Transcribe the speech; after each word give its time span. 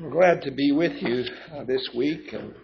I'm 0.00 0.10
glad 0.10 0.42
to 0.42 0.52
be 0.52 0.70
with 0.70 0.92
you 1.02 1.24
uh, 1.52 1.64
this 1.64 1.88
week, 1.92 2.32
and 2.32 2.54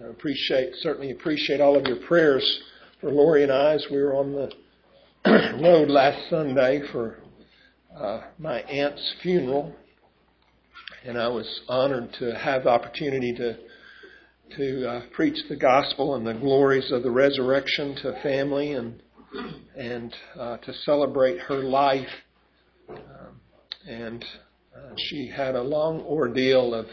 I 0.00 0.10
appreciate 0.10 0.74
certainly 0.76 1.10
appreciate 1.10 1.60
all 1.60 1.76
of 1.76 1.86
your 1.86 1.96
prayers 2.06 2.60
for 3.00 3.10
Lori 3.10 3.42
and 3.42 3.50
I 3.50 3.72
as 3.72 3.84
we 3.90 3.96
were 3.96 4.14
on 4.14 4.32
the 4.32 4.52
road 5.60 5.90
last 5.90 6.30
Sunday 6.30 6.82
for 6.92 7.18
uh, 7.98 8.20
my 8.38 8.60
aunt's 8.60 9.14
funeral, 9.24 9.74
and 11.04 11.18
I 11.18 11.26
was 11.26 11.62
honored 11.68 12.12
to 12.20 12.32
have 12.38 12.62
the 12.62 12.70
opportunity 12.70 13.34
to 13.38 13.56
to 14.56 14.88
uh, 14.88 15.02
preach 15.12 15.38
the 15.48 15.56
gospel 15.56 16.14
and 16.14 16.24
the 16.24 16.34
glories 16.34 16.92
of 16.92 17.02
the 17.02 17.10
resurrection 17.10 17.96
to 18.02 18.22
family 18.22 18.70
and 18.70 19.02
and 19.76 20.14
uh, 20.38 20.58
to 20.58 20.72
celebrate 20.84 21.40
her 21.40 21.58
life. 21.64 22.06
Um, 22.88 23.40
and 23.88 24.24
she 25.08 25.28
had 25.28 25.54
a 25.54 25.62
long 25.62 26.00
ordeal 26.02 26.74
of 26.74 26.86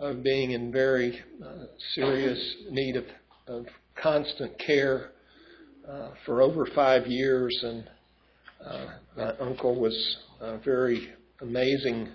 of 0.00 0.22
being 0.22 0.52
in 0.52 0.72
very 0.72 1.20
uh, 1.44 1.66
serious 1.94 2.56
need 2.70 2.96
of, 2.96 3.04
of 3.46 3.66
constant 4.02 4.58
care 4.58 5.12
uh, 5.86 6.10
for 6.24 6.40
over 6.40 6.66
five 6.74 7.06
years, 7.06 7.56
and 7.62 7.90
uh, 8.64 8.86
my 9.16 9.36
uncle 9.38 9.78
was 9.78 10.16
a 10.40 10.58
very 10.58 11.12
amazing 11.42 12.08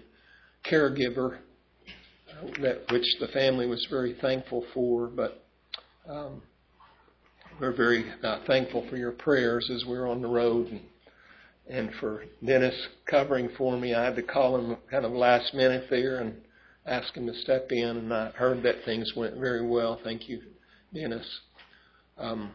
caregiver, 0.69 1.37
uh, 1.37 2.47
that 2.61 2.81
which 2.91 3.05
the 3.19 3.27
family 3.27 3.67
was 3.67 3.85
very 3.89 4.15
thankful 4.19 4.65
for. 4.73 5.07
But 5.07 5.45
um, 6.09 6.41
we're 7.59 7.75
very 7.75 8.05
uh, 8.23 8.39
thankful 8.47 8.87
for 8.89 8.97
your 8.97 9.11
prayers 9.11 9.69
as 9.73 9.85
we're 9.85 10.09
on 10.09 10.21
the 10.21 10.27
road. 10.27 10.67
And, 10.67 10.81
and 11.67 11.91
for 11.99 12.25
Dennis 12.45 12.75
covering 13.05 13.49
for 13.57 13.77
me. 13.77 13.93
I 13.93 14.05
had 14.05 14.15
to 14.15 14.23
call 14.23 14.57
him 14.57 14.77
kind 14.89 15.05
of 15.05 15.11
last 15.11 15.53
minute 15.53 15.87
there 15.89 16.19
and 16.19 16.35
ask 16.85 17.15
him 17.15 17.25
to 17.25 17.33
step 17.41 17.71
in, 17.71 17.97
and 17.97 18.13
I 18.13 18.29
heard 18.31 18.63
that 18.63 18.85
things 18.85 19.13
went 19.15 19.37
very 19.37 19.65
well. 19.65 19.99
Thank 20.03 20.29
you, 20.29 20.41
Dennis. 20.93 21.25
Um, 22.17 22.51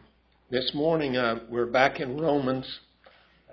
this 0.49 0.71
morning 0.73 1.17
uh, 1.17 1.39
we're 1.49 1.65
back 1.65 1.99
in 1.99 2.19
Romans. 2.19 2.65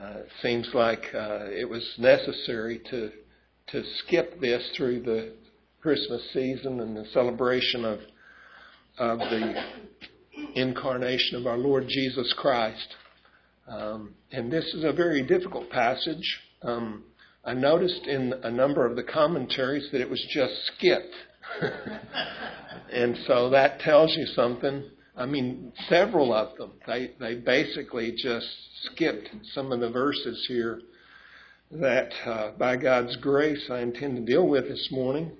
Uh, 0.00 0.19
it 0.19 0.28
seems 0.42 0.69
like 0.74 1.06
uh, 1.14 1.47
it 1.50 1.69
was 1.69 1.84
necessary 1.98 2.80
to 2.91 3.10
to 3.69 3.82
skip 3.98 4.41
this 4.41 4.70
through 4.77 5.02
the 5.02 5.32
Christmas 5.82 6.22
season 6.32 6.80
and 6.80 6.97
the 6.97 7.04
celebration 7.12 7.84
of 7.84 8.00
of 8.98 9.19
the 9.19 9.62
incarnation 10.54 11.36
of 11.36 11.47
our 11.47 11.58
Lord 11.58 11.86
Jesus 11.88 12.32
Christ. 12.36 12.94
Um, 13.69 14.14
and 14.33 14.50
this 14.50 14.64
is 14.74 14.84
a 14.84 14.92
very 14.92 15.22
difficult 15.22 15.70
passage. 15.70 16.41
Um, 16.62 17.05
I 17.44 17.55
noticed 17.55 18.06
in 18.06 18.33
a 18.42 18.50
number 18.50 18.86
of 18.86 18.97
the 18.97 19.02
commentaries 19.02 19.88
that 19.92 20.00
it 20.00 20.08
was 20.08 20.25
just 20.30 20.55
skipped. 20.77 21.14
and 22.92 23.16
so 23.27 23.50
that 23.50 23.80
tells 23.80 24.14
you 24.16 24.27
something. 24.27 24.84
I 25.16 25.27
mean, 25.27 25.72
several 25.88 26.33
of 26.33 26.56
them, 26.56 26.72
they, 26.86 27.12
they 27.19 27.34
basically 27.34 28.14
just 28.16 28.47
skipped 28.84 29.28
some 29.55 29.72
of 29.72 29.80
the 29.80 29.91
verses 29.91 30.44
here 30.48 30.80
that, 31.70 32.10
uh, 32.25 32.53
by 32.58 32.77
God's 32.77 33.16
grace, 33.16 33.69
I 33.70 33.80
intend 33.80 34.16
to 34.16 34.22
deal 34.25 34.47
with 34.47 34.69
this 34.69 34.88
morning. 34.91 35.32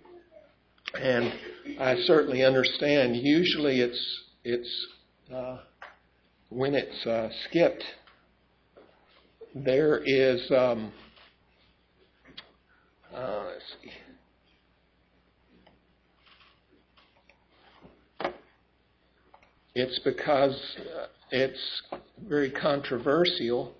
And 0.95 1.33
I 1.79 1.97
certainly 2.07 2.45
understand. 2.45 3.17
Usually, 3.17 3.81
it's 3.81 4.21
it's 4.43 4.87
uh, 5.33 5.59
when 6.49 6.75
it's 6.75 7.07
uh, 7.07 7.29
skipped 7.49 7.85
there 9.65 10.03
is, 10.05 10.51
um, 10.51 10.93
uh, 13.15 13.45
let's 13.47 13.65
see. 13.83 13.91
It's 19.75 20.01
because 20.05 20.61
uh, 20.79 21.07
it's 21.31 21.83
very 22.29 22.51
controversial. 22.51 23.75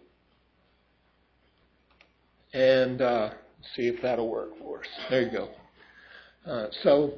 And 2.53 3.03
uh, 3.03 3.31
see 3.77 3.89
if 3.89 4.01
that'll 4.03 4.29
work 4.31 4.51
for 4.59 4.81
us. 4.81 4.87
There 5.11 5.23
you 5.23 5.31
go. 5.31 5.49
Uh, 6.51 6.67
so, 6.83 7.13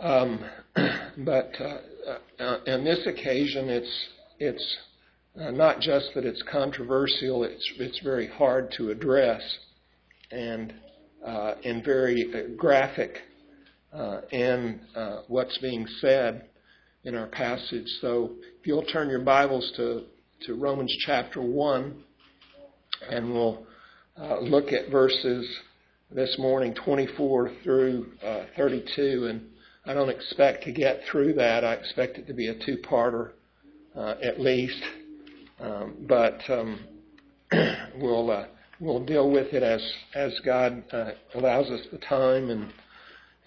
um, 0.00 0.40
but 1.18 1.50
uh, 1.60 1.78
uh, 2.42 2.58
on 2.68 2.84
this 2.84 3.06
occasion, 3.06 3.68
it's 3.68 4.06
it's 4.38 4.76
uh, 4.76 4.95
not 5.36 5.80
just 5.80 6.10
that 6.14 6.24
it's 6.24 6.42
controversial, 6.50 7.44
it's, 7.44 7.72
it's 7.78 8.00
very 8.00 8.26
hard 8.26 8.72
to 8.78 8.90
address 8.90 9.42
and, 10.30 10.72
uh, 11.24 11.54
and 11.64 11.84
very 11.84 12.32
uh, 12.34 12.56
graphic 12.56 13.18
uh, 13.92 14.22
in 14.32 14.80
uh, 14.94 15.22
what's 15.28 15.56
being 15.58 15.86
said 16.00 16.46
in 17.04 17.14
our 17.14 17.26
passage. 17.26 17.86
So 18.00 18.32
if 18.60 18.66
you'll 18.66 18.84
turn 18.84 19.10
your 19.10 19.20
Bibles 19.20 19.70
to, 19.76 20.04
to 20.46 20.54
Romans 20.54 20.94
chapter 21.04 21.42
1, 21.42 22.02
and 23.10 23.32
we'll 23.32 23.66
uh, 24.18 24.40
look 24.40 24.72
at 24.72 24.90
verses 24.90 25.46
this 26.10 26.34
morning 26.38 26.74
24 26.82 27.52
through 27.62 28.06
32. 28.56 29.26
And 29.28 29.42
I 29.84 29.92
don't 29.92 30.08
expect 30.08 30.64
to 30.64 30.72
get 30.72 31.00
through 31.10 31.34
that. 31.34 31.62
I 31.62 31.74
expect 31.74 32.16
it 32.16 32.26
to 32.26 32.32
be 32.32 32.48
a 32.48 32.54
two 32.54 32.78
parter 32.88 33.32
at 33.94 34.40
least. 34.40 34.82
Um, 35.60 36.06
but 36.08 36.38
um, 36.50 36.80
we'll 37.96 38.30
uh, 38.30 38.46
we'll 38.80 39.04
deal 39.04 39.30
with 39.30 39.52
it 39.52 39.62
as 39.62 39.82
as 40.14 40.38
God 40.44 40.84
uh, 40.92 41.10
allows 41.34 41.70
us 41.70 41.80
the 41.90 41.98
time 41.98 42.50
and 42.50 42.72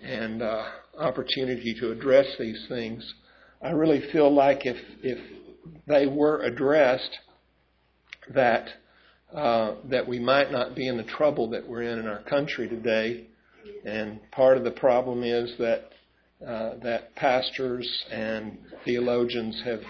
and 0.01 0.41
uh, 0.41 0.63
opportunity 0.97 1.75
to 1.79 1.91
address 1.91 2.25
these 2.39 2.65
things. 2.69 3.13
I 3.61 3.71
really 3.71 4.01
feel 4.11 4.33
like 4.33 4.65
if 4.65 4.77
if 5.03 5.19
they 5.87 6.07
were 6.07 6.41
addressed, 6.41 7.17
that 8.33 8.67
uh, 9.33 9.75
that 9.89 10.07
we 10.07 10.19
might 10.19 10.51
not 10.51 10.75
be 10.75 10.87
in 10.87 10.97
the 10.97 11.03
trouble 11.03 11.49
that 11.51 11.67
we're 11.67 11.83
in 11.83 11.99
in 11.99 12.07
our 12.07 12.23
country 12.23 12.67
today. 12.67 13.27
And 13.85 14.19
part 14.31 14.57
of 14.57 14.63
the 14.63 14.71
problem 14.71 15.23
is 15.23 15.53
that 15.59 15.89
uh, 16.45 16.75
that 16.81 17.13
pastors 17.15 17.87
and 18.11 18.57
theologians 18.85 19.61
have 19.65 19.81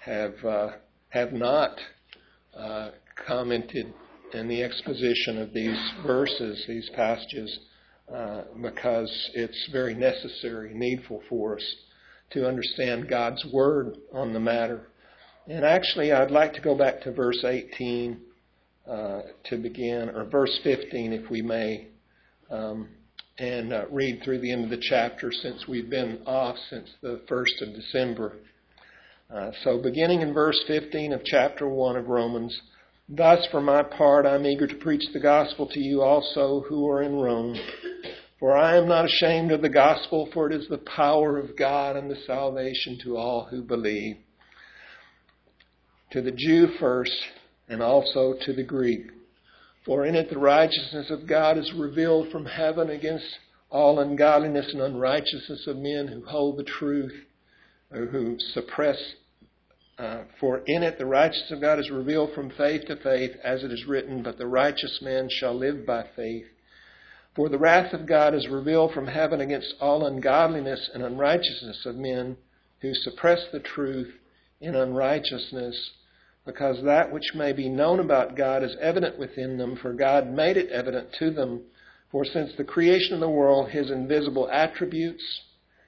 have 0.00 0.44
uh, 0.44 0.68
have 1.16 1.32
not 1.32 1.78
uh, 2.54 2.90
commented 3.26 3.92
in 4.34 4.48
the 4.48 4.62
exposition 4.62 5.38
of 5.38 5.54
these 5.54 5.78
verses, 6.06 6.62
these 6.68 6.90
passages, 6.94 7.58
uh, 8.12 8.42
because 8.60 9.30
it's 9.34 9.68
very 9.72 9.94
necessary, 9.94 10.74
needful 10.74 11.22
for 11.28 11.56
us 11.56 11.74
to 12.30 12.46
understand 12.46 13.08
God's 13.08 13.42
word 13.50 13.96
on 14.12 14.34
the 14.34 14.40
matter. 14.40 14.88
And 15.48 15.64
actually, 15.64 16.12
I'd 16.12 16.30
like 16.30 16.52
to 16.54 16.60
go 16.60 16.76
back 16.76 17.00
to 17.02 17.12
verse 17.12 17.42
18 17.44 18.20
uh, 18.86 19.22
to 19.44 19.56
begin, 19.56 20.10
or 20.10 20.24
verse 20.24 20.60
15, 20.64 21.14
if 21.14 21.30
we 21.30 21.40
may, 21.40 21.88
um, 22.50 22.88
and 23.38 23.72
uh, 23.72 23.84
read 23.90 24.20
through 24.22 24.40
the 24.40 24.52
end 24.52 24.64
of 24.64 24.70
the 24.70 24.82
chapter 24.82 25.32
since 25.32 25.66
we've 25.66 25.88
been 25.88 26.20
off 26.26 26.56
since 26.68 26.90
the 27.00 27.22
1st 27.30 27.68
of 27.68 27.74
December. 27.74 28.36
Uh, 29.28 29.50
so, 29.64 29.82
beginning 29.82 30.20
in 30.20 30.32
verse 30.32 30.62
15 30.68 31.12
of 31.12 31.24
chapter 31.24 31.68
1 31.68 31.96
of 31.96 32.06
Romans, 32.06 32.56
thus 33.08 33.44
for 33.50 33.60
my 33.60 33.82
part 33.82 34.24
I'm 34.24 34.46
eager 34.46 34.68
to 34.68 34.76
preach 34.76 35.02
the 35.12 35.18
gospel 35.18 35.66
to 35.66 35.80
you 35.80 36.00
also 36.00 36.60
who 36.68 36.88
are 36.88 37.02
in 37.02 37.16
Rome. 37.16 37.58
For 38.38 38.56
I 38.56 38.76
am 38.76 38.86
not 38.86 39.06
ashamed 39.06 39.50
of 39.50 39.62
the 39.62 39.68
gospel, 39.68 40.28
for 40.32 40.48
it 40.48 40.54
is 40.54 40.68
the 40.68 40.78
power 40.78 41.38
of 41.38 41.56
God 41.56 41.96
and 41.96 42.08
the 42.08 42.20
salvation 42.24 43.00
to 43.02 43.16
all 43.16 43.46
who 43.46 43.62
believe. 43.62 44.16
To 46.12 46.22
the 46.22 46.30
Jew 46.30 46.68
first, 46.78 47.16
and 47.68 47.82
also 47.82 48.34
to 48.44 48.52
the 48.52 48.62
Greek. 48.62 49.06
For 49.84 50.06
in 50.06 50.14
it 50.14 50.30
the 50.30 50.38
righteousness 50.38 51.10
of 51.10 51.26
God 51.26 51.58
is 51.58 51.72
revealed 51.76 52.30
from 52.30 52.44
heaven 52.44 52.90
against 52.90 53.26
all 53.70 53.98
ungodliness 53.98 54.72
and 54.72 54.82
unrighteousness 54.82 55.66
of 55.66 55.78
men 55.78 56.06
who 56.06 56.24
hold 56.26 56.58
the 56.58 56.64
truth 56.64 57.25
who 57.90 58.36
suppress. 58.52 58.98
Uh, 59.98 60.24
for 60.40 60.58
in 60.66 60.82
it 60.82 60.98
the 60.98 61.06
righteousness 61.06 61.52
of 61.52 61.60
God 61.60 61.78
is 61.78 61.90
revealed 61.90 62.34
from 62.34 62.50
faith 62.50 62.86
to 62.86 62.96
faith, 62.96 63.32
as 63.42 63.64
it 63.64 63.72
is 63.72 63.86
written, 63.86 64.22
But 64.22 64.36
the 64.36 64.46
righteous 64.46 65.00
man 65.00 65.28
shall 65.30 65.54
live 65.54 65.86
by 65.86 66.04
faith. 66.14 66.46
For 67.34 67.48
the 67.48 67.58
wrath 67.58 67.92
of 67.92 68.06
God 68.06 68.34
is 68.34 68.48
revealed 68.48 68.92
from 68.92 69.06
heaven 69.06 69.40
against 69.40 69.74
all 69.80 70.06
ungodliness 70.06 70.90
and 70.92 71.02
unrighteousness 71.02 71.84
of 71.86 71.96
men 71.96 72.36
who 72.80 72.94
suppress 72.94 73.46
the 73.52 73.60
truth 73.60 74.12
in 74.60 74.74
unrighteousness, 74.74 75.90
because 76.44 76.82
that 76.84 77.12
which 77.12 77.34
may 77.34 77.52
be 77.52 77.68
known 77.68 78.00
about 78.00 78.36
God 78.36 78.62
is 78.62 78.76
evident 78.80 79.18
within 79.18 79.58
them, 79.58 79.76
for 79.76 79.92
God 79.92 80.30
made 80.30 80.56
it 80.56 80.70
evident 80.70 81.12
to 81.18 81.30
them. 81.30 81.62
For 82.10 82.24
since 82.24 82.52
the 82.56 82.64
creation 82.64 83.14
of 83.14 83.20
the 83.20 83.28
world, 83.28 83.70
his 83.70 83.90
invisible 83.90 84.48
attributes, 84.50 85.22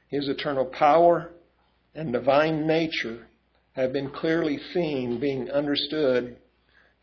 his 0.09 0.29
eternal 0.29 0.67
power, 0.67 1.31
and 1.95 2.13
divine 2.13 2.67
nature 2.67 3.27
have 3.73 3.93
been 3.93 4.11
clearly 4.11 4.59
seen, 4.75 5.21
being 5.21 5.51
understood 5.51 6.37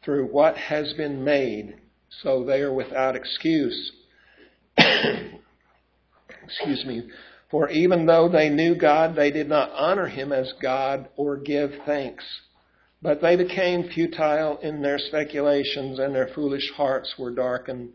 through 0.03 0.27
what 0.27 0.57
has 0.57 0.93
been 0.93 1.23
made, 1.23 1.75
so 2.21 2.43
they 2.43 2.61
are 2.61 2.73
without 2.73 3.15
excuse. 3.15 3.91
excuse 6.43 6.85
me, 6.85 7.07
for 7.49 7.69
even 7.69 8.05
though 8.05 8.29
they 8.29 8.49
knew 8.49 8.75
God, 8.75 9.15
they 9.15 9.31
did 9.31 9.47
not 9.47 9.71
honor 9.71 10.07
him 10.07 10.31
as 10.31 10.53
God 10.61 11.07
or 11.15 11.37
give 11.37 11.71
thanks. 11.85 12.23
But 13.01 13.21
they 13.21 13.35
became 13.35 13.89
futile 13.89 14.57
in 14.57 14.81
their 14.81 14.97
speculations, 14.97 15.99
and 15.99 16.13
their 16.13 16.29
foolish 16.33 16.71
hearts 16.75 17.15
were 17.17 17.31
darkened. 17.31 17.91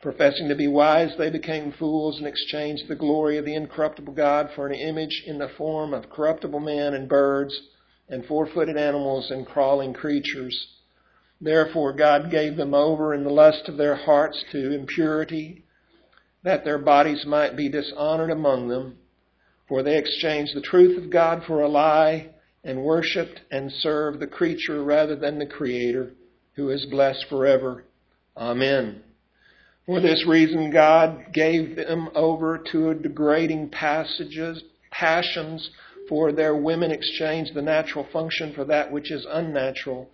Professing 0.00 0.48
to 0.48 0.54
be 0.54 0.68
wise, 0.68 1.16
they 1.18 1.28
became 1.28 1.72
fools 1.72 2.18
and 2.18 2.26
exchanged 2.26 2.86
the 2.86 2.94
glory 2.94 3.36
of 3.36 3.44
the 3.44 3.54
incorruptible 3.54 4.12
God 4.12 4.50
for 4.54 4.68
an 4.68 4.74
image 4.74 5.24
in 5.26 5.38
the 5.38 5.48
form 5.48 5.92
of 5.92 6.08
corruptible 6.08 6.60
men 6.60 6.94
and 6.94 7.08
birds 7.08 7.60
and 8.08 8.24
four 8.24 8.46
footed 8.46 8.76
animals 8.76 9.30
and 9.30 9.44
crawling 9.44 9.92
creatures. 9.92 10.68
Therefore, 11.40 11.92
God 11.92 12.30
gave 12.30 12.56
them 12.56 12.74
over 12.74 13.12
in 13.12 13.24
the 13.24 13.30
lust 13.30 13.68
of 13.68 13.76
their 13.76 13.96
hearts 13.96 14.44
to 14.52 14.72
impurity, 14.72 15.64
that 16.44 16.64
their 16.64 16.78
bodies 16.78 17.26
might 17.26 17.56
be 17.56 17.68
dishonored 17.68 18.30
among 18.30 18.68
them. 18.68 18.98
For 19.68 19.82
they 19.82 19.98
exchanged 19.98 20.54
the 20.54 20.60
truth 20.60 20.96
of 20.96 21.10
God 21.10 21.42
for 21.44 21.60
a 21.60 21.68
lie 21.68 22.30
and 22.64 22.84
worshipped 22.84 23.40
and 23.50 23.70
served 23.70 24.20
the 24.20 24.26
creature 24.26 24.82
rather 24.82 25.16
than 25.16 25.38
the 25.38 25.46
Creator, 25.46 26.12
who 26.54 26.70
is 26.70 26.86
blessed 26.86 27.26
forever. 27.28 27.84
Amen. 28.36 29.02
For 29.88 30.00
this 30.00 30.26
reason, 30.26 30.70
God 30.70 31.32
gave 31.32 31.74
them 31.74 32.10
over 32.14 32.58
to 32.72 32.92
degrading 32.92 33.70
passages, 33.70 34.62
passions, 34.90 35.70
for 36.10 36.30
their 36.30 36.54
women 36.54 36.90
exchanged 36.90 37.54
the 37.54 37.62
natural 37.62 38.04
function 38.12 38.52
for 38.52 38.66
that 38.66 38.92
which 38.92 39.10
is 39.10 39.26
unnatural. 39.26 40.10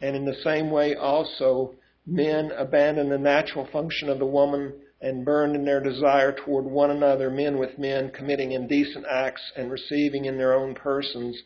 And 0.00 0.14
in 0.14 0.26
the 0.26 0.40
same 0.44 0.70
way 0.70 0.94
also, 0.94 1.74
men 2.06 2.52
abandoned 2.56 3.10
the 3.10 3.18
natural 3.18 3.66
function 3.66 4.08
of 4.08 4.20
the 4.20 4.26
woman 4.26 4.74
and 5.00 5.24
burned 5.24 5.56
in 5.56 5.64
their 5.64 5.80
desire 5.80 6.30
toward 6.30 6.64
one 6.64 6.92
another, 6.92 7.28
men 7.28 7.58
with 7.58 7.80
men, 7.80 8.10
committing 8.10 8.52
indecent 8.52 9.06
acts 9.10 9.42
and 9.56 9.72
receiving 9.72 10.26
in 10.26 10.38
their 10.38 10.54
own 10.54 10.72
persons 10.72 11.42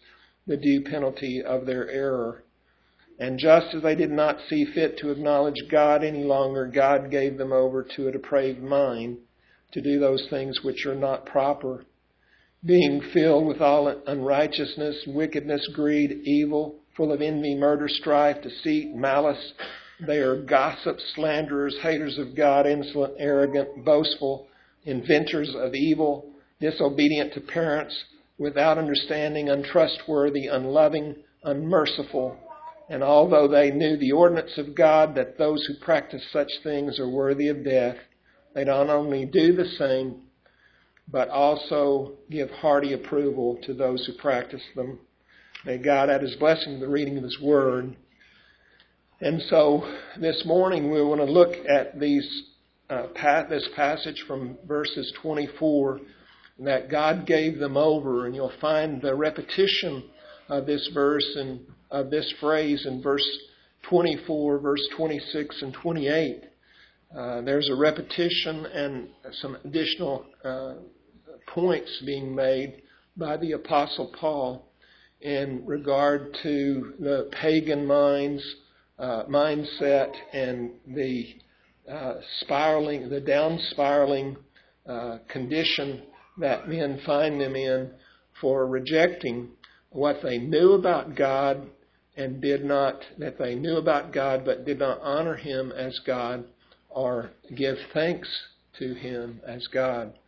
the 0.46 0.58
due 0.58 0.82
penalty 0.82 1.42
of 1.42 1.64
their 1.64 1.88
error. 1.88 2.44
And 3.20 3.38
just 3.38 3.74
as 3.74 3.82
they 3.82 3.94
did 3.94 4.10
not 4.10 4.38
see 4.48 4.64
fit 4.64 4.96
to 4.98 5.10
acknowledge 5.10 5.68
God 5.70 6.02
any 6.02 6.24
longer, 6.24 6.66
God 6.66 7.10
gave 7.10 7.36
them 7.36 7.52
over 7.52 7.86
to 7.96 8.08
a 8.08 8.12
depraved 8.12 8.62
mind 8.62 9.18
to 9.72 9.82
do 9.82 10.00
those 10.00 10.26
things 10.30 10.64
which 10.64 10.86
are 10.86 10.94
not 10.94 11.26
proper, 11.26 11.84
being 12.64 13.02
filled 13.12 13.46
with 13.46 13.60
all 13.60 13.88
unrighteousness, 14.06 15.04
wickedness, 15.06 15.68
greed, 15.74 16.22
evil, 16.24 16.76
full 16.96 17.12
of 17.12 17.20
envy, 17.20 17.54
murder, 17.54 17.88
strife, 17.88 18.42
deceit, 18.42 18.94
malice. 18.94 19.52
They 20.06 20.16
are 20.16 20.42
gossips, 20.42 21.04
slanderers, 21.14 21.76
haters 21.82 22.16
of 22.18 22.34
God, 22.34 22.66
insolent, 22.66 23.14
arrogant, 23.18 23.84
boastful, 23.84 24.48
inventors 24.84 25.54
of 25.54 25.74
evil, 25.74 26.30
disobedient 26.58 27.34
to 27.34 27.42
parents, 27.42 27.94
without 28.38 28.78
understanding, 28.78 29.50
untrustworthy, 29.50 30.46
unloving, 30.46 31.16
unmerciful 31.44 32.38
and 32.90 33.04
although 33.04 33.46
they 33.46 33.70
knew 33.70 33.96
the 33.96 34.10
ordinance 34.10 34.58
of 34.58 34.74
God 34.74 35.14
that 35.14 35.38
those 35.38 35.64
who 35.64 35.74
practice 35.74 36.24
such 36.32 36.50
things 36.64 36.98
are 36.98 37.08
worthy 37.08 37.46
of 37.46 37.64
death, 37.64 37.96
they 38.52 38.64
not 38.64 38.90
only 38.90 39.24
do 39.24 39.54
the 39.54 39.68
same, 39.78 40.22
but 41.06 41.28
also 41.28 42.14
give 42.30 42.50
hearty 42.50 42.92
approval 42.92 43.60
to 43.62 43.74
those 43.74 44.04
who 44.04 44.12
practice 44.14 44.62
them. 44.74 44.98
May 45.64 45.78
God 45.78 46.10
add 46.10 46.22
his 46.22 46.34
blessing 46.34 46.74
to 46.74 46.80
the 46.80 46.90
reading 46.90 47.16
of 47.16 47.22
his 47.22 47.38
word. 47.40 47.96
And 49.20 49.40
so 49.42 49.88
this 50.20 50.42
morning 50.44 50.90
we 50.90 51.00
want 51.00 51.20
to 51.20 51.30
look 51.30 51.54
at 51.68 52.00
these, 52.00 52.42
uh, 52.88 53.06
this 53.48 53.68
passage 53.76 54.24
from 54.26 54.58
verses 54.66 55.12
24 55.22 56.00
that 56.58 56.90
God 56.90 57.24
gave 57.24 57.60
them 57.60 57.76
over, 57.76 58.26
and 58.26 58.34
you'll 58.34 58.52
find 58.60 59.00
the 59.00 59.14
repetition 59.14 60.10
of 60.48 60.66
this 60.66 60.90
verse 60.92 61.36
in 61.36 61.66
of 61.90 62.10
this 62.10 62.32
phrase 62.40 62.86
in 62.86 63.02
verse 63.02 63.26
24, 63.88 64.58
verse 64.58 64.88
26, 64.96 65.62
and 65.62 65.74
28. 65.74 66.44
Uh, 67.16 67.40
there's 67.40 67.68
a 67.70 67.74
repetition 67.74 68.66
and 68.66 69.08
some 69.40 69.56
additional 69.64 70.24
uh, 70.44 70.74
points 71.48 72.02
being 72.06 72.34
made 72.34 72.82
by 73.16 73.36
the 73.36 73.52
Apostle 73.52 74.12
Paul 74.18 74.70
in 75.20 75.62
regard 75.66 76.36
to 76.42 76.94
the 77.00 77.28
pagan 77.32 77.86
minds, 77.86 78.42
uh, 78.98 79.24
mindset 79.24 80.12
and 80.32 80.70
the 80.86 81.34
uh, 81.90 82.14
spiraling, 82.40 83.08
the 83.08 83.20
down 83.20 83.58
spiraling 83.70 84.36
uh, 84.86 85.18
condition 85.28 86.02
that 86.38 86.68
men 86.68 87.00
find 87.04 87.40
them 87.40 87.56
in 87.56 87.90
for 88.40 88.66
rejecting 88.66 89.48
what 89.90 90.18
they 90.22 90.38
knew 90.38 90.72
about 90.72 91.16
God 91.16 91.68
and 92.16 92.40
did 92.40 92.64
not, 92.64 93.00
that 93.18 93.38
they 93.38 93.54
knew 93.54 93.76
about 93.76 94.12
God 94.12 94.44
but 94.44 94.64
did 94.64 94.78
not 94.78 95.00
honor 95.00 95.36
Him 95.36 95.72
as 95.72 95.98
God 96.06 96.44
or 96.88 97.30
give 97.54 97.76
thanks 97.92 98.28
to 98.78 98.94
Him 98.94 99.40
as 99.46 99.66
God. 99.68 100.18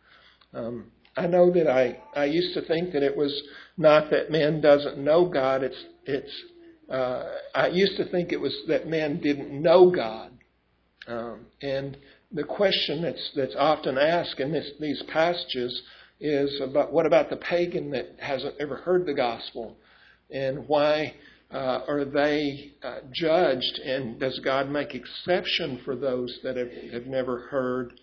Um, 0.53 0.91
I 1.15 1.27
know 1.27 1.51
that 1.51 1.67
I, 1.67 1.99
I 2.15 2.25
used 2.25 2.53
to 2.55 2.65
think 2.65 2.93
that 2.93 3.03
it 3.03 3.15
was 3.15 3.41
not 3.77 4.09
that 4.09 4.31
man 4.31 4.61
doesn't 4.61 4.97
know 4.97 5.25
God. 5.27 5.63
It's 5.63 5.85
it's 6.05 6.43
uh, 6.89 7.23
I 7.55 7.67
used 7.67 7.97
to 7.97 8.05
think 8.05 8.31
it 8.31 8.39
was 8.39 8.55
that 8.67 8.87
man 8.87 9.19
didn't 9.19 9.49
know 9.61 9.91
God. 9.91 10.31
Um, 11.07 11.47
and 11.61 11.97
the 12.31 12.43
question 12.43 13.01
that's 13.01 13.31
that's 13.35 13.55
often 13.57 13.97
asked 13.97 14.39
in 14.39 14.51
this, 14.51 14.71
these 14.79 15.03
passages 15.11 15.81
is 16.19 16.59
about 16.61 16.91
what 16.91 17.05
about 17.05 17.29
the 17.29 17.37
pagan 17.37 17.91
that 17.91 18.15
hasn't 18.19 18.55
ever 18.59 18.77
heard 18.77 19.05
the 19.05 19.13
gospel, 19.13 19.75
and 20.31 20.67
why 20.67 21.13
uh, 21.53 21.81
are 21.87 22.05
they 22.05 22.71
uh, 22.83 22.99
judged? 23.11 23.79
And 23.85 24.19
does 24.19 24.39
God 24.43 24.69
make 24.69 24.95
exception 24.95 25.81
for 25.85 25.95
those 25.95 26.39
that 26.43 26.57
have, 26.57 26.71
have 26.91 27.05
never 27.05 27.41
heard 27.41 27.93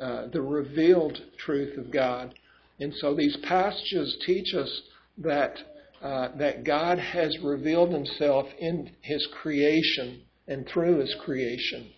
uh, 0.00 0.26
the 0.32 0.42
revealed 0.42 1.18
truth 1.38 1.78
of 1.78 1.92
God? 1.92 2.34
And 2.80 2.92
so 2.94 3.14
these 3.14 3.36
passages 3.44 4.16
teach 4.26 4.54
us 4.54 4.82
that 5.18 5.56
uh, 6.02 6.28
that 6.36 6.62
God 6.62 6.98
has 6.98 7.34
revealed 7.42 7.90
Himself 7.90 8.46
in 8.58 8.90
His 9.00 9.26
creation 9.40 10.20
and 10.46 10.68
through 10.68 11.00
His 11.00 11.14
creation, 11.24 11.90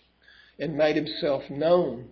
and 0.57 0.77
made 0.77 0.95
Himself 0.95 1.43
known. 1.49 2.07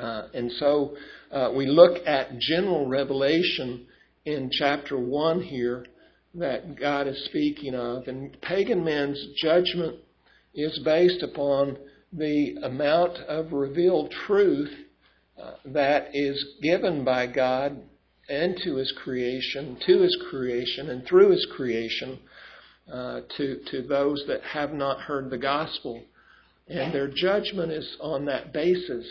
Uh, 0.00 0.28
and 0.32 0.50
so 0.52 0.96
uh, 1.30 1.50
we 1.54 1.66
look 1.66 2.06
at 2.06 2.38
general 2.38 2.86
revelation 2.86 3.86
in 4.24 4.50
chapter 4.50 4.98
one 4.98 5.42
here 5.42 5.84
that 6.34 6.78
God 6.78 7.06
is 7.06 7.24
speaking 7.26 7.74
of. 7.74 8.06
And 8.06 8.40
pagan 8.42 8.84
man's 8.84 9.24
judgment 9.40 9.96
is 10.54 10.78
based 10.84 11.22
upon 11.22 11.78
the 12.12 12.56
amount 12.62 13.18
of 13.28 13.52
revealed 13.52 14.12
truth 14.26 14.72
uh, 15.40 15.52
that 15.66 16.08
is 16.14 16.44
given 16.62 17.04
by 17.04 17.26
God 17.26 17.80
into 18.28 18.76
His 18.76 18.92
creation, 19.02 19.78
to 19.86 20.00
His 20.00 20.16
creation, 20.30 20.90
and 20.90 21.06
through 21.06 21.30
His 21.30 21.46
creation 21.56 22.18
uh, 22.92 23.20
to, 23.36 23.60
to 23.70 23.82
those 23.82 24.22
that 24.26 24.42
have 24.42 24.72
not 24.72 25.00
heard 25.00 25.30
the 25.30 25.38
gospel. 25.38 26.02
And 26.66 26.92
their 26.92 27.08
judgment 27.08 27.72
is 27.72 27.96
on 28.00 28.26
that 28.26 28.52
basis. 28.52 29.06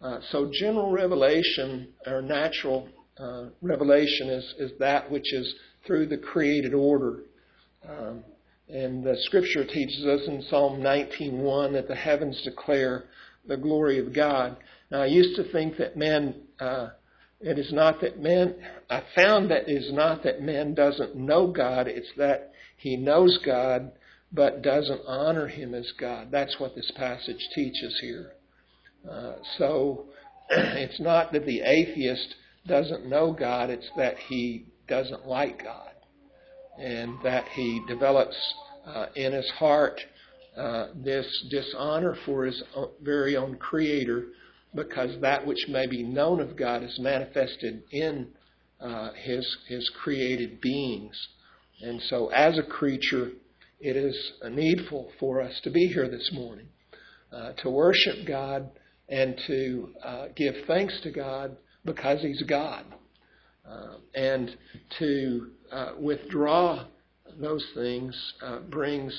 Uh, 0.00 0.20
so, 0.30 0.50
general 0.52 0.92
revelation 0.92 1.88
or 2.06 2.22
natural 2.22 2.88
uh, 3.18 3.46
revelation 3.60 4.28
is, 4.28 4.54
is 4.58 4.72
that 4.78 5.10
which 5.10 5.32
is 5.32 5.54
through 5.86 6.06
the 6.06 6.18
created 6.18 6.74
order. 6.74 7.20
Um, 7.88 8.24
and 8.68 9.04
the 9.04 9.16
scripture 9.22 9.64
teaches 9.64 10.04
us 10.04 10.26
in 10.26 10.42
Psalm 10.42 10.82
19:1 10.82 11.72
that 11.72 11.88
the 11.88 11.94
heavens 11.94 12.40
declare 12.42 13.04
the 13.46 13.56
glory 13.56 13.98
of 13.98 14.12
God. 14.12 14.56
Now, 14.90 15.02
I 15.02 15.06
used 15.06 15.36
to 15.36 15.44
think 15.52 15.76
that 15.76 15.96
man, 15.96 16.34
uh, 16.58 16.90
it 17.40 17.58
is 17.58 17.72
not 17.72 18.00
that 18.00 18.18
man, 18.18 18.56
I 18.90 19.02
found 19.14 19.50
that 19.50 19.68
it 19.68 19.72
is 19.72 19.92
not 19.92 20.24
that 20.24 20.42
man 20.42 20.74
doesn't 20.74 21.14
know 21.14 21.46
God, 21.46 21.86
it's 21.86 22.12
that 22.16 22.52
he 22.76 22.96
knows 22.96 23.38
God 23.44 23.92
but 24.32 24.62
doesn't 24.62 25.00
honor 25.06 25.46
him 25.46 25.74
as 25.74 25.90
God. 25.92 26.30
That's 26.32 26.58
what 26.58 26.74
this 26.74 26.90
passage 26.96 27.48
teaches 27.54 27.96
here. 28.00 28.32
Uh, 29.08 29.34
so, 29.58 30.06
it's 30.50 30.98
not 30.98 31.32
that 31.32 31.46
the 31.46 31.60
atheist 31.60 32.34
doesn't 32.66 33.06
know 33.06 33.32
God, 33.32 33.70
it's 33.70 33.88
that 33.96 34.16
he 34.18 34.66
doesn't 34.88 35.26
like 35.26 35.62
God, 35.62 35.92
and 36.78 37.16
that 37.22 37.48
he 37.48 37.82
develops 37.88 38.36
uh, 38.86 39.06
in 39.14 39.32
his 39.32 39.50
heart 39.58 40.00
uh, 40.56 40.88
this 40.94 41.26
dishonor 41.50 42.16
for 42.24 42.44
his 42.44 42.62
own, 42.74 42.90
very 43.02 43.36
own 43.36 43.56
Creator, 43.56 44.26
because 44.74 45.20
that 45.20 45.46
which 45.46 45.66
may 45.68 45.86
be 45.86 46.02
known 46.02 46.40
of 46.40 46.56
God 46.56 46.82
is 46.82 46.98
manifested 46.98 47.82
in 47.90 48.28
uh, 48.80 49.10
his 49.12 49.56
his 49.68 49.90
created 50.02 50.60
beings, 50.60 51.16
and 51.80 52.00
so 52.02 52.28
as 52.28 52.58
a 52.58 52.62
creature, 52.62 53.30
it 53.80 53.96
is 53.96 54.32
needful 54.50 55.10
for 55.18 55.40
us 55.40 55.60
to 55.64 55.70
be 55.70 55.86
here 55.86 56.08
this 56.08 56.30
morning 56.32 56.68
uh, 57.32 57.52
to 57.52 57.70
worship 57.70 58.26
God 58.26 58.70
and 59.08 59.38
to 59.46 59.88
uh, 60.04 60.26
give 60.34 60.54
thanks 60.66 60.98
to 61.02 61.10
God 61.10 61.56
because 61.84 62.20
He's 62.22 62.42
God. 62.42 62.84
Uh, 63.68 63.96
and 64.14 64.56
to 64.98 65.48
uh, 65.72 65.92
withdraw 65.98 66.84
those 67.40 67.66
things 67.74 68.14
uh, 68.42 68.60
brings, 68.60 69.12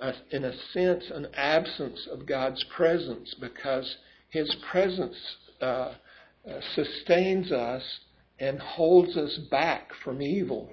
a, 0.00 0.12
in 0.30 0.44
a 0.44 0.52
sense, 0.72 1.04
an 1.12 1.26
absence 1.34 2.06
of 2.12 2.24
God's 2.24 2.64
presence 2.76 3.34
because 3.40 3.96
His 4.30 4.54
presence 4.70 5.16
uh, 5.60 5.94
sustains 6.74 7.50
us 7.50 7.82
and 8.38 8.60
holds 8.60 9.16
us 9.16 9.36
back 9.50 9.90
from 10.04 10.22
evil. 10.22 10.70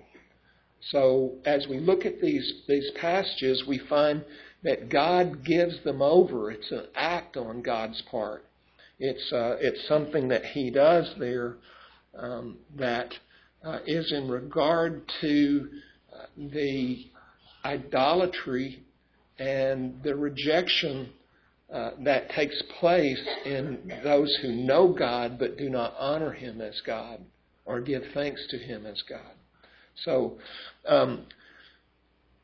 So 0.91 1.37
as 1.45 1.65
we 1.67 1.79
look 1.79 2.05
at 2.05 2.21
these, 2.21 2.61
these 2.67 2.91
passages, 3.01 3.63
we 3.67 3.79
find 3.79 4.23
that 4.63 4.89
God 4.89 5.43
gives 5.43 5.83
them 5.83 6.01
over. 6.01 6.51
It's 6.51 6.71
an 6.71 6.85
act 6.95 7.37
on 7.37 7.63
God's 7.63 8.01
part. 8.03 8.45
It's, 8.99 9.33
uh, 9.33 9.57
it's 9.59 9.87
something 9.87 10.27
that 10.27 10.45
He 10.45 10.69
does 10.69 11.13
there 11.17 11.57
that 12.75 13.13
uh, 13.63 13.79
is 13.85 14.11
in 14.11 14.29
regard 14.29 15.01
to 15.21 15.69
uh, 16.13 16.25
the 16.37 17.05
idolatry 17.63 18.83
and 19.39 20.01
the 20.03 20.15
rejection 20.15 21.09
uh, 21.73 21.91
that 22.03 22.29
takes 22.29 22.61
place 22.79 23.21
in 23.45 23.91
those 24.03 24.37
who 24.41 24.51
know 24.51 24.93
God 24.93 25.39
but 25.39 25.57
do 25.57 25.69
not 25.69 25.95
honor 25.97 26.31
Him 26.31 26.61
as 26.61 26.79
God 26.85 27.19
or 27.65 27.81
give 27.81 28.03
thanks 28.13 28.45
to 28.51 28.57
Him 28.57 28.85
as 28.85 29.01
God. 29.09 29.31
So, 30.03 30.37
um, 30.87 31.25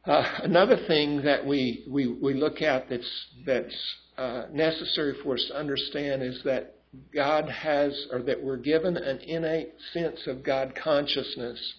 uh, 0.05 0.23
another 0.43 0.77
thing 0.87 1.21
that 1.21 1.45
we, 1.45 1.85
we, 1.87 2.07
we 2.07 2.33
look 2.33 2.63
at 2.63 2.89
that's, 2.89 3.25
that's 3.45 3.95
uh, 4.17 4.45
necessary 4.51 5.15
for 5.23 5.35
us 5.35 5.45
to 5.49 5.55
understand 5.55 6.23
is 6.23 6.41
that 6.43 6.75
God 7.13 7.49
has, 7.49 8.07
or 8.11 8.21
that 8.23 8.43
we're 8.43 8.57
given 8.57 8.97
an 8.97 9.19
innate 9.19 9.73
sense 9.93 10.27
of 10.27 10.43
God 10.43 10.73
consciousness 10.75 11.73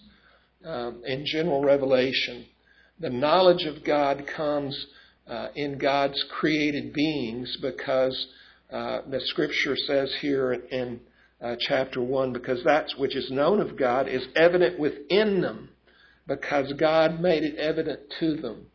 um, 0.65 1.03
in 1.05 1.27
general 1.27 1.63
revelation. 1.63 2.47
The 2.99 3.11
knowledge 3.11 3.65
of 3.65 3.85
God 3.85 4.27
comes 4.27 4.87
uh, 5.27 5.49
in 5.55 5.79
God's 5.79 6.23
created 6.31 6.93
beings 6.93 7.59
because 7.61 8.27
uh, 8.71 9.03
the 9.09 9.21
scripture 9.27 9.77
says 9.77 10.15
here 10.21 10.53
in 10.53 11.01
uh, 11.43 11.57
chapter 11.59 12.01
1 12.01 12.33
because 12.33 12.63
that 12.65 12.87
which 12.97 13.17
is 13.17 13.31
known 13.31 13.61
of 13.61 13.77
God 13.77 14.09
is 14.09 14.27
evident 14.35 14.79
within 14.79 15.41
them 15.41 15.71
because 16.27 16.73
God 16.75 17.21
made 17.21 17.43
it 17.43 17.57
evident 17.57 18.01
to 18.21 18.37
them. 18.37 18.67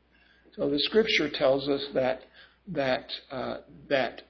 So 0.55 0.69
the 0.69 0.79
scripture 0.79 1.29
tells 1.29 1.67
us 1.69 1.85
that 1.93 2.21
that 2.69 3.09
uh, 3.31 3.57
that 3.89 4.23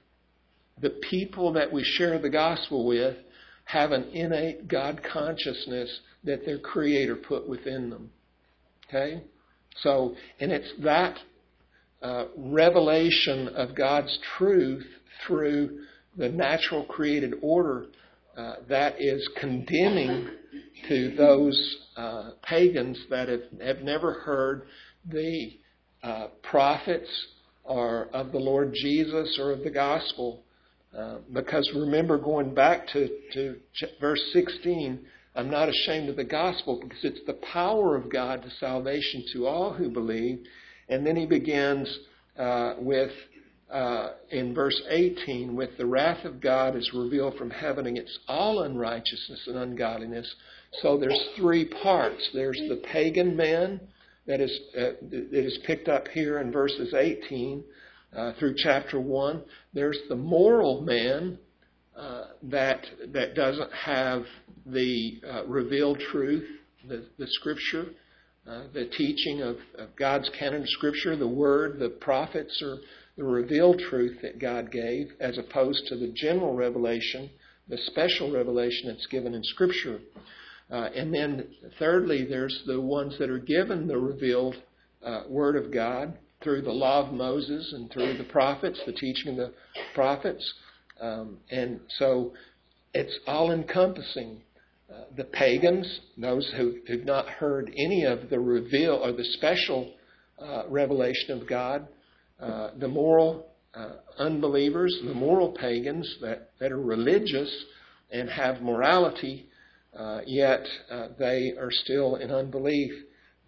the 0.80 0.98
people 1.10 1.52
that 1.54 1.72
we 1.72 1.82
share 1.84 2.18
the 2.18 2.30
gospel 2.30 2.86
with 2.86 3.16
have 3.64 3.92
an 3.92 4.04
innate 4.12 4.68
God 4.68 5.00
consciousness 5.12 6.00
that 6.24 6.44
their 6.44 6.58
Creator 6.58 7.16
put 7.16 7.48
within 7.48 7.90
them. 7.90 8.10
Okay, 8.88 9.22
so 9.82 10.14
and 10.40 10.50
it's 10.50 10.72
that 10.82 11.18
uh, 12.02 12.26
revelation 12.36 13.48
of 13.48 13.74
God's 13.74 14.18
truth 14.38 14.86
through 15.26 15.80
the 16.16 16.28
natural 16.28 16.84
created 16.84 17.34
order 17.42 17.86
uh, 18.36 18.54
that 18.68 19.00
is 19.00 19.28
condemning 19.40 20.28
to 20.88 21.14
those 21.16 21.76
uh, 21.96 22.30
pagans 22.42 22.98
that 23.10 23.28
have, 23.28 23.42
have 23.60 23.80
never 23.80 24.14
heard 24.14 24.62
the 25.10 25.52
uh, 26.02 26.28
prophets 26.42 27.08
or 27.64 28.06
of 28.12 28.32
the 28.32 28.38
Lord 28.38 28.72
Jesus 28.74 29.38
or 29.40 29.50
of 29.50 29.64
the 29.64 29.70
gospel. 29.70 30.42
Uh, 30.96 31.18
because 31.32 31.70
remember, 31.74 32.18
going 32.18 32.54
back 32.54 32.86
to, 32.88 33.08
to 33.32 33.56
verse 34.00 34.22
16, 34.32 35.00
I'm 35.34 35.50
not 35.50 35.68
ashamed 35.68 36.08
of 36.08 36.16
the 36.16 36.24
gospel 36.24 36.80
because 36.82 37.04
it's 37.04 37.24
the 37.26 37.38
power 37.52 37.94
of 37.94 38.10
God 38.10 38.42
to 38.42 38.50
salvation 38.58 39.24
to 39.34 39.46
all 39.46 39.72
who 39.72 39.90
believe. 39.90 40.40
And 40.88 41.06
then 41.06 41.16
he 41.16 41.26
begins 41.26 41.98
uh, 42.38 42.74
with 42.78 43.12
uh, 43.70 44.12
in 44.30 44.54
verse 44.54 44.80
18, 44.88 45.54
with 45.54 45.76
the 45.76 45.84
wrath 45.84 46.24
of 46.24 46.40
God 46.40 46.74
is 46.74 46.90
revealed 46.94 47.36
from 47.36 47.50
heaven 47.50 47.86
against 47.86 48.18
all 48.26 48.62
unrighteousness 48.62 49.44
and 49.46 49.58
ungodliness. 49.58 50.34
So 50.80 50.98
there's 50.98 51.20
three 51.36 51.66
parts. 51.82 52.30
There's 52.32 52.60
the 52.68 52.82
pagan 52.90 53.36
man 53.36 53.80
that 54.26 54.40
is 54.40 54.58
uh, 54.76 54.92
that 55.10 55.28
is 55.32 55.58
picked 55.66 55.88
up 55.88 56.08
here 56.08 56.38
in 56.40 56.50
verses 56.50 56.94
18 56.94 57.62
uh, 58.16 58.32
through 58.38 58.54
chapter 58.56 59.00
1. 59.00 59.42
There's 59.74 59.98
the 60.08 60.16
moral 60.16 60.82
man 60.82 61.38
uh, 61.96 62.24
that 62.44 62.84
that 63.12 63.34
doesn't 63.34 63.72
have 63.72 64.22
the 64.66 65.20
uh, 65.28 65.46
revealed 65.46 65.98
truth, 66.10 66.48
the, 66.86 67.04
the 67.18 67.26
scripture. 67.26 67.86
Uh, 68.48 68.62
the 68.72 68.86
teaching 68.96 69.42
of, 69.42 69.56
of 69.76 69.94
God's 69.94 70.30
canon 70.38 70.62
of 70.62 70.68
Scripture, 70.70 71.16
the 71.16 71.28
Word, 71.28 71.78
the 71.78 71.90
prophets, 71.90 72.62
or 72.62 72.78
the 73.18 73.24
revealed 73.24 73.78
truth 73.90 74.22
that 74.22 74.38
God 74.38 74.70
gave, 74.70 75.08
as 75.20 75.36
opposed 75.36 75.86
to 75.88 75.96
the 75.96 76.14
general 76.16 76.54
revelation, 76.54 77.28
the 77.68 77.76
special 77.76 78.32
revelation 78.32 78.88
that's 78.88 79.06
given 79.08 79.34
in 79.34 79.44
Scripture. 79.44 80.00
Uh, 80.70 80.88
and 80.94 81.12
then, 81.12 81.46
thirdly, 81.78 82.24
there's 82.24 82.62
the 82.66 82.80
ones 82.80 83.18
that 83.18 83.28
are 83.28 83.38
given 83.38 83.86
the 83.86 83.98
revealed 83.98 84.56
uh, 85.04 85.24
Word 85.28 85.56
of 85.56 85.70
God 85.70 86.16
through 86.42 86.62
the 86.62 86.72
law 86.72 87.06
of 87.06 87.12
Moses 87.12 87.72
and 87.72 87.90
through 87.90 88.16
the 88.16 88.24
prophets, 88.24 88.80
the 88.86 88.92
teaching 88.92 89.30
of 89.30 89.36
the 89.36 89.52
prophets. 89.94 90.54
Um, 91.00 91.38
and 91.50 91.80
so 91.98 92.32
it's 92.94 93.18
all 93.26 93.52
encompassing. 93.52 94.42
Uh, 94.90 95.04
the 95.16 95.24
pagans, 95.24 96.00
those 96.16 96.50
who, 96.56 96.76
who've 96.86 97.04
not 97.04 97.28
heard 97.28 97.70
any 97.76 98.04
of 98.04 98.30
the 98.30 98.40
reveal 98.40 98.94
or 98.94 99.12
the 99.12 99.24
special 99.24 99.92
uh, 100.38 100.62
revelation 100.68 101.38
of 101.38 101.46
God, 101.46 101.86
uh, 102.40 102.70
the 102.78 102.88
moral 102.88 103.48
uh, 103.74 103.96
unbelievers, 104.18 104.98
the 105.04 105.12
moral 105.12 105.52
pagans 105.52 106.16
that, 106.22 106.50
that 106.58 106.72
are 106.72 106.80
religious 106.80 107.64
and 108.10 108.30
have 108.30 108.62
morality, 108.62 109.46
uh, 109.96 110.20
yet 110.26 110.64
uh, 110.90 111.08
they 111.18 111.52
are 111.58 111.70
still 111.70 112.16
in 112.16 112.30
unbelief. 112.30 112.92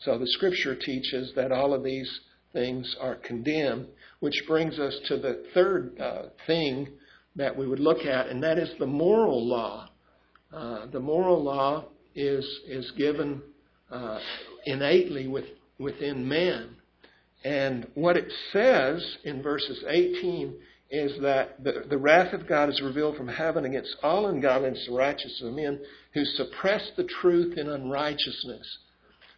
So 0.01 0.19
the 0.19 0.27
scripture 0.27 0.75
teaches 0.75 1.33
that 1.37 1.53
all 1.53 1.73
of 1.73 1.83
these 1.83 2.21
things 2.53 2.97
are 3.01 3.17
condemned, 3.17 3.87
which 4.21 4.43
brings 4.47 4.79
us 4.79 4.97
to 5.07 5.17
the 5.17 5.45
third 5.55 5.99
uh, 6.01 6.23
thing 6.47 6.89
that 7.37 7.57
we 7.57 7.67
would 7.67 7.81
look 7.81 8.05
at, 8.05 8.29
and 8.29 8.43
that 8.43 8.59
is 8.59 8.71
the 8.79 8.87
moral 8.87 9.47
law. 9.47 9.89
the 10.93 11.01
moral 11.01 11.43
law 11.43 11.85
is, 12.15 12.45
is 12.67 12.91
given 12.93 13.41
innately 14.67 15.29
with, 15.29 15.47
within 15.79 16.29
man. 16.29 16.77
And 17.45 17.87
what 17.95 18.17
it 18.17 18.31
says 18.53 19.17
in 19.25 19.43
verses 19.43 19.83
18 19.89 20.55
is 20.91 21.21
that 21.23 21.63
the, 21.63 21.85
the 21.89 21.97
wrath 21.97 22.33
of 22.35 22.49
God 22.49 22.69
is 22.69 22.83
revealed 22.83 23.17
from 23.17 23.29
heaven 23.29 23.65
against 23.65 23.97
all 24.03 24.27
ungodliness 24.27 24.85
and 24.89 24.97
righteousness 24.97 25.43
of 25.45 25.55
men 25.55 25.81
who 26.13 26.25
suppress 26.25 26.91
the 26.97 27.05
truth 27.05 27.57
in 27.57 27.69
unrighteousness. 27.69 28.79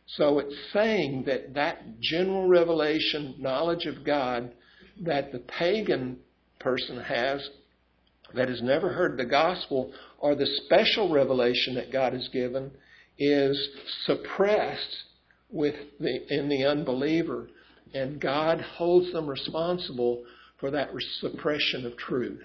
So 0.06 0.38
it's 0.38 0.54
saying 0.72 1.24
that 1.26 1.54
that 1.54 2.00
general 2.00 2.48
revelation, 2.48 3.36
knowledge 3.38 3.86
of 3.86 4.04
God 4.04 4.52
that 5.00 5.32
the 5.32 5.38
pagan 5.38 6.18
person 6.60 7.00
has 7.00 7.48
that 8.34 8.48
has 8.48 8.62
never 8.62 8.92
heard 8.92 9.16
the 9.16 9.24
gospel 9.24 9.92
or 10.18 10.34
the 10.34 10.46
special 10.64 11.12
revelation 11.12 11.74
that 11.74 11.92
God 11.92 12.12
has 12.12 12.28
given 12.32 12.70
is 13.18 13.68
suppressed 14.06 14.96
with 15.50 15.74
the, 16.00 16.34
in 16.34 16.48
the 16.48 16.64
unbeliever 16.64 17.48
and 17.94 18.20
God 18.20 18.60
holds 18.60 19.12
them 19.12 19.28
responsible 19.28 20.24
for 20.58 20.70
that 20.70 20.90
suppression 21.20 21.84
of 21.84 21.96
truth. 21.96 22.42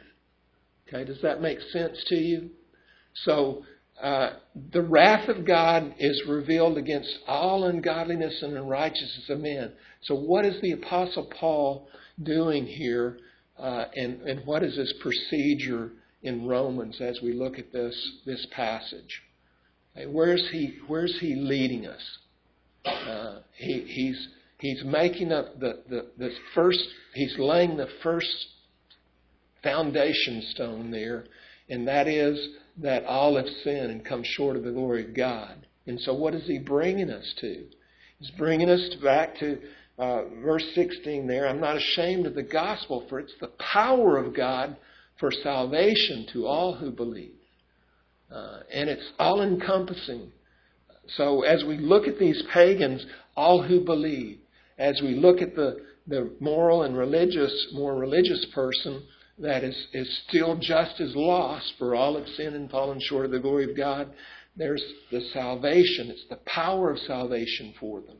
Okay, 0.88 1.06
does 1.06 1.22
that 1.22 1.42
make 1.42 1.60
sense 1.72 2.04
to 2.08 2.16
you? 2.16 2.50
So, 3.24 3.64
uh, 4.01 4.34
the 4.72 4.82
wrath 4.82 5.27
of 5.27 5.46
God 5.46 5.96
is 5.98 6.22
revealed 6.27 6.77
against 6.77 7.10
all 7.27 7.66
ungodliness 7.66 8.42
and 8.44 8.56
unrighteousness 8.56 9.30
of 9.30 9.39
men. 9.39 9.72
So, 10.04 10.16
what 10.16 10.46
is 10.46 10.62
the 10.62 10.74
Apostle 10.74 11.32
Paul 11.39 11.88
doing 12.22 12.66
here, 12.66 13.18
uh, 13.58 13.86
and, 13.96 14.22
and 14.22 14.46
what 14.46 14.63
is 14.63 14.75
his 14.77 14.94
procedure 15.01 15.92
in 16.22 16.48
Romans 16.48 17.01
as 17.01 17.20
we 17.24 17.34
look 17.34 17.58
at 17.58 17.72
this 17.72 18.12
this 18.25 18.46
passage? 18.51 19.22
Where's 20.08 20.48
he 20.51 20.77
Where's 20.88 21.18
he 21.20 21.36
leading 21.36 21.88
us? 21.88 22.18
Uh, 22.86 23.39
he, 23.56 23.82
he's 23.82 24.27
he's 24.60 24.84
making 24.84 25.32
up 25.32 25.60
the, 25.60 25.80
the, 25.89 26.08
the 26.18 26.30
first, 26.54 26.84
he's 27.13 27.36
laying 27.38 27.77
the 27.77 27.89
first 28.04 28.48
foundation 29.63 30.44
stone 30.54 30.92
there, 30.92 31.25
and 31.70 31.88
that 31.88 32.08
is 32.08 32.39
that 32.78 33.06
all 33.06 33.36
have 33.36 33.48
sinned 33.64 33.92
and 33.92 34.06
come 34.06 34.24
short 34.24 34.56
of 34.56 34.64
the 34.64 34.72
glory 34.72 35.06
of 35.06 35.16
God. 35.16 35.66
And 35.86 36.00
so, 36.00 36.14
what 36.14 36.36
is 36.36 36.46
he 36.46 36.60
bringing 36.60 37.10
us 37.10 37.34
to? 37.42 37.66
He's 38.20 38.32
bringing 38.32 38.70
us 38.70 38.96
back 39.04 39.38
to 39.40 39.60
uh, 39.98 40.24
verse 40.44 40.66
16 40.76 41.28
there. 41.28 41.48
I'm 41.48 41.60
not 41.60 41.78
ashamed 41.78 42.26
of 42.26 42.36
the 42.36 42.44
gospel, 42.44 43.06
for 43.10 43.20
it's 43.20 43.34
the 43.40 43.52
power 43.74 44.18
of 44.18 44.36
God 44.36 44.78
for 45.20 45.32
salvation 45.32 46.28
to 46.34 46.46
all 46.46 46.76
who 46.76 46.92
believe. 46.92 47.34
Uh, 48.32 48.60
and 48.72 48.90
it's 48.90 49.12
all 49.18 49.42
encompassing. 49.42 50.32
So 51.16 51.44
as 51.44 51.64
we 51.64 51.78
look 51.78 52.08
at 52.08 52.20
these 52.20 52.44
pagans, 52.54 53.06
all 53.36 53.64
who 53.64 53.84
believe, 53.84 54.40
as 54.78 55.00
we 55.02 55.16
look 55.16 55.42
at 55.42 55.56
the, 55.56 55.78
the 56.08 56.32
moral 56.40 56.84
and 56.84 56.98
religious, 56.98 57.68
more 57.74 57.96
religious 57.96 58.46
person 58.54 59.04
that 59.39 59.63
is, 59.63 59.88
is 59.94 60.22
still 60.27 60.56
just 60.56 61.00
as 61.00 61.15
lost 61.15 61.74
for 61.77 61.96
all 61.96 62.17
have 62.17 62.27
sinned 62.29 62.56
and 62.56 62.70
fallen 62.70 63.00
short 63.00 63.25
of 63.25 63.32
the 63.32 63.39
glory 63.39 63.70
of 63.70 63.77
God, 63.77 64.12
there's 64.56 64.84
the 65.12 65.22
salvation. 65.34 66.10
It's 66.10 66.25
the 66.29 66.39
power 66.48 66.91
of 66.91 67.00
salvation 67.00 67.74
for 67.79 68.01
them. 68.01 68.17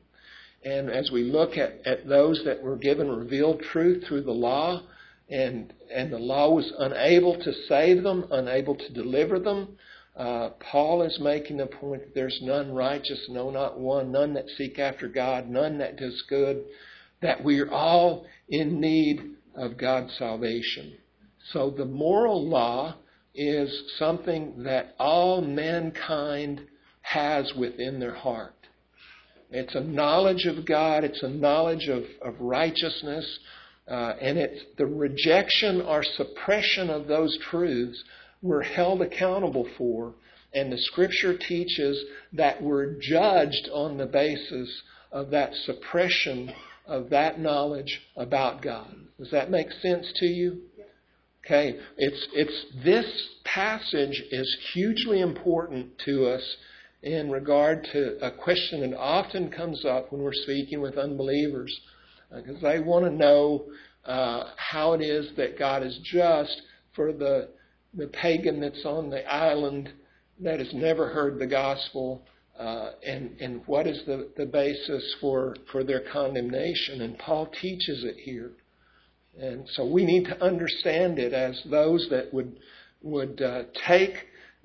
And 0.63 0.89
as 0.89 1.09
we 1.12 1.24
look 1.24 1.57
at, 1.57 1.86
at 1.86 2.07
those 2.07 2.41
that 2.45 2.62
were 2.62 2.75
given 2.75 3.09
revealed 3.09 3.62
truth 3.62 4.05
through 4.07 4.24
the 4.24 4.31
law, 4.31 4.83
and, 5.29 5.74
and 5.91 6.12
the 6.12 6.19
law 6.19 6.51
was 6.51 6.71
unable 6.77 7.38
to 7.39 7.53
save 7.67 8.03
them, 8.03 8.25
unable 8.31 8.75
to 8.75 8.93
deliver 8.93 9.39
them, 9.39 9.77
uh, 10.15 10.50
Paul 10.71 11.03
is 11.03 11.19
making 11.19 11.57
the 11.57 11.67
point 11.67 12.01
that 12.01 12.15
there's 12.15 12.39
none 12.41 12.74
righteous, 12.74 13.19
no, 13.29 13.51
not 13.51 13.79
one, 13.79 14.12
none 14.12 14.33
that 14.33 14.50
seek 14.57 14.79
after 14.79 15.07
God, 15.07 15.47
none 15.47 15.77
that 15.77 15.97
does 15.97 16.24
good, 16.27 16.63
that 17.21 17.43
we're 17.43 17.69
all 17.69 18.25
in 18.50 18.79
need 18.81 19.36
of 19.55 19.77
God's 19.77 20.15
salvation. 20.17 20.93
So 21.54 21.70
the 21.70 21.86
moral 21.86 22.48
law 22.48 22.96
is 23.34 23.84
something 23.98 24.63
that 24.63 24.96
all 25.00 25.42
mankind 25.42 26.62
has 27.01 27.54
within 27.58 28.00
their 28.00 28.16
heart. 28.16 28.54
It's 29.50 29.75
a 29.75 29.82
knowledge 29.82 30.46
of 30.46 30.66
God, 30.66 31.04
it's 31.04 31.24
a 31.24 31.30
knowledge 31.30 31.88
of, 31.88 32.04
of 32.22 32.39
righteousness, 32.42 33.39
uh, 33.88 34.13
and 34.20 34.38
it's 34.38 34.62
the 34.77 34.86
rejection 34.86 35.82
or 35.82 36.04
suppression 36.04 36.89
of 36.89 37.08
those 37.08 37.38
truths 37.50 38.04
we're 38.42 38.63
held 38.63 39.01
accountable 39.01 39.68
for. 39.77 40.13
And 40.54 40.72
the 40.72 40.77
scripture 40.77 41.38
teaches 41.38 42.04
that 42.34 42.62
we're 42.62 42.96
judged 43.00 43.70
on 43.72 43.98
the 43.98 44.06
basis 44.06 44.82
of 45.12 45.30
that 45.30 45.54
suppression 45.66 46.51
of 46.86 47.10
that 47.10 47.39
knowledge 47.39 48.01
about 48.16 48.62
God. 48.62 48.94
Does 49.18 49.32
that 49.32 49.51
make 49.51 49.72
sense 49.82 50.12
to 50.18 50.25
you? 50.25 50.62
Okay, 51.48 51.80
it's 51.96 52.27
it's 52.34 52.66
this 52.84 53.06
passage 53.46 54.22
is 54.32 54.58
hugely 54.74 55.22
important 55.22 55.98
to 56.04 56.25
us 56.25 56.44
in 57.04 57.32
regard 57.32 57.88
to 57.94 58.18
a 58.22 58.32
question 58.32 58.82
that 58.82 58.98
often 58.98 59.50
comes 59.50 59.86
up 59.86 60.12
when 60.12 60.22
we're 60.22 60.34
speaking 60.34 60.82
with 60.82 60.98
unbelievers, 60.98 61.74
because 62.36 62.62
uh, 62.62 62.70
they 62.70 62.80
want 62.82 63.06
to 63.06 63.12
know 63.12 63.63
uh, 64.06 64.50
how 64.58 64.92
it 64.92 65.00
is 65.00 65.30
that 65.38 65.58
God 65.58 65.84
is 65.84 65.98
just 66.04 66.63
for 66.94 67.13
the 67.13 67.48
the 67.94 68.08
pagan 68.08 68.60
that's 68.60 68.84
on 68.84 69.10
the 69.10 69.25
island 69.34 69.89
that 70.42 70.60
has 70.60 70.74
never 70.74 71.08
heard 71.08 71.39
the 71.39 71.48
gospel, 71.48 72.25
uh, 72.60 72.92
and 73.06 73.39
and 73.39 73.62
what 73.68 73.88
is 73.88 74.04
the, 74.06 74.27
the 74.36 74.46
basis 74.46 75.16
for 75.22 75.56
for 75.72 75.86
their 75.86 76.04
condemnation? 76.12 77.04
And 77.04 77.18
Paul 77.18 77.48
teaches 77.62 78.04
it 78.04 78.18
here, 78.18 78.51
and 79.39 79.67
so 79.74 79.86
we 79.86 80.06
need 80.06 80.25
to 80.25 80.44
understand 80.44 81.20
it 81.20 81.34
as 81.34 81.62
those 81.70 82.08
that 82.10 82.34
would 82.34 82.58
would 83.01 83.41
uh, 83.41 83.63
take 83.88 84.13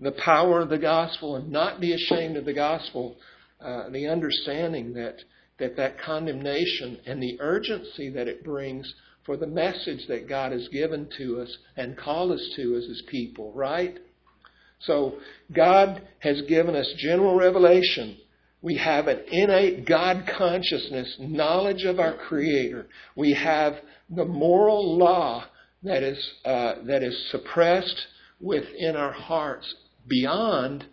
the 0.01 0.13
power 0.13 0.61
of 0.61 0.69
the 0.69 0.79
gospel 0.79 1.37
and 1.37 1.51
not 1.51 1.81
be 1.81 1.93
ashamed 1.93 2.37
of 2.37 2.45
the 2.45 2.55
gospel. 2.55 3.17
Uh, 3.61 3.89
the 3.91 4.09
understanding 4.09 4.95
that 4.95 5.17
that 5.59 5.77
that 5.77 6.01
condemnation 6.01 6.99
and 7.07 7.23
the 7.23 7.37
urgency 7.41 8.11
that 8.11 8.29
it 8.29 8.45
brings 8.45 8.93
for 9.25 9.37
the 9.37 9.47
message 9.47 10.07
that 10.09 10.29
God 10.29 10.53
has 10.53 10.67
given 10.69 11.09
to 11.19 11.41
us 11.41 11.57
and 11.77 11.97
called 11.97 12.33
us 12.33 12.53
to 12.57 12.75
as 12.77 12.85
His 12.87 13.03
people, 13.09 13.53
right? 13.53 13.99
So 14.81 15.15
God 15.55 16.03
has 16.19 16.43
given 16.49 16.75
us 16.75 16.93
general 16.99 17.37
revelation. 17.37 18.17
We 18.63 18.77
have 18.79 19.07
an 19.07 19.21
innate 19.29 19.87
God 19.87 20.29
consciousness, 20.37 21.17
knowledge 21.21 21.85
of 21.85 22.01
our 22.01 22.17
Creator. 22.17 22.87
We 23.17 23.35
have 23.35 23.75
the 24.15 24.25
moral 24.25 24.99
law 24.99 25.45
that 25.83 26.03
is 26.03 26.31
uh, 26.45 26.75
that 26.85 27.03
is 27.03 27.31
suppressed 27.31 28.07
within 28.41 28.97
our 28.97 29.13
hearts 29.13 29.75
beyond 30.07 30.85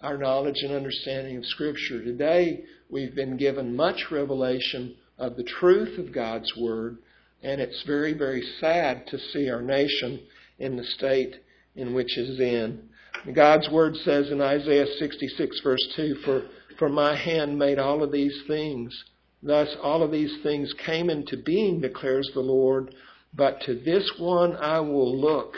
our 0.00 0.16
knowledge 0.16 0.62
and 0.62 0.72
understanding 0.72 1.36
of 1.36 1.44
Scripture. 1.46 2.02
Today, 2.04 2.64
we've 2.88 3.14
been 3.14 3.36
given 3.36 3.74
much 3.74 4.10
revelation 4.10 4.94
of 5.18 5.36
the 5.36 5.42
truth 5.42 5.98
of 5.98 6.14
God's 6.14 6.52
Word, 6.56 6.98
and 7.42 7.60
it's 7.60 7.82
very, 7.86 8.12
very 8.12 8.42
sad 8.60 9.06
to 9.08 9.18
see 9.18 9.50
our 9.50 9.62
nation 9.62 10.20
in 10.58 10.76
the 10.76 10.84
state 10.84 11.34
in 11.74 11.94
which 11.94 12.16
it 12.16 12.28
is 12.28 12.40
in. 12.40 12.88
God's 13.34 13.68
Word 13.70 13.96
says 14.04 14.30
in 14.30 14.40
Isaiah 14.40 14.86
66, 14.98 15.60
verse 15.64 15.92
2, 15.96 16.16
For, 16.24 16.42
for 16.78 16.88
my 16.88 17.16
hand 17.16 17.58
made 17.58 17.78
all 17.78 18.02
of 18.02 18.12
these 18.12 18.36
things. 18.46 18.96
Thus, 19.42 19.68
all 19.82 20.02
of 20.02 20.10
these 20.10 20.36
things 20.42 20.72
came 20.84 21.10
into 21.10 21.36
being, 21.36 21.80
declares 21.80 22.30
the 22.34 22.40
Lord. 22.40 22.94
But 23.34 23.60
to 23.62 23.74
this 23.74 24.10
one 24.18 24.56
I 24.56 24.80
will 24.80 25.16
look, 25.16 25.54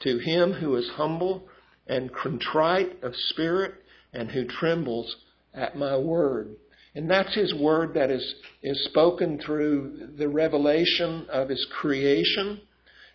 to 0.00 0.18
him 0.18 0.52
who 0.52 0.76
is 0.76 0.88
humble 0.94 1.48
and 1.86 2.14
contrite 2.14 3.02
of 3.02 3.14
spirit 3.14 3.74
and 4.12 4.30
who 4.30 4.46
trembles 4.46 5.16
at 5.54 5.76
my 5.76 5.96
word. 5.96 6.56
And 6.94 7.10
that's 7.10 7.34
his 7.34 7.54
word 7.54 7.94
that 7.94 8.10
is, 8.10 8.34
is 8.62 8.84
spoken 8.86 9.38
through 9.38 10.14
the 10.16 10.28
revelation 10.28 11.26
of 11.30 11.48
his 11.48 11.66
creation, 11.80 12.60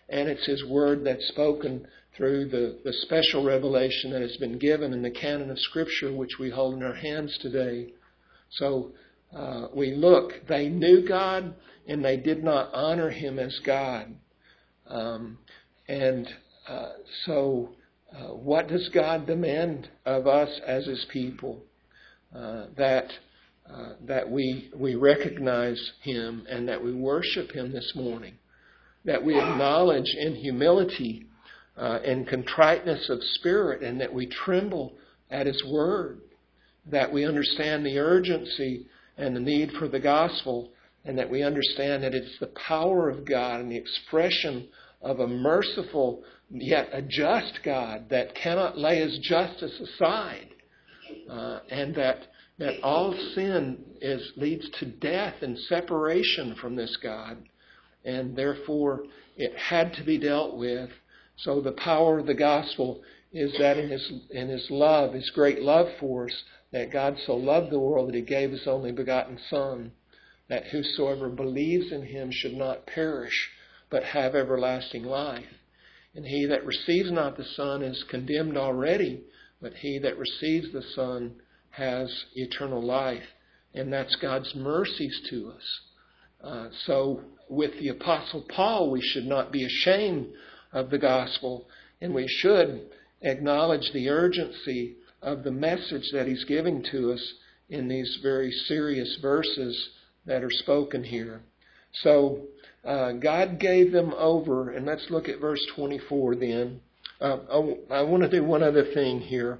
and 0.08 0.28
it's 0.28 0.46
his 0.46 0.64
word 0.64 1.04
that's 1.04 1.26
spoken 1.28 1.86
through 2.16 2.46
the, 2.46 2.78
the 2.84 2.92
special 2.92 3.44
revelation 3.44 4.12
that 4.12 4.22
has 4.22 4.36
been 4.36 4.58
given 4.58 4.92
in 4.92 5.02
the 5.02 5.10
canon 5.10 5.50
of 5.50 5.58
Scripture, 5.58 6.12
which 6.12 6.38
we 6.38 6.50
hold 6.50 6.74
in 6.74 6.82
our 6.82 6.94
hands 6.94 7.36
today. 7.40 7.92
So 8.50 8.92
uh, 9.34 9.68
we 9.74 9.94
look, 9.94 10.32
they 10.48 10.68
knew 10.68 11.06
God 11.06 11.54
and 11.86 12.04
they 12.04 12.16
did 12.16 12.42
not 12.42 12.72
honor 12.72 13.10
him 13.10 13.38
as 13.38 13.58
God. 13.64 14.14
Um, 14.86 15.38
and 15.88 16.28
uh, 16.68 16.90
so, 17.26 17.70
uh, 18.14 18.28
what 18.28 18.68
does 18.68 18.88
God 18.94 19.26
demand 19.26 19.88
of 20.06 20.26
us 20.26 20.60
as 20.66 20.86
his 20.86 21.04
people? 21.12 21.62
Uh, 22.34 22.66
that 22.76 23.10
uh, 23.70 23.94
that 24.06 24.30
we, 24.30 24.70
we 24.76 24.94
recognize 24.94 25.92
Him 26.02 26.46
and 26.50 26.68
that 26.68 26.82
we 26.84 26.92
worship 26.92 27.50
Him 27.52 27.72
this 27.72 27.92
morning. 27.94 28.34
That 29.06 29.24
we 29.24 29.38
acknowledge 29.38 30.14
in 30.18 30.34
humility 30.34 31.26
uh, 31.76 32.00
and 32.04 32.26
contriteness 32.26 33.08
of 33.08 33.20
spirit 33.36 33.82
and 33.82 34.00
that 34.02 34.12
we 34.12 34.26
tremble 34.26 34.92
at 35.30 35.46
His 35.46 35.62
Word. 35.66 36.20
That 36.90 37.10
we 37.10 37.24
understand 37.24 37.86
the 37.86 37.98
urgency 37.98 38.86
and 39.16 39.34
the 39.34 39.40
need 39.40 39.70
for 39.72 39.88
the 39.88 40.00
gospel 40.00 40.70
and 41.04 41.18
that 41.18 41.30
we 41.30 41.42
understand 41.42 42.02
that 42.02 42.14
it's 42.14 42.38
the 42.40 42.52
power 42.66 43.08
of 43.10 43.24
God 43.26 43.60
and 43.60 43.70
the 43.70 43.76
expression 43.76 44.68
of 45.02 45.20
a 45.20 45.26
merciful 45.26 46.22
yet 46.50 46.88
a 46.92 47.02
just 47.02 47.60
God 47.64 48.08
that 48.10 48.34
cannot 48.34 48.78
lay 48.78 49.00
his 49.00 49.18
justice 49.18 49.80
aside. 49.80 50.48
Uh, 51.28 51.60
and 51.70 51.94
that 51.94 52.18
that 52.58 52.80
all 52.82 53.12
sin 53.34 53.78
is 54.00 54.32
leads 54.36 54.68
to 54.78 54.86
death 54.86 55.34
and 55.42 55.58
separation 55.68 56.54
from 56.60 56.76
this 56.76 56.96
God, 57.02 57.38
and 58.04 58.36
therefore 58.36 59.04
it 59.36 59.56
had 59.56 59.92
to 59.94 60.04
be 60.04 60.18
dealt 60.18 60.56
with. 60.56 60.90
So 61.36 61.60
the 61.60 61.72
power 61.72 62.20
of 62.20 62.26
the 62.26 62.34
gospel 62.34 63.02
is 63.32 63.52
that 63.58 63.76
in 63.76 63.90
his 63.90 64.12
in 64.30 64.48
his 64.48 64.66
love, 64.70 65.14
his 65.14 65.30
great 65.30 65.62
love 65.62 65.88
for 65.98 66.26
us, 66.26 66.42
that 66.74 66.90
God 66.90 67.16
so 67.24 67.36
loved 67.36 67.70
the 67.70 67.78
world 67.78 68.08
that 68.08 68.16
he 68.16 68.20
gave 68.20 68.50
his 68.50 68.66
only 68.66 68.90
begotten 68.90 69.38
Son, 69.48 69.92
that 70.48 70.66
whosoever 70.66 71.28
believes 71.28 71.92
in 71.92 72.02
him 72.02 72.32
should 72.32 72.54
not 72.54 72.84
perish, 72.84 73.48
but 73.90 74.02
have 74.02 74.34
everlasting 74.34 75.04
life. 75.04 75.46
And 76.16 76.26
he 76.26 76.46
that 76.46 76.66
receives 76.66 77.12
not 77.12 77.36
the 77.36 77.44
Son 77.44 77.80
is 77.82 78.04
condemned 78.10 78.56
already, 78.56 79.22
but 79.62 79.74
he 79.74 80.00
that 80.00 80.18
receives 80.18 80.72
the 80.72 80.82
Son 80.96 81.36
has 81.70 82.12
eternal 82.34 82.82
life. 82.82 83.22
And 83.72 83.92
that's 83.92 84.16
God's 84.16 84.52
mercies 84.56 85.20
to 85.30 85.52
us. 85.54 85.80
Uh, 86.42 86.68
so, 86.86 87.20
with 87.48 87.70
the 87.78 87.90
Apostle 87.90 88.44
Paul, 88.48 88.90
we 88.90 89.00
should 89.00 89.26
not 89.26 89.52
be 89.52 89.64
ashamed 89.64 90.26
of 90.72 90.90
the 90.90 90.98
gospel, 90.98 91.68
and 92.00 92.12
we 92.12 92.26
should 92.26 92.90
acknowledge 93.22 93.92
the 93.92 94.08
urgency 94.08 94.96
of 95.24 95.42
the 95.42 95.50
message 95.50 96.10
that 96.12 96.26
he's 96.26 96.44
giving 96.44 96.84
to 96.92 97.12
us 97.12 97.32
in 97.68 97.88
these 97.88 98.18
very 98.22 98.50
serious 98.50 99.18
verses 99.20 99.88
that 100.26 100.44
are 100.44 100.50
spoken 100.50 101.02
here. 101.02 101.42
So, 102.02 102.42
uh, 102.84 103.12
God 103.12 103.58
gave 103.58 103.92
them 103.92 104.12
over, 104.16 104.70
and 104.70 104.84
let's 104.84 105.06
look 105.08 105.28
at 105.28 105.40
verse 105.40 105.64
24 105.74 106.36
then. 106.36 106.80
Uh, 107.20 107.38
I, 107.50 107.94
I 107.96 108.02
want 108.02 108.22
to 108.22 108.30
do 108.30 108.44
one 108.44 108.62
other 108.62 108.92
thing 108.92 109.20
here. 109.20 109.58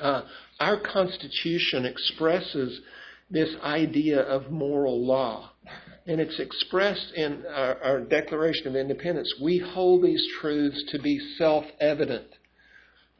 Uh, 0.00 0.22
our 0.60 0.80
Constitution 0.80 1.84
expresses 1.84 2.80
this 3.30 3.54
idea 3.62 4.20
of 4.20 4.50
moral 4.50 5.04
law. 5.04 5.50
And 6.06 6.20
it's 6.20 6.38
expressed 6.38 7.12
in 7.14 7.44
our, 7.48 7.82
our, 7.82 8.00
Declaration 8.00 8.68
of 8.68 8.76
Independence. 8.76 9.32
We 9.42 9.58
hold 9.58 10.02
these 10.02 10.24
truths 10.40 10.82
to 10.92 11.00
be 11.00 11.18
self 11.38 11.64
evident. 11.80 12.26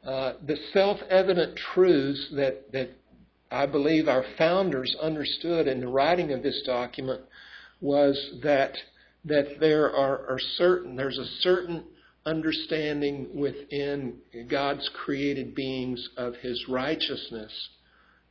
Uh, 0.05 0.33
the 0.45 0.57
self-evident 0.71 1.57
truths 1.73 2.27
that, 2.35 2.71
that 2.71 2.89
I 3.51 3.65
believe 3.65 4.07
our 4.07 4.25
founders 4.37 4.95
understood 5.01 5.67
in 5.67 5.79
the 5.79 5.87
writing 5.87 6.31
of 6.31 6.43
this 6.43 6.61
document 6.65 7.21
was 7.81 8.17
that 8.43 8.75
that 9.25 9.59
there 9.59 9.91
are, 9.91 10.27
are 10.29 10.39
certain 10.57 10.95
there's 10.95 11.17
a 11.17 11.41
certain 11.41 11.83
understanding 12.25 13.27
within 13.33 14.17
God's 14.49 14.87
created 15.03 15.55
beings 15.55 16.09
of 16.17 16.35
His 16.35 16.63
righteousness. 16.69 17.51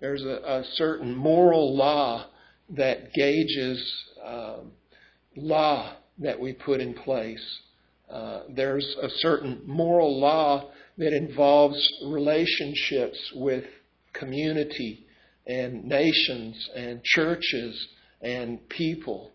There's 0.00 0.22
a, 0.22 0.40
a 0.44 0.64
certain 0.74 1.14
moral 1.14 1.76
law 1.76 2.26
that 2.70 3.12
gauges 3.12 4.04
um, 4.24 4.72
law 5.36 5.96
that 6.18 6.38
we 6.38 6.52
put 6.52 6.80
in 6.80 6.94
place. 6.94 7.58
Uh, 8.10 8.42
there's 8.50 8.86
a 9.02 9.08
certain 9.18 9.62
moral 9.66 10.20
law 10.20 10.70
that 10.98 11.12
involves 11.12 11.92
relationships 12.06 13.18
with 13.34 13.64
community 14.12 15.06
and 15.46 15.84
nations 15.84 16.68
and 16.74 17.02
churches 17.02 17.88
and 18.22 18.66
people 18.68 19.32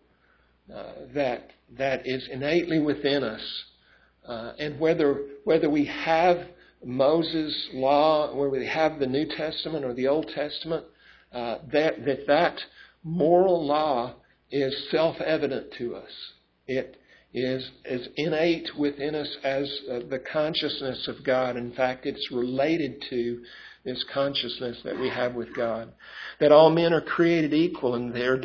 uh, 0.74 0.92
that 1.14 1.50
that 1.78 2.02
is 2.04 2.28
innately 2.32 2.78
within 2.78 3.22
us. 3.22 3.64
Uh, 4.26 4.52
and 4.58 4.78
whether 4.80 5.22
whether 5.44 5.68
we 5.70 5.84
have 5.84 6.48
Moses' 6.84 7.68
law, 7.72 8.34
whether 8.34 8.50
we 8.50 8.66
have 8.66 8.98
the 8.98 9.06
New 9.06 9.26
Testament 9.36 9.84
or 9.84 9.94
the 9.94 10.08
Old 10.08 10.28
Testament, 10.34 10.84
uh, 11.32 11.58
that 11.72 12.04
that 12.04 12.26
that 12.26 12.60
moral 13.04 13.64
law 13.66 14.14
is 14.50 14.74
self-evident 14.90 15.72
to 15.78 15.94
us. 15.94 16.10
It 16.66 16.99
is 17.32 17.70
is 17.84 18.08
innate 18.16 18.68
within 18.76 19.14
us 19.14 19.36
as 19.44 19.80
uh, 19.90 20.00
the 20.08 20.22
consciousness 20.32 21.08
of 21.08 21.24
God. 21.24 21.56
In 21.56 21.72
fact, 21.72 22.06
it's 22.06 22.30
related 22.32 23.04
to 23.10 23.42
this 23.84 24.04
consciousness 24.12 24.78
that 24.84 24.98
we 24.98 25.08
have 25.08 25.34
with 25.34 25.54
God. 25.54 25.92
That 26.38 26.52
all 26.52 26.70
men 26.70 26.92
are 26.92 27.00
created 27.00 27.54
equal 27.54 27.94
and 27.94 28.14
they're 28.14 28.40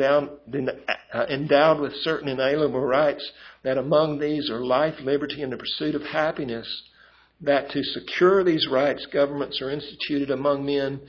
uh, 1.13 1.25
endowed 1.29 1.81
with 1.81 1.93
certain 2.03 2.29
inalienable 2.29 2.79
rights, 2.79 3.29
that 3.63 3.77
among 3.77 4.19
these 4.19 4.49
are 4.49 4.63
life, 4.63 4.95
liberty, 5.01 5.41
and 5.41 5.51
the 5.51 5.57
pursuit 5.57 5.95
of 5.95 6.03
happiness. 6.03 6.67
That 7.41 7.69
to 7.71 7.83
secure 7.83 8.43
these 8.43 8.67
rights, 8.71 9.05
governments 9.11 9.61
are 9.61 9.69
instituted 9.69 10.31
among 10.31 10.65
men, 10.65 11.01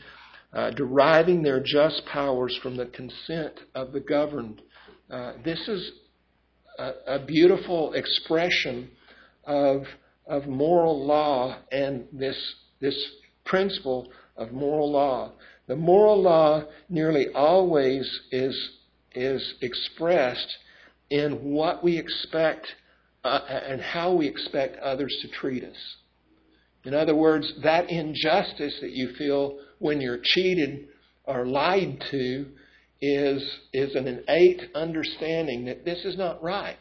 uh, 0.52 0.70
deriving 0.70 1.42
their 1.42 1.60
just 1.60 2.02
powers 2.06 2.58
from 2.62 2.76
the 2.76 2.86
consent 2.86 3.60
of 3.76 3.92
the 3.92 4.00
governed. 4.00 4.60
Uh, 5.08 5.34
this 5.44 5.68
is 5.68 5.92
a, 6.78 7.18
beautiful 7.18 7.92
expression 7.94 8.90
of, 9.44 9.82
of 10.26 10.46
moral 10.46 11.04
law 11.04 11.58
and 11.72 12.06
this, 12.12 12.36
this 12.80 12.96
principle 13.44 14.08
of 14.36 14.52
moral 14.52 14.90
law. 14.90 15.32
The 15.66 15.76
moral 15.76 16.22
law 16.22 16.64
nearly 16.88 17.28
always 17.34 18.20
is, 18.30 18.70
is 19.14 19.54
expressed 19.60 20.56
in 21.10 21.32
what 21.52 21.82
we 21.82 21.98
expect 21.98 22.66
uh, 23.24 23.40
and 23.48 23.80
how 23.80 24.14
we 24.14 24.28
expect 24.28 24.76
others 24.78 25.16
to 25.22 25.28
treat 25.28 25.64
us. 25.64 25.96
In 26.84 26.94
other 26.94 27.16
words, 27.16 27.52
that 27.64 27.90
injustice 27.90 28.78
that 28.80 28.92
you 28.92 29.14
feel 29.18 29.58
when 29.78 30.00
you're 30.00 30.20
cheated 30.22 30.86
or 31.24 31.44
lied 31.44 32.02
to 32.12 32.46
is, 33.00 33.42
is 33.72 33.94
an 33.94 34.06
innate 34.06 34.62
understanding 34.74 35.64
that 35.66 35.85
this 35.85 36.04
is 36.04 36.16
not 36.16 36.42
right. 36.42 36.76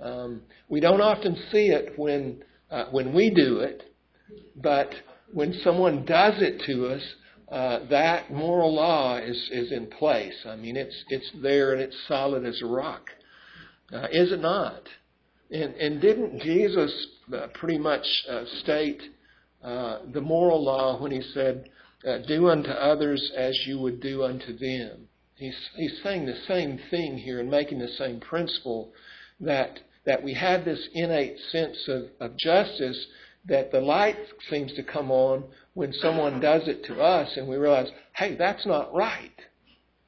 Um, 0.00 0.42
we 0.68 0.80
don't 0.80 1.00
often 1.00 1.36
see 1.50 1.68
it 1.68 1.98
when, 1.98 2.42
uh, 2.70 2.86
when 2.90 3.14
we 3.14 3.30
do 3.30 3.60
it, 3.60 3.94
but 4.56 4.90
when 5.32 5.54
someone 5.64 6.04
does 6.04 6.34
it 6.38 6.62
to 6.66 6.88
us, 6.88 7.02
uh, 7.50 7.86
that 7.88 8.32
moral 8.32 8.74
law 8.74 9.18
is, 9.18 9.36
is 9.52 9.70
in 9.72 9.86
place. 9.86 10.34
I 10.46 10.56
mean, 10.56 10.76
it's, 10.76 11.04
it's 11.08 11.30
there 11.42 11.72
and 11.72 11.80
it's 11.80 11.96
solid 12.08 12.44
as 12.44 12.60
a 12.62 12.66
rock. 12.66 13.10
Uh, 13.92 14.06
is 14.10 14.32
it 14.32 14.40
not? 14.40 14.82
And, 15.50 15.74
and 15.74 16.00
didn't 16.00 16.40
Jesus 16.40 17.06
uh, 17.32 17.46
pretty 17.54 17.78
much 17.78 18.04
uh, 18.28 18.44
state 18.62 19.00
uh, 19.62 20.00
the 20.12 20.20
moral 20.20 20.64
law 20.64 21.00
when 21.00 21.12
he 21.12 21.22
said, 21.32 21.68
Do 22.26 22.48
unto 22.48 22.70
others 22.70 23.32
as 23.36 23.58
you 23.66 23.78
would 23.78 24.00
do 24.00 24.24
unto 24.24 24.56
them? 24.58 25.08
He's, 25.36 25.56
he's 25.76 26.00
saying 26.02 26.26
the 26.26 26.38
same 26.46 26.78
thing 26.90 27.18
here 27.18 27.40
and 27.40 27.50
making 27.50 27.78
the 27.78 27.88
same 27.98 28.20
principle 28.20 28.92
that, 29.40 29.80
that 30.06 30.22
we 30.22 30.34
have 30.34 30.64
this 30.64 30.88
innate 30.94 31.36
sense 31.50 31.76
of, 31.88 32.04
of 32.20 32.36
justice 32.36 33.06
that 33.46 33.72
the 33.72 33.80
light 33.80 34.16
seems 34.48 34.72
to 34.74 34.82
come 34.82 35.10
on 35.10 35.44
when 35.74 35.92
someone 35.94 36.40
does 36.40 36.66
it 36.66 36.84
to 36.84 37.00
us 37.00 37.30
and 37.36 37.48
we 37.48 37.56
realize, 37.56 37.88
hey, 38.14 38.36
that's 38.36 38.64
not 38.64 38.94
right. 38.94 39.32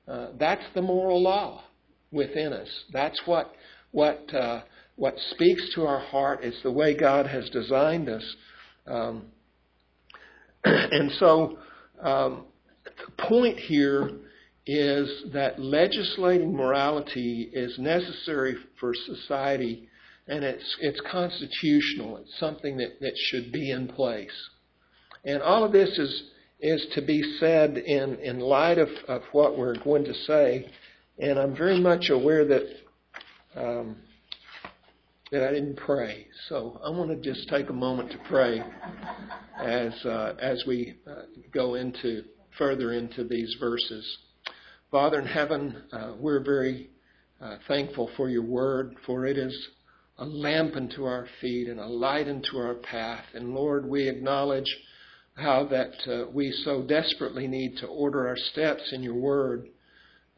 Uh, 0.08 0.28
that's 0.38 0.64
the 0.74 0.82
moral 0.82 1.22
law 1.22 1.64
within 2.12 2.52
us. 2.52 2.68
That's 2.92 3.20
what 3.26 3.52
what 3.90 4.32
uh, 4.32 4.62
what 4.94 5.14
speaks 5.32 5.74
to 5.74 5.84
our 5.84 5.98
heart. 5.98 6.40
It's 6.42 6.62
the 6.62 6.70
way 6.70 6.96
God 6.96 7.26
has 7.26 7.48
designed 7.50 8.08
us. 8.08 8.22
Um, 8.86 9.24
and 10.64 11.10
so, 11.18 11.58
um, 12.00 12.44
the 12.84 13.22
point 13.24 13.58
here 13.58 14.10
is 14.66 15.24
that 15.32 15.60
legislating 15.60 16.54
morality 16.54 17.50
is 17.52 17.78
necessary 17.78 18.56
for 18.80 18.92
society 18.94 19.88
and 20.28 20.42
it's 20.44 20.76
it's 20.80 21.00
constitutional. 21.10 22.16
It's 22.16 22.38
something 22.40 22.76
that, 22.78 22.98
that 23.00 23.12
should 23.16 23.52
be 23.52 23.70
in 23.70 23.86
place. 23.86 24.48
And 25.24 25.40
all 25.40 25.64
of 25.64 25.72
this 25.72 25.90
is 25.98 26.22
is 26.58 26.86
to 26.94 27.02
be 27.02 27.22
said 27.38 27.76
in, 27.76 28.16
in 28.16 28.40
light 28.40 28.78
of, 28.78 28.88
of 29.08 29.22
what 29.32 29.58
we're 29.58 29.76
going 29.84 30.04
to 30.04 30.14
say. 30.14 30.66
And 31.18 31.38
I'm 31.38 31.54
very 31.54 31.78
much 31.78 32.08
aware 32.10 32.44
that 32.46 32.62
um, 33.54 33.96
that 35.30 35.42
I 35.42 35.52
didn't 35.52 35.76
pray. 35.76 36.26
So 36.48 36.80
I 36.84 36.90
want 36.90 37.10
to 37.10 37.16
just 37.16 37.48
take 37.48 37.68
a 37.68 37.72
moment 37.72 38.10
to 38.12 38.18
pray 38.28 38.62
as 39.60 39.92
uh, 40.04 40.34
as 40.40 40.64
we 40.66 40.94
uh, 41.06 41.22
go 41.52 41.74
into 41.74 42.24
further 42.58 42.92
into 42.92 43.24
these 43.24 43.56
verses. 43.60 44.18
Father 44.90 45.18
in 45.18 45.26
heaven, 45.26 45.82
uh, 45.92 46.12
we're 46.16 46.44
very 46.44 46.90
uh, 47.40 47.56
thankful 47.66 48.08
for 48.16 48.28
your 48.28 48.44
word, 48.44 48.94
for 49.04 49.26
it 49.26 49.36
is 49.36 49.68
a 50.18 50.24
lamp 50.24 50.76
unto 50.76 51.04
our 51.04 51.26
feet 51.40 51.68
and 51.68 51.80
a 51.80 51.86
light 51.86 52.28
unto 52.28 52.56
our 52.58 52.74
path. 52.74 53.24
And 53.34 53.52
Lord, 53.52 53.84
we 53.84 54.08
acknowledge 54.08 54.72
how 55.34 55.66
that 55.66 55.92
uh, 56.08 56.30
we 56.32 56.52
so 56.64 56.82
desperately 56.82 57.48
need 57.48 57.76
to 57.78 57.88
order 57.88 58.28
our 58.28 58.36
steps 58.36 58.92
in 58.92 59.02
your 59.02 59.16
word. 59.16 59.68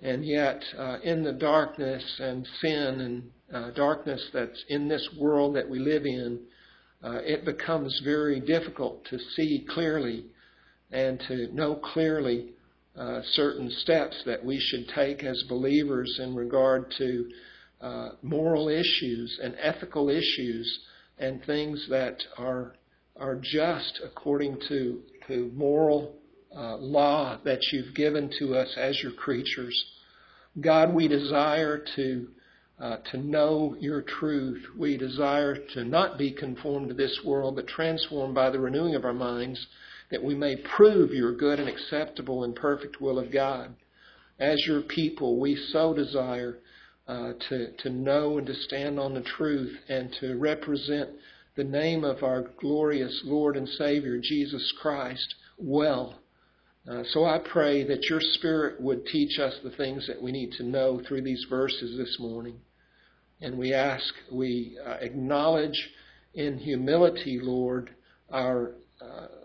And 0.01 0.25
yet, 0.25 0.63
uh, 0.79 0.97
in 1.05 1.23
the 1.23 1.35
darkness 1.35 2.03
and 2.19 2.49
sin 2.63 3.01
and 3.01 3.31
uh, 3.53 3.71
darkness 3.73 4.31
that's 4.33 4.65
in 4.69 4.89
this 4.89 5.07
world 5.19 5.57
that 5.57 5.69
we 5.69 5.79
live 5.79 6.07
in, 6.07 6.41
uh, 7.05 7.19
it 7.23 7.45
becomes 7.45 8.01
very 8.03 8.41
difficult 8.41 9.05
to 9.11 9.19
see 9.37 9.67
clearly 9.69 10.25
and 10.91 11.21
to 11.29 11.55
know 11.55 11.75
clearly 11.75 12.55
uh, 12.99 13.21
certain 13.33 13.71
steps 13.71 14.23
that 14.27 14.45
we 14.45 14.59
should 14.59 14.89
take 14.95 15.23
as 15.23 15.45
believers 15.49 16.19
in 16.23 16.35
regard 16.35 16.93
to 16.99 17.31
uh, 17.81 18.09
moral 18.23 18.69
issues 18.69 19.39
and 19.43 19.55
ethical 19.61 20.09
issues 20.09 20.81
and 21.19 21.45
things 21.45 21.87
that 21.89 22.17
are 22.37 22.75
are 23.17 23.37
just 23.37 24.01
according 24.05 24.59
to 24.69 25.01
to 25.27 25.51
moral 25.55 26.15
uh, 26.57 26.77
law 26.77 27.39
that 27.45 27.61
you've 27.71 27.95
given 27.95 28.31
to 28.39 28.55
us 28.55 28.75
as 28.77 29.01
your 29.03 29.13
creatures. 29.13 29.85
God, 30.61 30.95
we 30.95 31.07
desire 31.07 31.85
to 31.97 32.29
uh, 32.81 32.97
to 33.11 33.19
know 33.19 33.77
your 33.81 34.03
truth. 34.03 34.65
We 34.77 34.97
desire 34.97 35.57
to 35.75 35.85
not 35.85 36.17
be 36.17 36.33
conformed 36.33 36.89
to 36.89 36.95
this 36.95 37.21
world, 37.25 37.57
but 37.57 37.67
transformed 37.67 38.35
by 38.35 38.51
the 38.51 38.61
renewing 38.61 38.95
of 38.95 39.05
our 39.05 39.13
minds, 39.13 39.67
that 40.11 40.23
we 40.23 40.35
may 40.35 40.57
prove 40.57 41.13
your 41.13 41.35
good 41.35 41.61
and 41.61 41.69
acceptable 41.69 42.45
and 42.45 42.55
perfect 42.55 43.01
will 43.01 43.19
of 43.19 43.33
God. 43.33 43.75
As 44.39 44.65
your 44.67 44.83
people, 44.83 45.39
we 45.39 45.57
so 45.73 45.93
desire 45.93 46.59
uh, 47.07 47.33
to, 47.49 47.73
to 47.79 47.91
know 47.91 48.39
and 48.39 48.47
to 48.47 48.55
stand 48.55 48.99
on 49.01 49.15
the 49.15 49.23
truth 49.23 49.75
and 49.89 50.15
to 50.21 50.37
represent 50.37 51.11
the 51.57 51.65
name 51.65 52.05
of 52.05 52.23
our 52.23 52.51
glorious 52.61 53.23
Lord 53.25 53.57
and 53.57 53.69
Savior, 53.69 54.19
Jesus 54.23 54.73
Christ, 54.81 55.35
well. 55.59 56.21
Uh, 56.89 57.03
so 57.11 57.25
I 57.25 57.39
pray 57.39 57.85
that 57.85 58.05
your 58.09 58.21
Spirit 58.21 58.81
would 58.81 59.05
teach 59.07 59.39
us 59.39 59.55
the 59.63 59.73
things 59.73 60.07
that 60.07 60.23
we 60.23 60.33
need 60.33 60.53
to 60.53 60.63
know 60.63 61.03
through 61.07 61.23
these 61.23 61.45
verses 61.51 61.99
this 61.99 62.17
morning. 62.21 62.61
And 63.41 63.59
we 63.59 63.75
ask, 63.75 64.15
we 64.33 64.79
uh, 64.87 64.97
acknowledge 65.01 65.91
in 66.35 66.59
humility, 66.59 67.41
Lord, 67.43 67.91
our 68.31 68.73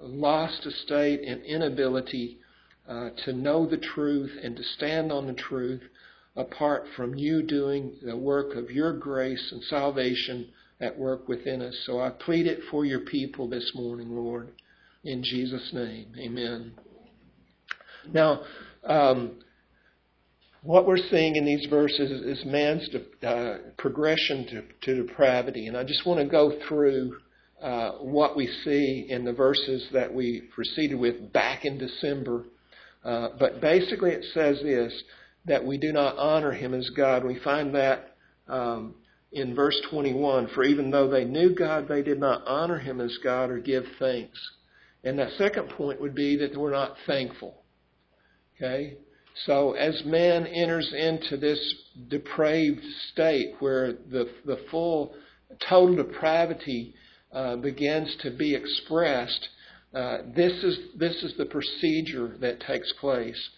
lost 0.02 0.66
estate 0.66 1.22
and 1.26 1.44
inability 1.46 2.39
uh, 2.88 3.10
to 3.26 3.34
know 3.34 3.66
the 3.66 3.78
truth 3.78 4.32
and 4.42 4.56
to 4.56 4.63
stand 4.63 5.12
on 5.12 5.28
the 5.28 5.34
truth 5.34 5.82
apart 6.36 6.86
from 6.96 7.16
you 7.16 7.44
doing 7.44 7.94
the 8.04 8.18
work 8.18 8.56
of 8.56 8.72
your 8.72 8.94
grace 8.94 9.52
and 9.52 9.63
salvation 9.63 10.50
at 10.82 10.98
work 10.98 11.28
within 11.28 11.62
us. 11.62 11.76
So 11.86 12.00
I 12.02 12.10
plead 12.10 12.48
it 12.48 12.60
for 12.72 12.86
your 12.86 13.02
people 13.02 13.48
this 13.48 13.72
morning, 13.76 14.16
Lord, 14.16 14.50
in 15.04 15.24
Jesus' 15.24 15.70
name. 15.74 16.08
Amen. 16.20 16.74
Now, 18.12 18.42
um, 18.84 19.39
what 20.63 20.88
we're 20.88 20.98
seeing 20.98 21.36
in 21.36 21.46
these 21.46 21.66
verses 21.70 22.10
is 22.22 22.46
man's 22.46 22.89
uh, 23.24 23.58
progression 23.78 24.46
to, 24.48 24.63
to, 24.82 25.04
depravity. 25.04 25.68
And 25.68 25.78
I 25.78 25.84
just 25.84 26.06
want 26.06 26.20
to 26.20 26.26
go 26.26 26.58
through 26.68 27.18
uh, 27.63 27.93
what 27.99 28.36
we 28.36 28.47
see 28.65 29.08
in 29.10 29.23
the 29.23 29.32
verses 29.32 29.88
that 29.93 30.13
we 30.13 30.41
proceeded 30.54 30.99
with 30.99 31.32
back 31.32 31.63
in 31.63 31.78
December. 31.78 32.43
Uh, 33.06 33.30
but 33.39 33.62
basically, 33.62 34.12
it 34.12 34.26
says 34.34 34.60
this 34.62 34.93
that 35.45 35.65
we 35.65 35.78
do 35.78 35.91
not 35.91 36.17
honor 36.17 36.52
him 36.52 36.73
as 36.73 36.89
God. 36.89 37.23
We 37.23 37.39
find 37.39 37.73
that 37.76 38.15
um, 38.47 38.95
in 39.32 39.56
verse 39.56 39.80
21 39.89 40.49
For 40.54 40.63
even 40.63 40.91
though 40.91 41.10
they 41.10 41.26
knew 41.26 41.56
God, 41.56 41.88
they 41.88 42.02
did 42.02 42.19
not 42.19 42.45
honor 42.45 42.80
him 42.80 43.02
as 43.02 43.17
God 43.23 43.49
or 43.49 43.60
give 43.60 43.84
thanks. 43.97 44.39
And 45.04 45.17
that 45.19 45.32
second 45.38 45.69
point 45.69 46.02
would 46.02 46.15
be 46.15 46.38
that 46.38 46.58
we're 46.58 46.71
not 46.71 46.95
thankful. 47.08 47.63
Okay? 48.58 48.97
So 49.45 49.73
as 49.73 50.02
man 50.06 50.45
enters 50.47 50.93
into 50.93 51.38
this 51.38 51.60
depraved 52.10 52.82
state 53.12 53.56
where 53.60 53.93
the, 53.93 54.30
the 54.45 54.60
full 54.69 55.13
total 55.69 55.95
depravity 55.95 56.93
uh, 57.34 57.56
begins 57.58 58.15
to 58.22 58.32
be 58.32 58.56
expressed, 58.56 59.50
uh, 59.93 60.19
this 60.36 60.63
is 60.63 60.78
this 60.98 61.24
is 61.24 61.36
the 61.38 61.46
procedure 61.46 62.36
that 62.39 62.62
takes 62.62 62.91
place. 63.00 63.50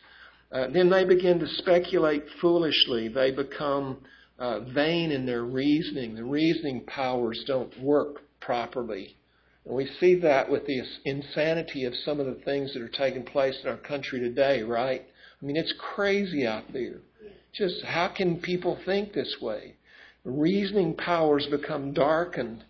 Uh, 0.51 0.67
then 0.67 0.89
they 0.89 1.05
begin 1.05 1.39
to 1.39 1.47
speculate 1.47 2.23
foolishly. 2.41 3.07
They 3.07 3.31
become 3.31 3.97
uh, 4.37 4.61
vain 4.61 5.11
in 5.11 5.25
their 5.25 5.43
reasoning. 5.43 6.15
The 6.15 6.23
reasoning 6.23 6.85
powers 6.85 7.43
don't 7.47 7.77
work 7.81 8.21
properly. 8.41 9.15
And 9.65 9.75
we 9.75 9.89
see 9.99 10.15
that 10.15 10.49
with 10.49 10.65
the 10.67 10.81
insanity 11.05 11.85
of 11.85 11.93
some 11.95 12.19
of 12.19 12.27
the 12.27 12.41
things 12.45 12.73
that 12.73 12.81
are 12.81 12.89
taking 12.89 13.23
place 13.23 13.57
in 13.63 13.69
our 13.69 13.77
country 13.77 14.19
today, 14.19 14.61
right? 14.61 15.03
I 15.41 15.45
mean, 15.45 15.57
it's 15.57 15.73
crazy 15.95 16.45
out 16.45 16.71
there. 16.71 17.01
Just 17.53 17.83
how 17.83 18.09
can 18.09 18.39
people 18.41 18.77
think 18.85 19.13
this 19.13 19.37
way? 19.41 19.75
Reasoning 20.23 20.95
powers 20.95 21.47
become 21.49 21.93
darkened. 21.93 22.63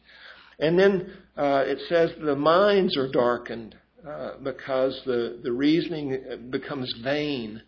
And 0.59 0.79
then 0.79 1.11
uh, 1.37 1.63
it 1.65 1.79
says 1.89 2.11
the 2.23 2.35
minds 2.35 2.95
are 2.97 3.11
darkened 3.11 3.75
uh, 4.07 4.31
because 4.43 4.99
the, 5.05 5.39
the 5.43 5.51
reasoning 5.51 6.49
becomes 6.49 6.93
vain. 7.03 7.61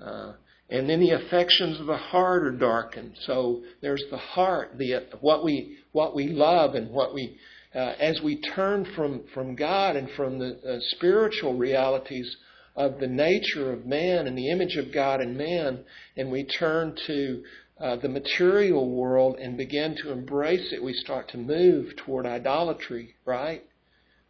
Uh, 0.00 0.32
and 0.70 0.88
then 0.88 1.00
the 1.00 1.12
affections 1.12 1.80
of 1.80 1.86
the 1.86 1.96
heart 1.96 2.44
are 2.44 2.56
darkened. 2.56 3.14
So 3.24 3.62
there's 3.80 4.04
the 4.10 4.18
heart, 4.18 4.76
the 4.76 5.06
what 5.20 5.42
we 5.42 5.78
what 5.92 6.14
we 6.14 6.28
love 6.28 6.74
and 6.74 6.90
what 6.90 7.14
we 7.14 7.38
uh, 7.74 7.94
as 8.00 8.20
we 8.22 8.40
turn 8.40 8.86
from 8.94 9.24
from 9.32 9.54
God 9.54 9.96
and 9.96 10.10
from 10.10 10.38
the 10.38 10.58
uh, 10.58 10.78
spiritual 10.96 11.54
realities 11.54 12.36
of 12.76 13.00
the 13.00 13.06
nature 13.06 13.72
of 13.72 13.86
man 13.86 14.26
and 14.26 14.36
the 14.38 14.50
image 14.50 14.76
of 14.76 14.92
God 14.92 15.20
in 15.20 15.36
man, 15.36 15.84
and 16.16 16.30
we 16.30 16.44
turn 16.44 16.94
to 17.06 17.42
uh, 17.80 17.96
the 17.96 18.08
material 18.08 18.90
world 18.90 19.36
and 19.38 19.56
begin 19.56 19.96
to 20.02 20.10
embrace 20.10 20.72
it, 20.72 20.82
we 20.82 20.92
start 20.92 21.28
to 21.28 21.38
move 21.38 21.94
toward 21.96 22.26
idolatry, 22.26 23.14
right? 23.24 23.64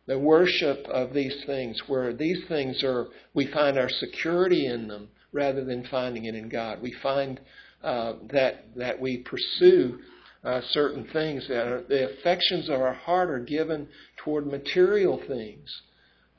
The 0.06 0.18
worship 0.18 0.86
of 0.88 1.14
these 1.14 1.44
things, 1.46 1.82
where 1.86 2.12
these 2.12 2.44
things 2.48 2.82
are, 2.82 3.08
we 3.34 3.46
find 3.46 3.78
our 3.78 3.88
security 3.88 4.66
in 4.66 4.88
them 4.88 5.08
rather 5.32 5.64
than 5.64 5.84
finding 5.84 6.24
it 6.24 6.34
in 6.34 6.48
God. 6.48 6.80
We 6.82 6.92
find 7.02 7.40
uh, 7.82 8.14
that 8.32 8.74
that 8.76 9.00
we 9.00 9.18
pursue 9.18 9.98
uh, 10.44 10.60
certain 10.70 11.06
things 11.12 11.46
that 11.48 11.66
are, 11.66 11.82
the 11.88 12.10
affections 12.10 12.68
of 12.68 12.80
our 12.80 12.94
heart 12.94 13.30
are 13.30 13.40
given 13.40 13.88
toward 14.16 14.46
material 14.46 15.20
things 15.26 15.82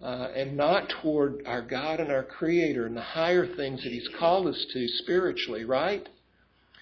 uh, 0.01 0.29
and 0.35 0.55
not 0.55 0.89
toward 1.01 1.43
our 1.45 1.61
God 1.61 1.99
and 1.99 2.11
our 2.11 2.23
Creator 2.23 2.85
and 2.85 2.95
the 2.95 3.01
higher 3.01 3.45
things 3.55 3.83
that 3.83 3.91
He's 3.91 4.09
called 4.17 4.47
us 4.47 4.65
to 4.73 4.87
spiritually, 4.99 5.65
right? 5.65 6.07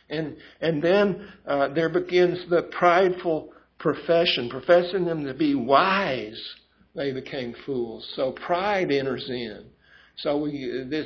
And 0.09 0.37
and 0.61 0.81
then 0.81 1.27
uh, 1.45 1.69
there 1.73 1.89
begins 1.89 2.49
the 2.49 2.63
prideful 2.77 3.53
profession, 3.79 4.49
professing 4.49 5.05
them 5.05 5.25
to 5.25 5.33
be 5.33 5.55
wise. 5.55 6.41
They 6.95 7.11
became 7.11 7.53
fools. 7.65 8.07
So 8.15 8.31
pride 8.31 8.91
enters 8.91 9.25
in. 9.29 9.65
So 10.17 10.37
we, 10.37 10.49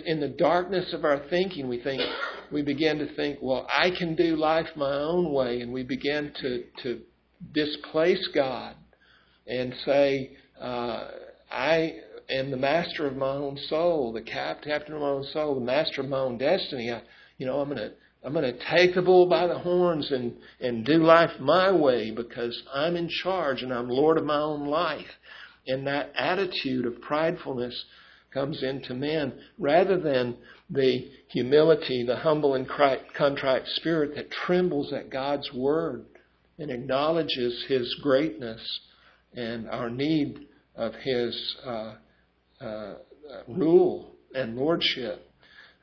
in 0.05 0.21
the 0.21 0.33
darkness 0.37 0.93
of 0.93 1.03
our 1.03 1.21
thinking, 1.29 1.67
we 1.67 1.81
think 1.81 2.01
we 2.49 2.61
begin 2.61 2.97
to 2.99 3.13
think, 3.15 3.39
well, 3.41 3.67
I 3.69 3.89
can 3.91 4.15
do 4.15 4.37
life 4.37 4.67
my 4.77 4.93
own 4.93 5.33
way, 5.33 5.59
and 5.59 5.73
we 5.73 5.83
begin 5.83 6.31
to 6.41 6.63
to 6.83 7.01
displace 7.53 8.25
God 8.33 8.75
and 9.47 9.73
say, 9.85 10.37
uh, 10.61 11.07
I 11.51 11.93
am 12.29 12.51
the 12.51 12.57
master 12.57 13.05
of 13.07 13.17
my 13.17 13.31
own 13.31 13.57
soul, 13.67 14.13
the 14.13 14.21
cap- 14.21 14.61
captain 14.63 14.95
of 14.95 15.01
my 15.01 15.07
own 15.07 15.25
soul, 15.33 15.55
the 15.55 15.65
master 15.65 16.01
of 16.01 16.07
my 16.07 16.19
own 16.19 16.37
destiny. 16.37 16.91
I, 16.91 17.01
you 17.37 17.45
know, 17.45 17.59
I'm 17.59 17.67
going 17.67 17.79
to 17.79 17.91
I'm 18.23 18.33
going 18.33 18.53
to 18.53 18.65
take 18.69 18.93
the 18.93 19.01
bull 19.01 19.25
by 19.27 19.47
the 19.47 19.57
horns 19.57 20.11
and 20.11 20.35
and 20.59 20.85
do 20.85 21.03
life 21.03 21.39
my 21.39 21.71
way 21.71 22.11
because 22.11 22.61
I'm 22.73 22.95
in 22.95 23.09
charge 23.09 23.63
and 23.63 23.73
I'm 23.73 23.89
lord 23.89 24.17
of 24.17 24.25
my 24.25 24.39
own 24.39 24.67
life. 24.67 25.07
And 25.67 25.87
that 25.87 26.11
attitude 26.15 26.85
of 26.85 27.01
pridefulness 27.01 27.83
comes 28.33 28.63
into 28.63 28.93
man 28.93 29.33
rather 29.57 29.99
than 29.99 30.37
the 30.69 31.09
humility, 31.27 32.03
the 32.05 32.17
humble 32.17 32.55
and 32.55 32.67
contrite 32.67 33.67
spirit 33.67 34.15
that 34.15 34.31
trembles 34.31 34.93
at 34.93 35.09
God's 35.09 35.51
word 35.53 36.05
and 36.57 36.71
acknowledges 36.71 37.65
His 37.67 37.93
greatness 38.01 38.61
and 39.33 39.69
our 39.69 39.89
need 39.89 40.47
of 40.75 40.93
His 40.95 41.55
uh, 41.65 41.95
uh, 42.61 42.93
rule 43.47 44.15
and 44.33 44.55
lordship. 44.55 45.30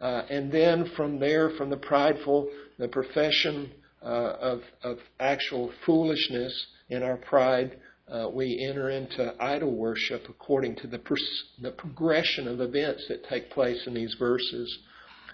Uh, 0.00 0.22
and 0.30 0.52
then 0.52 0.90
from 0.96 1.18
there, 1.18 1.50
from 1.58 1.70
the 1.70 1.76
prideful, 1.76 2.48
the 2.78 2.88
profession 2.88 3.70
uh, 4.02 4.06
of, 4.06 4.60
of 4.82 4.98
actual 5.18 5.72
foolishness 5.84 6.66
in 6.88 7.02
our 7.02 7.16
pride, 7.16 7.78
uh, 8.10 8.28
we 8.32 8.64
enter 8.66 8.90
into 8.90 9.34
idol 9.40 9.74
worship 9.74 10.22
according 10.28 10.76
to 10.76 10.86
the, 10.86 10.98
pers- 10.98 11.44
the 11.60 11.72
progression 11.72 12.48
of 12.48 12.60
events 12.60 13.04
that 13.08 13.24
take 13.28 13.50
place 13.50 13.82
in 13.86 13.94
these 13.94 14.14
verses. 14.18 14.78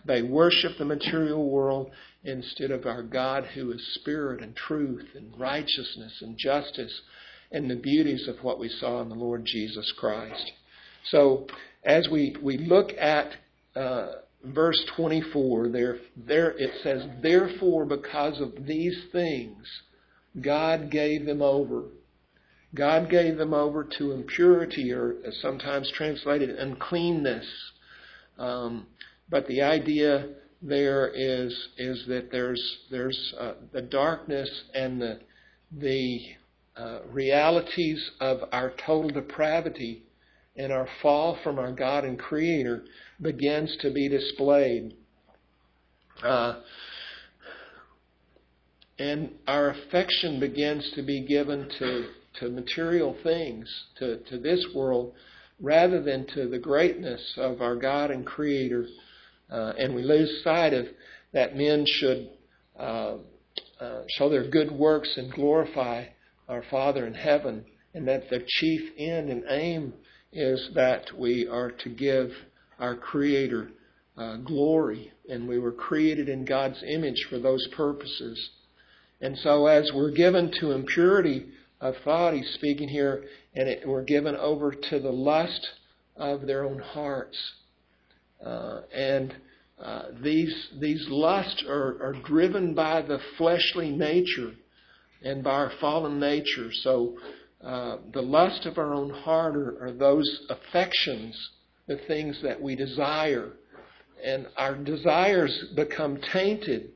They 0.06 0.22
worship 0.22 0.72
the 0.78 0.84
material 0.84 1.48
world 1.48 1.90
instead 2.24 2.70
of 2.70 2.86
our 2.86 3.02
God 3.02 3.44
who 3.54 3.70
is 3.72 3.94
spirit 3.94 4.42
and 4.42 4.56
truth 4.56 5.06
and 5.14 5.38
righteousness 5.38 6.20
and 6.22 6.36
justice 6.36 7.00
and 7.52 7.70
the 7.70 7.76
beauties 7.76 8.26
of 8.28 8.42
what 8.42 8.58
we 8.58 8.68
saw 8.68 9.00
in 9.02 9.08
the 9.08 9.14
Lord 9.14 9.44
Jesus 9.44 9.92
Christ. 9.98 10.52
So 11.10 11.46
as 11.84 12.08
we, 12.10 12.34
we 12.42 12.58
look 12.58 12.90
at 12.98 13.32
uh, 13.76 14.06
verse 14.46 14.82
24, 14.96 15.68
there, 15.68 15.98
there 16.16 16.50
it 16.52 16.70
says, 16.82 17.02
Therefore, 17.22 17.84
because 17.84 18.40
of 18.40 18.66
these 18.66 18.96
things, 19.12 19.66
God 20.40 20.90
gave 20.90 21.26
them 21.26 21.42
over. 21.42 21.84
God 22.74 23.08
gave 23.08 23.36
them 23.36 23.54
over 23.54 23.84
to 23.98 24.12
impurity, 24.12 24.92
or 24.92 25.16
sometimes 25.40 25.90
translated 25.94 26.50
uncleanness. 26.50 27.46
Um, 28.38 28.86
but 29.30 29.46
the 29.46 29.62
idea 29.62 30.28
there 30.60 31.08
is 31.08 31.68
is 31.78 32.04
that 32.08 32.30
there's 32.32 32.78
there's 32.90 33.34
uh, 33.38 33.52
the 33.72 33.82
darkness 33.82 34.50
and 34.74 35.00
the 35.00 35.20
the 35.78 36.20
uh, 36.76 37.00
realities 37.10 38.10
of 38.20 38.38
our 38.50 38.72
total 38.84 39.10
depravity 39.10 40.02
and 40.56 40.72
our 40.72 40.88
fall 41.02 41.38
from 41.44 41.58
our 41.58 41.72
God 41.72 42.04
and 42.04 42.18
Creator 42.18 42.84
begins 43.24 43.76
to 43.80 43.90
be 43.90 44.08
displayed. 44.08 44.94
Uh, 46.22 46.60
and 48.98 49.32
our 49.48 49.70
affection 49.70 50.38
begins 50.38 50.92
to 50.94 51.02
be 51.02 51.26
given 51.26 51.68
to, 51.80 52.06
to 52.38 52.48
material 52.50 53.16
things, 53.24 53.68
to, 53.98 54.18
to 54.30 54.38
this 54.38 54.64
world, 54.74 55.12
rather 55.60 56.00
than 56.00 56.26
to 56.34 56.48
the 56.48 56.58
greatness 56.58 57.34
of 57.36 57.60
our 57.60 57.74
God 57.74 58.12
and 58.12 58.24
Creator. 58.24 58.86
Uh, 59.50 59.72
and 59.76 59.94
we 59.94 60.02
lose 60.02 60.42
sight 60.44 60.72
of 60.72 60.86
that 61.32 61.56
men 61.56 61.84
should 61.86 62.30
uh, 62.78 63.16
uh, 63.80 64.02
show 64.16 64.28
their 64.28 64.48
good 64.48 64.70
works 64.70 65.12
and 65.16 65.32
glorify 65.32 66.04
our 66.48 66.62
Father 66.70 67.06
in 67.06 67.14
heaven, 67.14 67.64
and 67.94 68.06
that 68.06 68.28
the 68.30 68.44
chief 68.46 68.92
end 68.98 69.30
and 69.30 69.44
aim 69.48 69.92
is 70.32 70.70
that 70.74 71.06
we 71.18 71.48
are 71.48 71.70
to 71.70 71.88
give 71.88 72.30
our 72.78 72.96
Creator 72.96 73.70
uh, 74.16 74.36
glory, 74.38 75.12
and 75.28 75.48
we 75.48 75.58
were 75.58 75.72
created 75.72 76.28
in 76.28 76.44
God's 76.44 76.82
image 76.86 77.26
for 77.28 77.38
those 77.38 77.66
purposes. 77.76 78.50
And 79.20 79.36
so, 79.38 79.66
as 79.66 79.90
we're 79.94 80.12
given 80.12 80.52
to 80.60 80.72
impurity 80.72 81.46
of 81.80 81.94
thought, 82.04 82.34
he's 82.34 82.54
speaking 82.54 82.88
here, 82.88 83.24
and 83.54 83.68
it, 83.68 83.86
we're 83.86 84.04
given 84.04 84.36
over 84.36 84.72
to 84.72 85.00
the 85.00 85.10
lust 85.10 85.66
of 86.16 86.46
their 86.46 86.64
own 86.64 86.78
hearts. 86.78 87.36
Uh, 88.44 88.82
and 88.94 89.34
uh, 89.82 90.04
these 90.22 90.68
these 90.80 91.04
lusts 91.08 91.64
are, 91.68 92.02
are 92.02 92.16
driven 92.24 92.74
by 92.74 93.02
the 93.02 93.18
fleshly 93.36 93.90
nature 93.90 94.52
and 95.22 95.42
by 95.42 95.50
our 95.50 95.72
fallen 95.80 96.20
nature. 96.20 96.70
So 96.82 97.16
uh, 97.62 97.96
the 98.12 98.22
lust 98.22 98.66
of 98.66 98.78
our 98.78 98.94
own 98.94 99.10
heart 99.10 99.56
are, 99.56 99.86
are 99.86 99.92
those 99.92 100.46
affections, 100.50 101.50
the 101.86 101.98
things 102.08 102.38
that 102.42 102.60
we 102.60 102.76
desire. 102.76 103.52
And 104.24 104.46
our 104.56 104.74
desires 104.74 105.66
become 105.76 106.18
tainted 106.32 106.92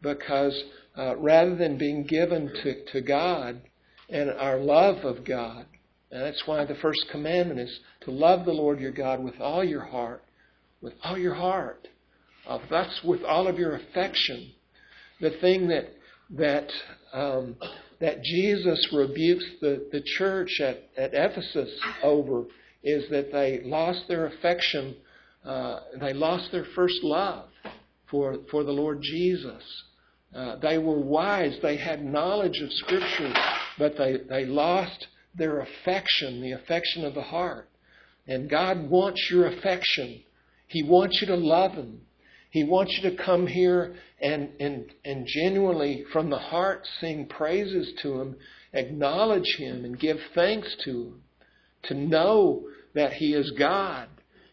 because 0.00 0.60
uh, 0.96 1.16
rather 1.16 1.54
than 1.54 1.78
being 1.78 2.04
given 2.04 2.48
to, 2.62 2.84
to 2.92 3.00
God 3.00 3.60
and 4.08 4.30
our 4.30 4.58
love 4.58 5.04
of 5.04 5.24
God, 5.24 5.66
and 6.10 6.22
that's 6.22 6.42
why 6.46 6.64
the 6.64 6.74
first 6.76 7.04
commandment 7.10 7.60
is 7.60 7.80
to 8.02 8.10
love 8.10 8.44
the 8.44 8.52
Lord 8.52 8.80
your 8.80 8.92
God 8.92 9.22
with 9.22 9.40
all 9.40 9.64
your 9.64 9.84
heart, 9.84 10.22
with 10.82 10.92
all 11.02 11.16
your 11.16 11.34
heart. 11.34 11.88
Uh, 12.46 12.58
that's 12.70 13.02
with 13.04 13.22
all 13.22 13.48
of 13.48 13.58
your 13.58 13.76
affection. 13.76 14.52
The 15.20 15.30
thing 15.40 15.68
that 15.68 15.94
that 16.36 16.68
um, 17.12 17.56
that 18.00 18.22
Jesus 18.22 18.88
rebukes 18.92 19.44
the, 19.60 19.86
the 19.92 20.02
church 20.18 20.60
at, 20.60 20.88
at 20.96 21.14
Ephesus 21.14 21.70
over 22.02 22.44
is 22.82 23.08
that 23.10 23.32
they 23.32 23.60
lost 23.64 24.02
their 24.08 24.26
affection, 24.26 24.96
uh, 25.44 25.80
they 26.00 26.12
lost 26.12 26.50
their 26.52 26.66
first 26.74 27.02
love 27.02 27.48
for 28.10 28.38
for 28.50 28.64
the 28.64 28.72
Lord 28.72 29.00
Jesus. 29.02 29.62
Uh, 30.34 30.56
they 30.56 30.78
were 30.78 30.98
wise, 30.98 31.58
they 31.62 31.76
had 31.76 32.02
knowledge 32.04 32.58
of 32.62 32.72
Scripture, 32.72 33.34
but 33.78 33.96
they, 33.98 34.16
they 34.30 34.46
lost 34.46 35.06
their 35.34 35.60
affection, 35.60 36.40
the 36.40 36.52
affection 36.52 37.04
of 37.04 37.14
the 37.14 37.22
heart. 37.22 37.68
And 38.26 38.48
God 38.48 38.88
wants 38.88 39.28
your 39.30 39.46
affection. 39.46 40.22
He 40.68 40.82
wants 40.82 41.20
you 41.20 41.26
to 41.26 41.36
love 41.36 41.72
Him. 41.72 42.00
He 42.50 42.64
wants 42.64 42.98
you 42.98 43.10
to 43.10 43.22
come 43.22 43.46
here 43.46 43.94
and, 44.20 44.50
and, 44.60 44.86
and 45.04 45.26
genuinely, 45.26 46.04
from 46.12 46.30
the 46.30 46.38
heart, 46.38 46.86
sing 47.00 47.26
praises 47.26 47.92
to 48.02 48.20
Him, 48.20 48.36
acknowledge 48.72 49.56
Him, 49.58 49.84
and 49.84 49.98
give 49.98 50.18
thanks 50.34 50.74
to 50.84 50.90
Him. 50.90 51.22
To 51.84 51.94
know 51.94 52.64
that 52.94 53.14
He 53.14 53.34
is 53.34 53.52
God, 53.58 54.08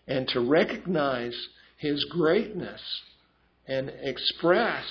and 0.07 0.27
to 0.29 0.39
recognize 0.39 1.35
His 1.77 2.05
greatness, 2.05 2.81
and 3.67 3.91
express 4.01 4.85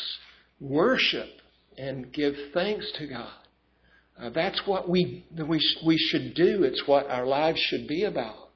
worship 0.61 1.29
and 1.77 2.13
give 2.13 2.35
thanks 2.53 2.91
to 2.99 3.07
God. 3.07 3.33
Uh, 4.21 4.31
that's 4.31 4.61
what 4.67 4.89
we, 4.89 5.25
we, 5.37 5.61
we 5.87 5.97
should 5.97 6.35
do. 6.35 6.65
It's 6.65 6.83
what 6.87 7.09
our 7.09 7.27
lives 7.27 7.61
should 7.61 7.87
be 7.87 8.05
about. 8.05 8.51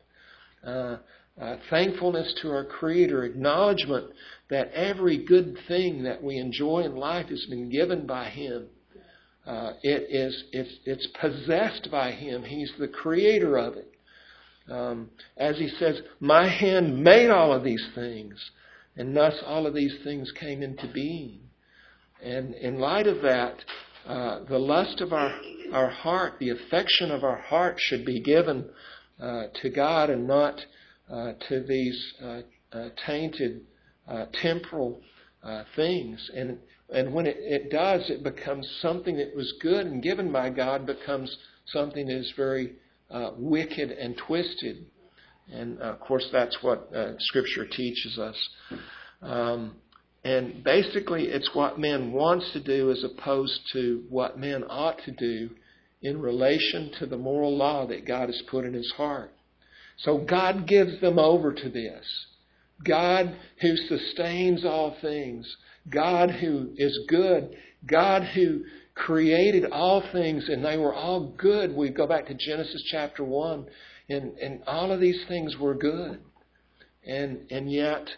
Uh, 0.64 0.96
uh, 1.40 1.56
thankfulness 1.70 2.38
to 2.42 2.50
our 2.50 2.64
Creator, 2.64 3.24
acknowledgement 3.24 4.10
that 4.50 4.72
every 4.72 5.24
good 5.24 5.56
thing 5.66 6.02
that 6.02 6.22
we 6.22 6.36
enjoy 6.36 6.80
in 6.80 6.96
life 6.96 7.26
has 7.28 7.46
been 7.46 7.70
given 7.70 8.06
by 8.06 8.28
Him. 8.28 8.66
Uh, 9.46 9.72
it 9.82 10.06
is 10.10 10.44
it's, 10.52 10.78
it's 10.84 11.08
possessed 11.20 11.90
by 11.90 12.12
Him. 12.12 12.44
He's 12.44 12.72
the 12.78 12.88
Creator 12.88 13.58
of 13.58 13.74
it. 13.76 13.92
Um, 14.70 15.10
as 15.36 15.58
He 15.58 15.68
says, 15.68 16.00
"My 16.20 16.48
hand 16.48 17.02
made 17.02 17.28
all 17.28 17.52
of 17.52 17.64
these 17.64 17.84
things, 17.94 18.34
and 18.96 19.16
thus 19.16 19.34
all 19.44 19.66
of 19.66 19.74
these 19.74 19.96
things 20.04 20.30
came 20.32 20.62
into 20.62 20.86
being." 20.92 21.40
And 22.22 22.54
in 22.54 22.78
light 22.78 23.08
of 23.08 23.20
that, 23.22 23.56
uh, 24.06 24.44
the 24.48 24.58
lust 24.58 25.00
of 25.00 25.12
our, 25.12 25.32
our 25.72 25.90
heart, 25.90 26.34
the 26.38 26.50
affection 26.50 27.10
of 27.10 27.24
our 27.24 27.38
heart 27.38 27.76
should 27.78 28.04
be 28.04 28.20
given 28.20 28.68
uh, 29.20 29.44
to 29.60 29.70
God 29.70 30.08
and 30.08 30.26
not 30.26 30.60
uh, 31.10 31.32
to 31.48 31.64
these 31.64 32.14
uh, 32.22 32.42
uh, 32.72 32.88
tainted 33.06 33.62
uh, 34.08 34.26
temporal 34.40 35.00
uh 35.42 35.64
things. 35.74 36.30
And, 36.34 36.58
and 36.92 37.12
when 37.12 37.26
it, 37.26 37.36
it 37.38 37.70
does, 37.70 38.08
it 38.10 38.22
becomes 38.22 38.68
something 38.80 39.16
that 39.16 39.34
was 39.34 39.52
good 39.60 39.86
and 39.86 40.02
given 40.02 40.32
by 40.32 40.50
God 40.50 40.86
becomes 40.86 41.36
something 41.66 42.06
that 42.06 42.16
is 42.16 42.32
very 42.36 42.74
uh, 43.10 43.30
wicked 43.36 43.90
and 43.90 44.16
twisted. 44.16 44.86
And 45.52 45.80
uh, 45.80 45.84
of 45.84 46.00
course, 46.00 46.28
that's 46.32 46.56
what 46.62 46.94
uh, 46.94 47.12
Scripture 47.18 47.66
teaches 47.66 48.18
us. 48.18 48.48
Um, 49.20 49.76
and 50.24 50.62
basically, 50.62 51.24
it's 51.24 51.50
what 51.54 51.78
man 51.78 52.12
wants 52.12 52.52
to 52.52 52.60
do 52.62 52.90
as 52.90 53.04
opposed 53.04 53.58
to 53.72 54.04
what 54.08 54.38
man 54.38 54.64
ought 54.68 54.98
to 55.04 55.10
do 55.10 55.50
in 56.00 56.20
relation 56.20 56.92
to 56.98 57.06
the 57.06 57.16
moral 57.16 57.56
law 57.56 57.86
that 57.86 58.06
God 58.06 58.28
has 58.28 58.42
put 58.50 58.64
in 58.64 58.74
his 58.74 58.92
heart. 58.96 59.32
So 59.98 60.18
God 60.18 60.66
gives 60.66 61.00
them 61.00 61.18
over 61.18 61.52
to 61.52 61.68
this. 61.68 62.04
God 62.84 63.36
who 63.60 63.76
sustains 63.76 64.64
all 64.64 64.96
things. 65.00 65.56
God 65.88 66.30
who 66.30 66.70
is 66.76 66.98
good. 67.08 67.56
God 67.86 68.22
who 68.22 68.64
created 68.94 69.70
all 69.70 70.02
things 70.12 70.48
and 70.48 70.64
they 70.64 70.76
were 70.76 70.94
all 70.94 71.34
good. 71.36 71.74
We 71.74 71.90
go 71.90 72.06
back 72.06 72.26
to 72.26 72.34
Genesis 72.34 72.82
chapter 72.90 73.24
1 73.24 73.66
and, 74.08 74.38
and 74.38 74.62
all 74.66 74.92
of 74.92 75.00
these 75.00 75.24
things 75.28 75.56
were 75.58 75.74
good. 75.74 76.20
And, 77.06 77.50
and 77.50 77.70
yet, 77.70 78.08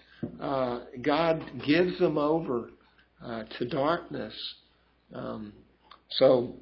uh, 0.40 0.81
God 1.00 1.42
gives 1.66 1.98
them 1.98 2.18
over 2.18 2.70
uh, 3.24 3.44
to 3.59 3.68
darkness. 3.68 4.35
Um, 5.14 5.53
so, 6.11 6.57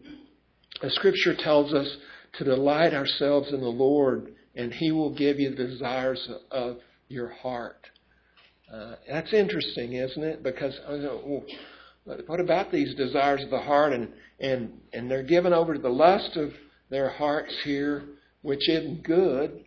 the 0.80 0.90
Scripture 0.90 1.34
tells 1.36 1.72
us 1.72 1.96
to 2.38 2.44
delight 2.44 2.94
ourselves 2.94 3.52
in 3.52 3.60
the 3.60 3.66
Lord, 3.66 4.34
and 4.54 4.72
He 4.72 4.92
will 4.92 5.14
give 5.14 5.38
you 5.38 5.50
the 5.50 5.66
desires 5.66 6.28
of 6.50 6.78
your 7.08 7.28
heart. 7.28 7.88
Uh, 8.72 8.94
that's 9.06 9.34
interesting, 9.34 9.94
isn't 9.94 10.22
it? 10.22 10.42
Because 10.42 10.78
well, 10.88 11.44
what 12.26 12.40
about 12.40 12.72
these 12.72 12.94
desires 12.94 13.42
of 13.44 13.50
the 13.50 13.60
heart, 13.60 13.92
and 13.92 14.08
and 14.40 14.72
and 14.94 15.10
they're 15.10 15.22
given 15.22 15.52
over 15.52 15.74
to 15.74 15.80
the 15.80 15.90
lust 15.90 16.36
of 16.36 16.50
their 16.88 17.10
hearts 17.10 17.54
here, 17.64 18.04
which 18.40 18.68
isn't 18.68 19.04
good. 19.04 19.64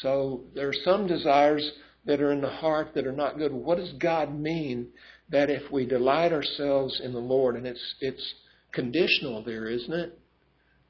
So 0.00 0.42
there 0.54 0.68
are 0.68 0.74
some 0.84 1.08
desires 1.08 1.68
that 2.04 2.20
are 2.20 2.30
in 2.30 2.40
the 2.40 2.48
heart 2.48 2.92
that 2.94 3.06
are 3.06 3.12
not 3.12 3.36
good. 3.36 3.52
What 3.52 3.78
does 3.78 3.92
God 3.94 4.38
mean 4.38 4.88
that 5.30 5.50
if 5.50 5.72
we 5.72 5.84
delight 5.84 6.32
ourselves 6.32 7.00
in 7.02 7.12
the 7.12 7.18
Lord, 7.18 7.56
and 7.56 7.66
it's 7.66 7.94
it's 8.00 8.34
conditional 8.72 9.42
there, 9.42 9.66
isn't 9.66 9.92
it? 9.92 10.18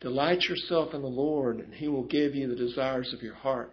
Delight 0.00 0.42
yourself 0.42 0.92
in 0.92 1.00
the 1.00 1.08
Lord, 1.08 1.60
and 1.60 1.72
He 1.72 1.88
will 1.88 2.04
give 2.04 2.34
you 2.34 2.48
the 2.48 2.54
desires 2.54 3.14
of 3.14 3.22
your 3.22 3.34
heart. 3.34 3.72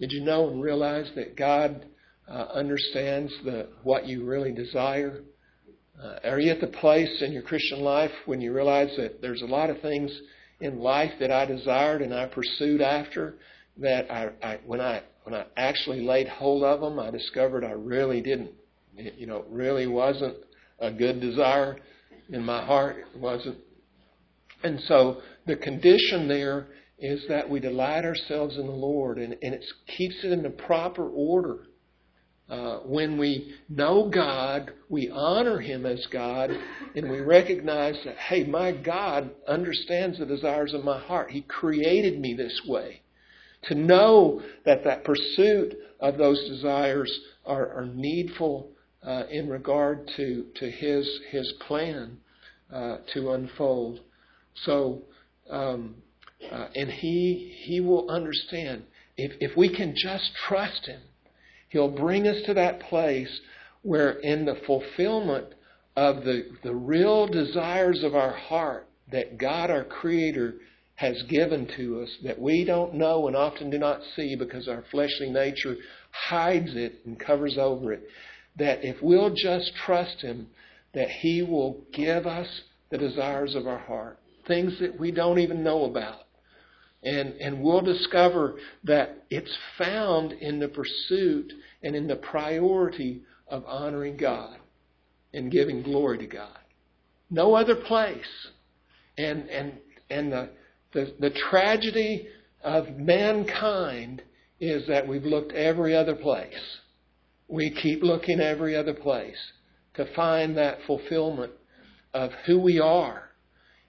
Did 0.00 0.10
you 0.10 0.22
know 0.24 0.48
and 0.48 0.60
realize 0.60 1.08
that 1.14 1.36
God 1.36 1.86
uh, 2.28 2.46
understands 2.52 3.32
the 3.44 3.68
what 3.82 4.06
you 4.06 4.24
really 4.24 4.52
desire? 4.52 5.22
Uh, 6.02 6.16
are 6.24 6.40
you 6.40 6.50
at 6.50 6.60
the 6.60 6.66
place 6.66 7.22
in 7.22 7.32
your 7.32 7.42
Christian 7.42 7.80
life 7.80 8.10
when 8.26 8.40
you 8.40 8.52
realize 8.52 8.90
that 8.96 9.20
there's 9.20 9.42
a 9.42 9.46
lot 9.46 9.70
of 9.70 9.80
things 9.80 10.10
in 10.60 10.78
life 10.78 11.12
that 11.20 11.30
I 11.30 11.44
desired 11.44 12.02
and 12.02 12.14
I 12.14 12.26
pursued 12.26 12.80
after 12.80 13.34
that 13.78 14.10
I, 14.10 14.30
I 14.42 14.58
when 14.64 14.80
I 14.80 15.02
when 15.24 15.34
I 15.34 15.46
actually 15.56 16.00
laid 16.00 16.28
hold 16.28 16.64
of 16.64 16.80
them, 16.80 16.98
I 16.98 17.10
discovered 17.10 17.64
I 17.64 17.72
really 17.72 18.20
didn't. 18.20 18.50
It, 18.96 19.14
you 19.14 19.26
know, 19.26 19.44
really 19.48 19.86
wasn't 19.86 20.36
a 20.78 20.90
good 20.90 21.20
desire 21.20 21.76
in 22.30 22.44
my 22.44 22.64
heart. 22.64 22.96
It 23.14 23.20
wasn't. 23.20 23.58
And 24.64 24.80
so 24.86 25.22
the 25.46 25.56
condition 25.56 26.28
there 26.28 26.68
is 26.98 27.24
that 27.28 27.48
we 27.48 27.60
delight 27.60 28.04
ourselves 28.04 28.56
in 28.56 28.66
the 28.66 28.72
Lord, 28.72 29.18
and, 29.18 29.36
and 29.42 29.54
it 29.54 29.64
keeps 29.96 30.16
it 30.22 30.32
in 30.32 30.42
the 30.42 30.50
proper 30.50 31.08
order. 31.08 31.66
Uh, 32.52 32.80
when 32.80 33.16
we 33.16 33.54
know 33.70 34.10
God, 34.10 34.72
we 34.90 35.08
honor 35.08 35.58
Him 35.58 35.86
as 35.86 36.04
God, 36.12 36.50
and 36.94 37.10
we 37.10 37.18
recognize 37.20 37.96
that, 38.04 38.18
hey, 38.18 38.44
my 38.44 38.72
God 38.72 39.30
understands 39.48 40.18
the 40.18 40.26
desires 40.26 40.74
of 40.74 40.84
my 40.84 40.98
heart. 40.98 41.30
He 41.30 41.40
created 41.40 42.20
me 42.20 42.34
this 42.34 42.60
way 42.68 43.00
to 43.62 43.74
know 43.74 44.42
that 44.66 44.84
that 44.84 45.02
pursuit 45.02 45.78
of 45.98 46.18
those 46.18 46.46
desires 46.46 47.10
are, 47.46 47.72
are 47.72 47.86
needful 47.86 48.68
uh, 49.02 49.22
in 49.30 49.48
regard 49.48 50.10
to, 50.18 50.44
to 50.56 50.70
his, 50.70 51.08
his 51.30 51.50
plan 51.66 52.18
uh, 52.70 52.98
to 53.14 53.30
unfold. 53.30 54.00
So, 54.66 55.00
um, 55.48 55.94
uh, 56.50 56.66
and 56.74 56.90
he, 56.90 57.56
he 57.64 57.80
will 57.80 58.10
understand. 58.10 58.82
If, 59.16 59.32
if 59.40 59.56
we 59.56 59.74
can 59.74 59.94
just 59.96 60.32
trust 60.46 60.84
him, 60.84 61.00
he'll 61.72 61.90
bring 61.90 62.28
us 62.28 62.36
to 62.46 62.54
that 62.54 62.80
place 62.80 63.40
where, 63.82 64.12
in 64.20 64.44
the 64.44 64.60
fulfillment 64.66 65.46
of 65.96 66.24
the, 66.24 66.50
the 66.62 66.74
real 66.74 67.26
desires 67.26 68.02
of 68.04 68.14
our 68.14 68.32
heart, 68.32 68.86
that 69.10 69.38
God, 69.38 69.70
our 69.70 69.84
Creator, 69.84 70.54
has 70.94 71.20
given 71.28 71.68
to 71.76 72.00
us 72.02 72.10
that 72.22 72.40
we 72.40 72.64
don't 72.64 72.94
know 72.94 73.26
and 73.26 73.34
often 73.34 73.70
do 73.70 73.78
not 73.78 74.00
see 74.14 74.36
because 74.36 74.68
our 74.68 74.84
fleshly 74.90 75.30
nature 75.30 75.76
hides 76.12 76.76
it 76.76 77.00
and 77.04 77.18
covers 77.18 77.56
over 77.58 77.92
it. 77.92 78.04
That 78.56 78.84
if 78.84 79.02
we'll 79.02 79.34
just 79.34 79.72
trust 79.84 80.20
Him, 80.20 80.48
that 80.94 81.08
He 81.08 81.42
will 81.42 81.80
give 81.92 82.26
us 82.26 82.46
the 82.90 82.98
desires 82.98 83.54
of 83.54 83.66
our 83.66 83.78
heart, 83.78 84.18
things 84.46 84.78
that 84.80 85.00
we 85.00 85.10
don't 85.10 85.38
even 85.38 85.64
know 85.64 85.84
about. 85.84 86.20
And, 87.02 87.34
and 87.40 87.62
we'll 87.62 87.80
discover 87.80 88.56
that 88.84 89.24
it's 89.30 89.56
found 89.78 90.32
in 90.32 90.58
the 90.58 90.68
pursuit 90.68 91.52
and 91.82 91.96
in 91.96 92.06
the 92.06 92.16
priority 92.16 93.22
of 93.48 93.64
honoring 93.66 94.16
God 94.16 94.58
and 95.34 95.50
giving 95.50 95.82
glory 95.82 96.18
to 96.18 96.26
God. 96.26 96.58
No 97.30 97.54
other 97.54 97.76
place. 97.76 98.48
And, 99.18 99.48
and, 99.48 99.72
and 100.10 100.32
the, 100.32 100.50
The, 100.92 101.14
the 101.18 101.30
tragedy 101.50 102.28
of 102.62 102.98
mankind 102.98 104.22
is 104.60 104.86
that 104.88 105.08
we've 105.08 105.24
looked 105.24 105.52
every 105.52 105.96
other 105.96 106.14
place. 106.14 106.78
We 107.48 107.70
keep 107.70 108.02
looking 108.02 108.40
every 108.40 108.76
other 108.76 108.94
place 108.94 109.38
to 109.94 110.04
find 110.14 110.56
that 110.56 110.78
fulfillment 110.86 111.52
of 112.12 112.30
who 112.46 112.60
we 112.60 112.78
are 112.78 113.30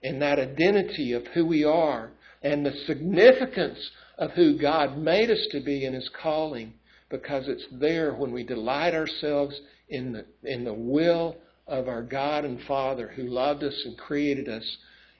and 0.02 0.20
that 0.22 0.38
identity 0.38 1.12
of 1.12 1.26
who 1.34 1.44
we 1.46 1.62
are 1.62 2.10
and 2.44 2.64
the 2.64 2.84
significance 2.86 3.78
of 4.18 4.30
who 4.32 4.56
God 4.58 4.96
made 4.96 5.30
us 5.30 5.44
to 5.50 5.60
be 5.60 5.84
in 5.84 5.94
His 5.94 6.08
calling 6.22 6.74
because 7.10 7.48
it's 7.48 7.66
there 7.72 8.14
when 8.14 8.32
we 8.32 8.44
delight 8.44 8.94
ourselves 8.94 9.60
in 9.88 10.12
the, 10.12 10.26
in 10.44 10.64
the 10.64 10.72
will 10.72 11.36
of 11.66 11.88
our 11.88 12.02
God 12.02 12.44
and 12.44 12.60
Father 12.68 13.08
who 13.08 13.24
loved 13.24 13.64
us 13.64 13.82
and 13.84 13.98
created 13.98 14.48
us 14.48 14.76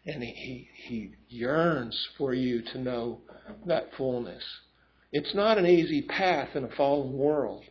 and 0.07 0.23
he, 0.23 0.69
he 0.87 1.13
yearns 1.29 2.09
for 2.19 2.35
you 2.35 2.63
to 2.73 2.79
know 2.79 3.21
that 3.67 3.89
fullness. 3.97 4.43
It's 5.13 5.35
not 5.35 5.59
an 5.59 5.67
easy 5.67 6.03
path 6.03 6.51
in 6.55 6.65
a 6.65 6.77
fallen 6.77 7.15
world. 7.15 7.65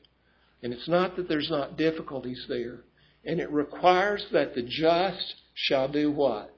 And 0.63 0.73
it's 0.73 0.87
not 0.87 1.15
that 1.17 1.27
there's 1.27 1.49
not 1.51 1.77
difficulties 1.77 2.43
there. 2.47 2.79
And 3.25 3.39
it 3.39 3.51
requires 3.51 4.25
that 4.31 4.55
the 4.55 4.63
just 4.63 5.35
shall 5.53 5.87
do 5.87 6.11
what? 6.11 6.55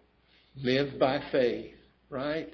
Live 0.56 0.98
by 0.98 1.22
faith, 1.32 1.74
right? 2.10 2.54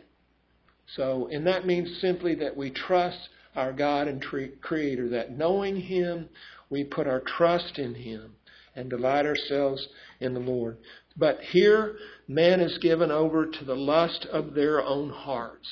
So, 0.96 1.28
and 1.32 1.48
that 1.48 1.66
means 1.66 2.00
simply 2.02 2.36
that 2.36 2.56
we 2.56 2.70
trust 2.70 3.30
our 3.56 3.74
God 3.74 4.08
and 4.08 4.22
Creator, 4.62 5.10
that 5.10 5.38
knowing 5.38 5.76
Him, 5.76 6.30
we 6.70 6.84
put 6.84 7.08
our 7.08 7.22
trust 7.22 7.78
in 7.78 7.96
Him 7.96 8.36
and 8.76 8.89
delight 8.89 9.26
ourselves 9.26 9.88
in 10.20 10.34
the 10.34 10.39
Lord. 10.39 10.78
But 11.18 11.39
here, 11.42 11.98
man 12.28 12.62
is 12.62 12.78
given 12.78 13.12
over 13.12 13.46
to 13.46 13.66
the 13.66 13.76
lust 13.76 14.26
of 14.32 14.54
their 14.54 14.82
own 14.82 15.10
hearts. 15.10 15.68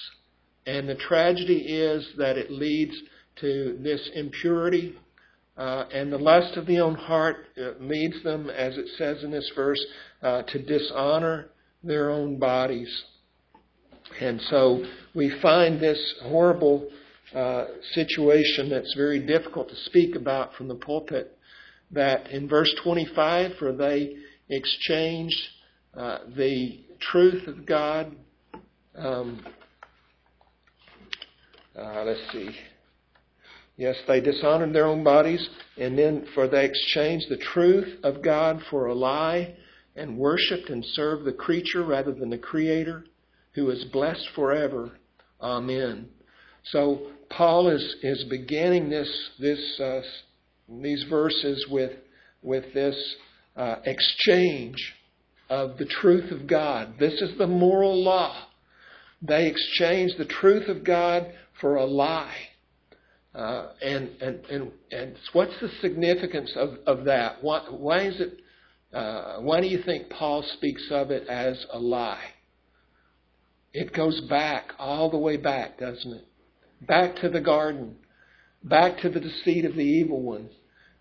And 0.66 0.88
the 0.88 0.96
tragedy 0.96 1.60
is 1.60 2.08
that 2.18 2.38
it 2.38 2.52
leads 2.52 2.94
to 3.38 3.78
this 3.82 4.10
impurity. 4.14 4.96
Uh, 5.58 5.86
and 5.94 6.12
the 6.12 6.18
lust 6.18 6.58
of 6.58 6.66
the 6.66 6.80
own 6.80 6.96
heart 6.96 7.38
uh, 7.58 7.72
leads 7.80 8.22
them, 8.24 8.50
as 8.50 8.78
it 8.78 8.88
says 8.98 9.24
in 9.24 9.32
this 9.32 9.50
verse, 9.56 9.84
uh, 10.22 10.44
to 10.44 10.62
dishonor 10.62 11.50
their 11.84 12.10
own 12.10 12.38
bodies. 12.38 13.04
And 14.22 14.42
so 14.42 14.84
we 15.16 15.32
find 15.42 15.80
this 15.80 16.16
horrible 16.24 16.90
uh, 17.34 17.66
situation 17.94 18.70
that's 18.70 18.94
very 18.96 19.26
difficult 19.26 19.70
to 19.70 19.76
speak 19.86 20.16
about 20.16 20.54
from 20.56 20.68
the 20.68 20.76
pulpit. 20.76 21.38
That 21.92 22.30
in 22.30 22.48
verse 22.48 22.74
25, 22.84 23.52
for 23.58 23.72
they 23.72 24.16
exchanged 24.50 25.40
uh, 25.96 26.20
the 26.36 26.82
truth 27.00 27.48
of 27.48 27.66
God. 27.66 28.16
Um, 28.96 29.46
uh, 31.78 32.04
let's 32.04 32.32
see. 32.32 32.52
Yes, 33.78 33.96
they 34.08 34.20
dishonored 34.20 34.74
their 34.74 34.86
own 34.86 35.06
bodies, 35.06 35.48
and 35.78 35.98
then 35.98 36.28
for 36.36 36.48
they 36.48 36.66
exchanged 36.66 37.28
the 37.30 37.38
truth 37.38 38.04
of 38.04 38.22
God 38.22 38.62
for 38.70 38.88
a 38.88 38.94
lie 38.94 39.56
and 39.96 40.18
worshiped 40.18 40.70
and 40.70 40.84
served 40.84 41.26
the 41.26 41.32
creature 41.32 41.84
rather 41.84 42.12
than 42.12 42.30
the 42.30 42.38
Creator, 42.38 43.06
who 43.54 43.70
is 43.70 43.86
blessed 43.92 44.28
forever. 44.36 44.92
Amen. 45.42 46.10
So 46.66 47.08
Paul 47.30 47.70
is 47.70 47.96
is 48.04 48.26
beginning 48.30 48.90
this 48.90 49.10
this 49.40 49.80
uh, 49.80 50.02
these 50.82 51.06
verses 51.10 51.66
with 51.70 51.92
with 52.42 52.74
this 52.74 53.16
uh, 53.56 53.78
exchange 53.86 54.96
of 55.50 55.78
the 55.78 55.86
truth 55.86 56.32
of 56.32 56.48
God. 56.48 56.96
This 57.00 57.14
is 57.22 57.38
the 57.38 57.48
moral 57.48 58.04
law. 58.04 58.46
They 59.22 59.48
exchange 59.48 60.12
the 60.18 60.26
truth 60.26 60.70
of 60.70 60.84
God 60.84 61.32
for 61.60 61.76
a 61.76 61.86
lie. 61.86 62.36
Uh, 63.34 63.74
and, 63.82 64.10
and, 64.22 64.46
and, 64.46 64.72
and 64.92 65.16
what's 65.34 65.54
the 65.62 65.70
significance 65.82 66.52
of, 66.56 66.78
of 66.88 67.06
that? 67.06 67.44
Why, 67.44 67.62
why 67.70 68.08
is 68.08 68.20
it, 68.20 68.40
uh, 68.94 69.40
why 69.42 69.62
do 69.62 69.68
you 69.68 69.84
think 69.84 70.10
Paul 70.10 70.44
speaks 70.58 70.88
of 70.92 71.12
it 71.12 71.28
as 71.28 71.64
a 71.72 71.80
lie? 71.80 72.24
It 73.74 73.94
goes 73.94 74.22
back, 74.22 74.74
all 74.80 75.10
the 75.10 75.18
way 75.18 75.38
back, 75.38 75.78
doesn't 75.78 76.12
it? 76.12 76.26
Back 76.82 77.18
to 77.18 77.30
the 77.30 77.42
garden, 77.42 77.98
back 78.64 79.00
to 79.02 79.10
the 79.10 79.20
deceit 79.20 79.66
of 79.66 79.76
the 79.76 79.84
evil 79.84 80.22
one, 80.22 80.50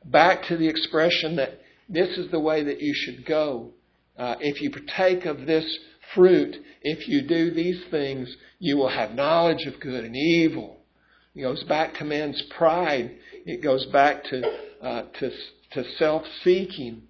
back 0.04 0.44
to 0.48 0.56
the 0.56 0.68
expression 0.68 1.36
that 1.36 1.60
this 1.88 2.18
is 2.18 2.30
the 2.30 2.40
way 2.40 2.62
that 2.64 2.80
you 2.80 2.92
should 2.94 3.24
go. 3.24 3.70
Uh, 4.18 4.34
if 4.40 4.60
you 4.60 4.70
partake 4.70 5.24
of 5.24 5.46
this 5.46 5.78
fruit, 6.14 6.56
if 6.82 7.08
you 7.08 7.22
do 7.22 7.52
these 7.52 7.82
things, 7.90 8.36
you 8.58 8.76
will 8.76 8.88
have 8.88 9.12
knowledge 9.12 9.66
of 9.66 9.80
good 9.80 10.04
and 10.04 10.16
evil. 10.16 10.76
It 11.34 11.42
goes 11.42 11.62
back 11.64 11.94
to 11.94 12.04
man's 12.04 12.42
pride. 12.56 13.16
It 13.46 13.62
goes 13.62 13.86
back 13.86 14.24
to 14.24 14.42
uh, 14.82 15.02
to, 15.20 15.30
to 15.72 15.84
self-seeking. 15.98 17.02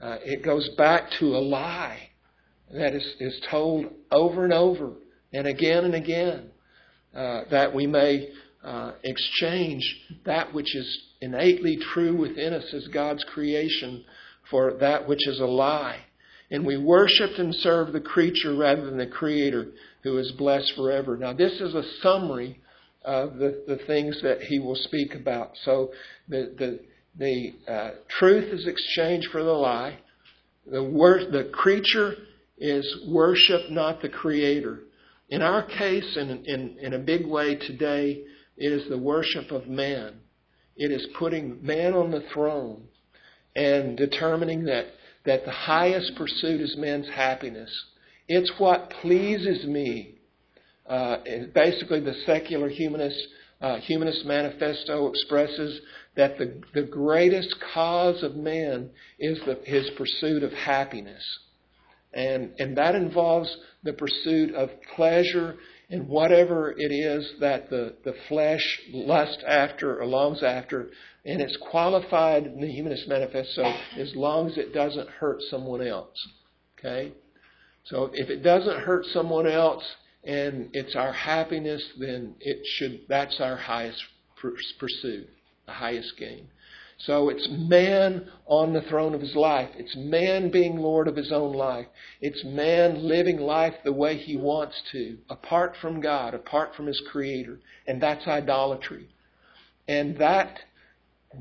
Uh, 0.00 0.16
it 0.22 0.42
goes 0.42 0.68
back 0.76 1.10
to 1.18 1.36
a 1.36 1.38
lie 1.38 2.10
that 2.72 2.94
is, 2.94 3.14
is 3.20 3.40
told 3.50 3.86
over 4.10 4.44
and 4.44 4.52
over 4.52 4.92
and 5.32 5.46
again 5.46 5.84
and 5.84 5.94
again 5.94 6.50
uh, 7.14 7.42
that 7.50 7.74
we 7.74 7.86
may 7.86 8.28
uh, 8.64 8.92
exchange 9.04 9.82
that 10.24 10.52
which 10.52 10.74
is 10.74 10.98
innately 11.20 11.78
true 11.92 12.16
within 12.16 12.52
us 12.52 12.64
as 12.74 12.88
God's 12.88 13.24
creation 13.32 14.04
for 14.50 14.74
that 14.80 15.08
which 15.08 15.26
is 15.28 15.40
a 15.40 15.46
lie. 15.46 16.00
And 16.50 16.64
we 16.64 16.76
worshiped 16.76 17.38
and 17.38 17.54
served 17.54 17.92
the 17.92 18.00
creature 18.00 18.54
rather 18.54 18.84
than 18.84 18.98
the 18.98 19.06
Creator 19.06 19.72
who 20.02 20.18
is 20.18 20.32
blessed 20.32 20.72
forever. 20.76 21.16
Now, 21.16 21.32
this 21.32 21.60
is 21.60 21.74
a 21.74 21.82
summary 22.02 22.60
of 23.04 23.36
the, 23.36 23.64
the 23.66 23.78
things 23.86 24.20
that 24.22 24.42
he 24.42 24.58
will 24.58 24.76
speak 24.76 25.14
about. 25.14 25.52
So, 25.64 25.90
the, 26.28 26.54
the, 26.56 26.80
the 27.18 27.72
uh, 27.72 27.90
truth 28.18 28.52
is 28.52 28.66
exchanged 28.66 29.28
for 29.32 29.42
the 29.42 29.50
lie. 29.50 29.98
The, 30.70 30.82
wor- 30.82 31.24
the 31.30 31.50
creature 31.52 32.14
is 32.58 32.86
worship, 33.08 33.70
not 33.70 34.00
the 34.02 34.08
Creator. 34.08 34.80
In 35.28 35.42
our 35.42 35.62
case, 35.62 36.16
in, 36.16 36.30
in, 36.44 36.78
in 36.80 36.94
a 36.94 36.98
big 36.98 37.26
way 37.26 37.56
today, 37.56 38.22
it 38.56 38.72
is 38.72 38.88
the 38.88 38.98
worship 38.98 39.50
of 39.50 39.66
man. 39.66 40.20
It 40.76 40.90
is 40.90 41.06
putting 41.18 41.64
man 41.64 41.94
on 41.94 42.10
the 42.10 42.22
throne 42.32 42.84
and 43.54 43.96
determining 43.96 44.64
that, 44.64 44.86
that 45.24 45.44
the 45.44 45.50
highest 45.50 46.14
pursuit 46.16 46.60
is 46.60 46.76
man's 46.76 47.08
happiness. 47.08 47.70
It's 48.28 48.52
what 48.58 48.92
pleases 49.02 49.66
me. 49.66 50.18
Uh, 50.86 51.16
basically, 51.54 52.00
the 52.00 52.14
secular 52.26 52.68
humanist, 52.68 53.18
uh, 53.60 53.78
humanist 53.78 54.24
manifesto 54.24 55.08
expresses 55.08 55.80
that 56.16 56.38
the, 56.38 56.60
the 56.74 56.82
greatest 56.82 57.54
cause 57.74 58.22
of 58.22 58.36
man 58.36 58.90
is 59.18 59.38
the, 59.46 59.58
his 59.64 59.90
pursuit 59.96 60.42
of 60.42 60.52
happiness. 60.52 61.22
And, 62.16 62.52
and 62.58 62.78
that 62.78 62.94
involves 62.94 63.54
the 63.84 63.92
pursuit 63.92 64.54
of 64.54 64.70
pleasure 64.96 65.56
in 65.90 66.08
whatever 66.08 66.74
it 66.76 66.90
is 66.90 67.30
that 67.40 67.68
the, 67.68 67.94
the 68.04 68.14
flesh 68.28 68.80
lusts 68.90 69.44
after 69.46 70.00
or 70.00 70.06
longs 70.06 70.42
after. 70.42 70.88
And 71.26 71.42
it's 71.42 71.58
qualified 71.70 72.46
in 72.46 72.60
the 72.62 72.72
Humanist 72.72 73.06
Manifesto 73.06 73.64
as 73.98 74.12
long 74.16 74.50
as 74.50 74.56
it 74.56 74.72
doesn't 74.72 75.10
hurt 75.10 75.42
someone 75.50 75.86
else. 75.86 76.16
Okay? 76.78 77.12
So 77.84 78.10
if 78.14 78.30
it 78.30 78.42
doesn't 78.42 78.80
hurt 78.80 79.04
someone 79.12 79.46
else 79.46 79.84
and 80.24 80.70
it's 80.72 80.96
our 80.96 81.12
happiness, 81.12 81.84
then 82.00 82.34
it 82.40 82.58
should, 82.76 83.02
that's 83.10 83.38
our 83.40 83.56
highest 83.56 84.02
pursuit, 84.78 85.28
the 85.66 85.72
highest 85.72 86.14
gain. 86.18 86.48
So 86.98 87.28
it's 87.28 87.46
man 87.50 88.28
on 88.46 88.72
the 88.72 88.80
throne 88.82 89.14
of 89.14 89.20
his 89.20 89.36
life. 89.36 89.68
It's 89.76 89.94
man 89.96 90.50
being 90.50 90.76
Lord 90.76 91.08
of 91.08 91.16
his 91.16 91.30
own 91.30 91.52
life. 91.52 91.86
It's 92.20 92.42
man 92.44 93.06
living 93.06 93.38
life 93.38 93.74
the 93.84 93.92
way 93.92 94.16
he 94.16 94.36
wants 94.36 94.80
to, 94.92 95.18
apart 95.28 95.76
from 95.80 96.00
God, 96.00 96.32
apart 96.32 96.74
from 96.74 96.86
his 96.86 97.00
Creator. 97.10 97.60
And 97.86 98.02
that's 98.02 98.26
idolatry. 98.26 99.08
And 99.86 100.16
that 100.18 100.58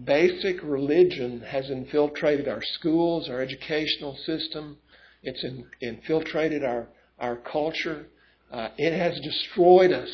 basic 0.04 0.62
religion 0.62 1.42
has 1.42 1.70
infiltrated 1.70 2.50
our 2.50 2.62
schools, 2.62 3.30
our 3.30 3.42
educational 3.42 4.18
system. 4.26 4.78
It's 5.24 5.44
in, 5.44 5.66
infiltrated 5.82 6.66
our, 6.66 6.90
our 7.18 7.38
culture. 7.38 8.08
Uh, 8.52 8.70
it 8.78 8.98
has 8.98 9.20
destroyed 9.22 9.94
us. 9.94 10.10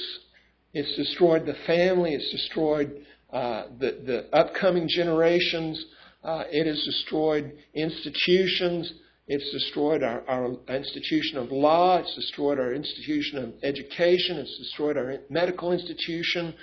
It's 0.73 0.95
destroyed 0.95 1.47
the 1.47 1.57
family. 1.65 2.13
It's 2.13 2.31
destroyed 2.31 3.05
uh, 3.31 3.63
the, 3.79 4.01
the 4.05 4.35
upcoming 4.35 4.87
generations. 4.89 5.85
Uh, 6.23 6.43
it 6.51 6.67
has 6.67 6.83
destroyed 6.83 7.51
institutions. 7.73 8.93
It's 9.27 9.51
destroyed 9.51 10.03
our, 10.03 10.23
our 10.27 10.57
institution 10.75 11.37
of 11.37 11.51
law. 11.51 11.97
It's 11.97 12.13
destroyed 12.15 12.59
our 12.59 12.73
institution 12.73 13.37
of 13.37 13.53
education. 13.63 14.37
It's 14.37 14.57
destroyed 14.57 14.97
our 14.97 15.15
medical 15.29 15.71
institution. 15.71 16.53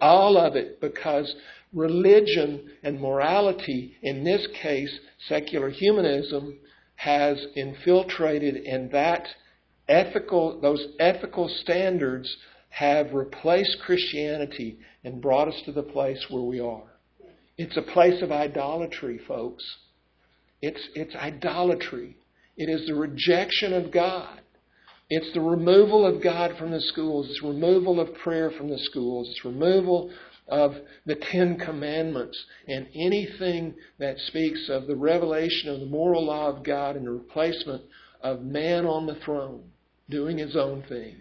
All 0.00 0.36
of 0.36 0.54
it 0.54 0.80
because 0.80 1.34
religion 1.72 2.70
and 2.82 3.00
morality, 3.00 3.96
in 4.02 4.24
this 4.24 4.46
case, 4.62 4.98
secular 5.28 5.70
humanism, 5.70 6.58
has 6.96 7.44
infiltrated, 7.54 8.56
and 8.56 8.90
that 8.90 9.26
ethical, 9.88 10.60
those 10.60 10.84
ethical 10.98 11.48
standards 11.62 12.36
have 12.78 13.12
replaced 13.12 13.76
Christianity 13.84 14.78
and 15.02 15.20
brought 15.20 15.48
us 15.48 15.60
to 15.64 15.72
the 15.72 15.82
place 15.82 16.24
where 16.30 16.42
we 16.42 16.60
are. 16.60 16.84
It's 17.56 17.76
a 17.76 17.82
place 17.82 18.22
of 18.22 18.30
idolatry, 18.30 19.18
folks. 19.26 19.64
It's, 20.62 20.88
it's 20.94 21.14
idolatry. 21.16 22.16
It 22.56 22.68
is 22.68 22.86
the 22.86 22.94
rejection 22.94 23.72
of 23.72 23.90
God. 23.90 24.40
It's 25.10 25.32
the 25.34 25.40
removal 25.40 26.06
of 26.06 26.22
God 26.22 26.56
from 26.56 26.70
the 26.70 26.80
schools. 26.80 27.26
It's 27.28 27.42
removal 27.42 27.98
of 27.98 28.14
prayer 28.14 28.52
from 28.52 28.68
the 28.68 28.78
schools. 28.78 29.28
It's 29.30 29.44
removal 29.44 30.12
of 30.46 30.76
the 31.04 31.16
Ten 31.16 31.58
Commandments 31.58 32.38
and 32.68 32.86
anything 32.94 33.74
that 33.98 34.18
speaks 34.18 34.68
of 34.68 34.86
the 34.86 34.96
revelation 34.96 35.70
of 35.70 35.80
the 35.80 35.86
moral 35.86 36.26
law 36.26 36.48
of 36.48 36.62
God 36.62 36.94
and 36.94 37.06
the 37.06 37.10
replacement 37.10 37.82
of 38.22 38.42
man 38.42 38.86
on 38.86 39.06
the 39.06 39.16
throne 39.24 39.64
doing 40.08 40.38
his 40.38 40.56
own 40.56 40.82
thing, 40.88 41.16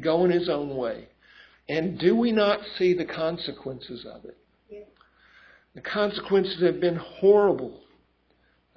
going 0.00 0.30
his 0.30 0.48
own 0.48 0.76
way. 0.76 1.08
And 1.68 1.98
do 1.98 2.16
we 2.16 2.32
not 2.32 2.60
see 2.78 2.94
the 2.94 3.04
consequences 3.04 4.04
of 4.04 4.24
it? 4.24 4.36
The 5.74 5.80
consequences 5.80 6.60
have 6.62 6.80
been 6.80 6.96
horrible. 6.96 7.80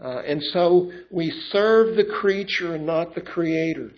Uh, 0.04 0.20
and 0.20 0.42
so 0.44 0.92
we 1.10 1.32
serve 1.52 1.96
the 1.96 2.06
creature 2.06 2.76
and 2.76 2.86
not 2.86 3.16
the 3.16 3.22
creator. 3.22 3.92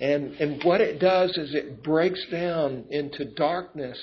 And, 0.00 0.32
and 0.34 0.62
what 0.64 0.80
it 0.80 0.98
does 0.98 1.36
is 1.36 1.54
it 1.54 1.84
breaks 1.84 2.24
down 2.30 2.86
into 2.90 3.24
darkness 3.24 3.98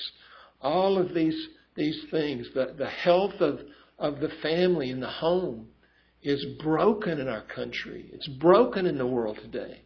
all 0.62 0.96
of 0.96 1.12
these, 1.12 1.48
these 1.76 1.98
things. 2.10 2.46
The, 2.54 2.74
the 2.78 2.88
health 2.88 3.34
of, 3.40 3.60
of 3.98 4.20
the 4.20 4.30
family 4.42 4.90
and 4.90 5.02
the 5.02 5.10
home 5.10 5.68
is 6.22 6.44
broken 6.62 7.18
in 7.18 7.28
our 7.28 7.42
country. 7.42 8.08
It's 8.12 8.28
broken 8.28 8.86
in 8.86 8.96
the 8.96 9.06
world 9.06 9.38
today. 9.42 9.82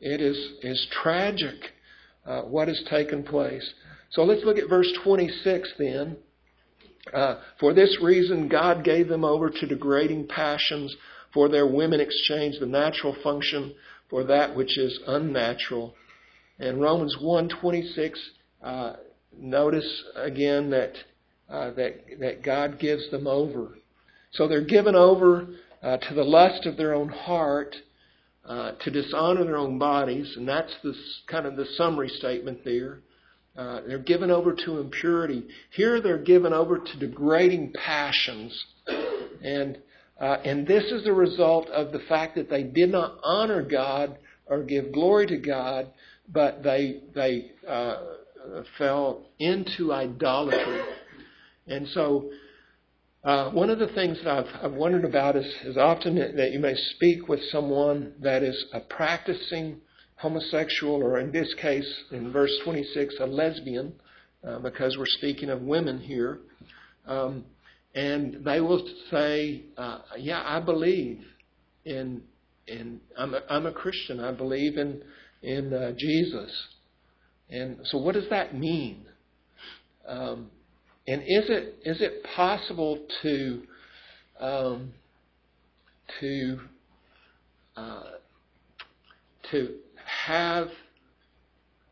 It 0.00 0.20
is, 0.20 0.36
is 0.62 0.86
tragic 1.02 1.56
uh, 2.26 2.42
what 2.42 2.68
has 2.68 2.82
taken 2.88 3.22
place. 3.22 3.74
So 4.10 4.22
let's 4.22 4.44
look 4.44 4.58
at 4.58 4.68
verse 4.68 4.92
26 5.04 5.72
then. 5.78 6.16
Uh, 7.12 7.36
for 7.60 7.72
this 7.72 7.98
reason, 8.02 8.48
God 8.48 8.84
gave 8.84 9.08
them 9.08 9.24
over 9.24 9.50
to 9.50 9.66
degrading 9.66 10.28
passions, 10.28 10.94
for 11.32 11.48
their 11.48 11.66
women 11.66 12.00
exchanged 12.00 12.60
the 12.60 12.66
natural 12.66 13.16
function 13.22 13.74
for 14.08 14.24
that 14.24 14.56
which 14.56 14.78
is 14.78 14.98
unnatural. 15.06 15.94
And 16.58 16.80
Romans 16.80 17.16
1:26, 17.20 18.18
uh, 18.62 18.94
notice 19.36 20.04
again 20.14 20.70
that 20.70 20.94
uh, 21.48 21.70
that 21.72 22.18
that 22.20 22.42
God 22.42 22.78
gives 22.78 23.10
them 23.10 23.26
over. 23.26 23.78
So 24.32 24.48
they're 24.48 24.64
given 24.64 24.94
over 24.94 25.48
uh, 25.82 25.98
to 25.98 26.14
the 26.14 26.24
lust 26.24 26.66
of 26.66 26.76
their 26.76 26.94
own 26.94 27.08
heart, 27.08 27.76
uh, 28.48 28.72
to 28.72 28.90
dishonor 28.90 29.44
their 29.44 29.56
own 29.56 29.78
bodies, 29.78 30.34
and 30.36 30.48
that's 30.48 30.72
the 30.82 30.94
kind 31.26 31.46
of 31.46 31.56
the 31.56 31.66
summary 31.76 32.08
statement 32.08 32.64
there. 32.64 33.00
Uh, 33.56 33.80
they're 33.86 33.98
given 33.98 34.30
over 34.30 34.54
to 34.54 34.78
impurity. 34.78 35.42
Here 35.70 36.00
they're 36.00 36.22
given 36.22 36.52
over 36.52 36.78
to 36.78 36.98
degrading 36.98 37.72
passions. 37.72 38.64
And, 39.42 39.78
uh, 40.20 40.36
and 40.44 40.66
this 40.66 40.84
is 40.84 41.04
the 41.04 41.12
result 41.12 41.68
of 41.70 41.90
the 41.90 42.00
fact 42.00 42.36
that 42.36 42.50
they 42.50 42.62
did 42.62 42.90
not 42.90 43.18
honor 43.24 43.62
God 43.62 44.18
or 44.46 44.62
give 44.62 44.92
glory 44.92 45.26
to 45.28 45.38
God, 45.38 45.88
but 46.28 46.62
they, 46.62 47.00
they 47.14 47.52
uh, 47.66 47.96
fell 48.78 49.26
into 49.38 49.92
idolatry. 49.92 50.82
And 51.66 51.88
so, 51.88 52.30
uh, 53.26 53.50
one 53.50 53.70
of 53.70 53.80
the 53.80 53.88
things 53.88 54.16
that 54.22 54.28
I've, 54.28 54.64
I've 54.64 54.72
wondered 54.74 55.04
about 55.04 55.34
is, 55.34 55.46
is 55.64 55.76
often 55.76 56.14
that 56.14 56.52
you 56.52 56.60
may 56.60 56.76
speak 56.94 57.26
with 57.26 57.40
someone 57.50 58.14
that 58.20 58.44
is 58.44 58.66
a 58.72 58.78
practicing 58.78 59.80
homosexual, 60.14 61.02
or 61.02 61.18
in 61.18 61.32
this 61.32 61.52
case, 61.60 62.04
in 62.12 62.32
verse 62.32 62.52
26, 62.62 63.16
a 63.18 63.26
lesbian, 63.26 63.92
uh, 64.46 64.60
because 64.60 64.96
we're 64.96 65.06
speaking 65.06 65.50
of 65.50 65.60
women 65.60 65.98
here. 65.98 66.38
Um, 67.04 67.44
and 67.96 68.44
they 68.44 68.60
will 68.60 68.88
say, 69.10 69.62
uh, 69.76 70.02
"Yeah, 70.16 70.44
I 70.46 70.60
believe 70.60 71.24
in 71.84 72.22
in 72.68 73.00
I'm 73.18 73.34
a, 73.34 73.40
I'm 73.50 73.66
a 73.66 73.72
Christian. 73.72 74.20
I 74.20 74.30
believe 74.30 74.76
in 74.78 75.02
in 75.42 75.74
uh, 75.74 75.92
Jesus." 75.98 76.68
And 77.50 77.78
so, 77.86 77.98
what 77.98 78.14
does 78.14 78.28
that 78.30 78.56
mean? 78.56 79.04
Um, 80.06 80.50
and 81.06 81.22
is 81.22 81.44
it 81.48 81.76
is 81.84 82.00
it 82.00 82.24
possible 82.34 83.06
to 83.22 83.62
um, 84.40 84.92
to 86.20 86.60
uh, 87.76 88.02
to 89.50 89.74
have 90.26 90.68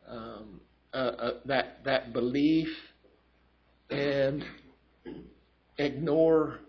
um, 0.09 0.59
uh, 0.93 0.97
uh, 0.97 1.31
that 1.45 1.83
that 1.85 2.13
belief 2.13 2.67
and 3.89 4.43
ignore 5.77 6.59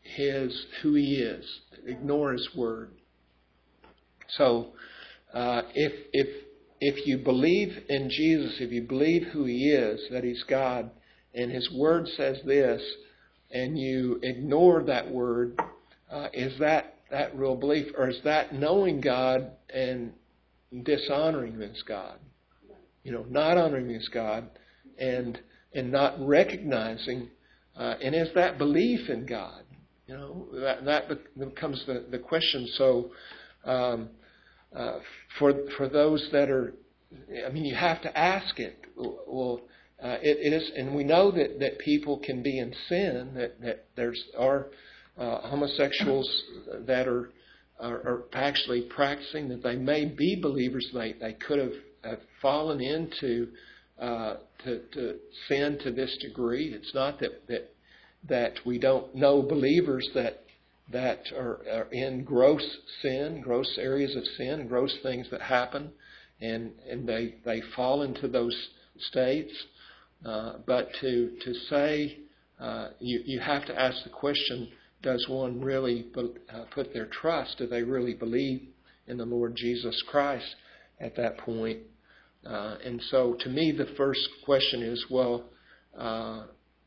his 0.00 0.66
who 0.82 0.94
he 0.94 1.14
is, 1.16 1.44
ignore 1.86 2.32
his 2.32 2.48
word. 2.56 2.92
So, 4.36 4.72
uh, 5.34 5.62
if 5.74 5.92
if 6.12 6.28
if 6.80 7.06
you 7.06 7.18
believe 7.18 7.84
in 7.88 8.10
Jesus, 8.10 8.56
if 8.60 8.72
you 8.72 8.82
believe 8.82 9.24
who 9.32 9.44
he 9.44 9.70
is, 9.70 10.00
that 10.10 10.24
he's 10.24 10.42
God, 10.44 10.90
and 11.34 11.50
his 11.50 11.70
word 11.72 12.08
says 12.16 12.38
this, 12.44 12.82
and 13.50 13.78
you 13.78 14.18
ignore 14.22 14.82
that 14.84 15.10
word, 15.10 15.58
uh, 16.10 16.28
is 16.32 16.58
that 16.58 16.96
that 17.10 17.36
real 17.36 17.56
belief, 17.56 17.92
or 17.96 18.08
is 18.08 18.20
that 18.24 18.54
knowing 18.54 19.00
God 19.00 19.50
and 19.72 20.12
dishonoring 20.82 21.58
this 21.58 21.82
God. 21.86 22.18
You 23.04 23.12
know, 23.12 23.26
not 23.28 23.58
honoring 23.58 23.88
this 23.88 24.08
God 24.12 24.48
and 24.98 25.38
and 25.74 25.90
not 25.90 26.14
recognizing 26.20 27.28
uh, 27.76 27.94
and 28.02 28.14
is 28.14 28.28
that 28.34 28.58
belief 28.58 29.08
in 29.08 29.26
God? 29.26 29.62
You 30.06 30.16
know, 30.16 30.48
that 30.54 30.84
that 30.84 31.38
becomes 31.38 31.82
the, 31.86 32.04
the 32.10 32.18
question. 32.18 32.68
So 32.76 33.10
um, 33.64 34.10
uh, 34.74 34.98
for 35.38 35.54
for 35.76 35.88
those 35.88 36.28
that 36.32 36.50
are 36.50 36.74
I 37.46 37.50
mean 37.50 37.64
you 37.64 37.74
have 37.74 38.02
to 38.02 38.18
ask 38.18 38.58
it. 38.58 38.78
Well 38.96 39.62
uh, 40.02 40.18
it, 40.20 40.52
is, 40.52 40.70
and 40.76 40.94
we 40.94 41.04
know 41.04 41.30
that, 41.30 41.60
that 41.60 41.78
people 41.78 42.18
can 42.18 42.42
be 42.42 42.58
in 42.58 42.74
sin. 42.88 43.32
That, 43.34 43.60
that 43.60 43.84
there's 43.96 44.22
are 44.38 44.66
uh, 45.16 45.40
homosexuals 45.42 46.28
that 46.86 47.06
are 47.06 47.30
are, 47.82 47.96
are 47.96 48.24
actually 48.32 48.82
practicing, 48.82 49.48
that 49.48 49.62
they 49.62 49.76
may 49.76 50.04
be 50.04 50.38
believers, 50.40 50.88
they, 50.94 51.14
they 51.14 51.34
could 51.34 51.58
have, 51.58 51.72
have 52.04 52.20
fallen 52.40 52.80
into 52.80 53.48
uh, 54.00 54.36
to, 54.64 54.80
to 54.92 55.16
sin 55.48 55.78
to 55.82 55.90
this 55.90 56.16
degree. 56.22 56.72
It's 56.72 56.94
not 56.94 57.18
that, 57.20 57.46
that, 57.48 57.74
that 58.28 58.54
we 58.64 58.78
don't 58.78 59.14
know 59.14 59.42
believers 59.42 60.08
that 60.14 60.38
that 60.90 61.22
are, 61.34 61.60
are, 61.72 61.88
in 61.90 62.22
gross 62.22 62.62
sin, 63.00 63.40
gross 63.40 63.78
areas 63.78 64.14
of 64.14 64.24
sin, 64.36 64.66
gross 64.66 64.94
things 65.02 65.26
that 65.30 65.40
happen, 65.40 65.90
and 66.40 66.72
and 66.90 67.08
they 67.08 67.36
they 67.44 67.62
fall 67.74 68.02
into 68.02 68.28
those 68.28 68.54
states. 68.98 69.52
Uh, 70.24 70.54
but 70.66 70.88
to 71.00 71.32
to 71.44 71.54
say 71.68 72.18
uh, 72.60 72.88
you 73.00 73.22
you 73.24 73.40
have 73.40 73.66
to 73.66 73.80
ask 73.80 74.04
the 74.04 74.10
question: 74.10 74.68
does 75.02 75.26
one 75.28 75.60
really 75.60 76.06
uh, 76.16 76.64
put 76.72 76.92
their 76.92 77.06
trust? 77.06 77.58
Do 77.58 77.66
they 77.66 77.82
really 77.82 78.14
believe 78.14 78.68
in 79.08 79.16
the 79.16 79.24
Lord 79.24 79.56
Jesus 79.56 80.00
Christ 80.08 80.54
at 81.00 81.16
that 81.16 81.38
point? 81.38 81.80
Uh, 82.46 82.76
and 82.84 83.00
so, 83.10 83.36
to 83.40 83.48
me, 83.48 83.72
the 83.72 83.94
first 83.96 84.28
question 84.44 84.82
is, 84.82 85.04
well, 85.10 85.44
uh, 85.96 86.44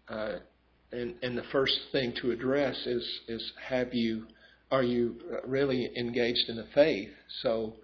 uh, 0.10 0.40
and, 0.92 1.16
and 1.22 1.38
the 1.38 1.44
first 1.52 1.78
thing 1.92 2.14
to 2.22 2.32
address 2.32 2.76
is, 2.86 3.20
is, 3.28 3.52
have 3.70 3.94
you, 3.94 4.28
are 4.72 4.84
you 4.84 5.16
really 5.46 5.90
engaged 5.98 6.50
in 6.50 6.58
the 6.58 6.68
faith? 6.74 7.10
So, 7.42 7.76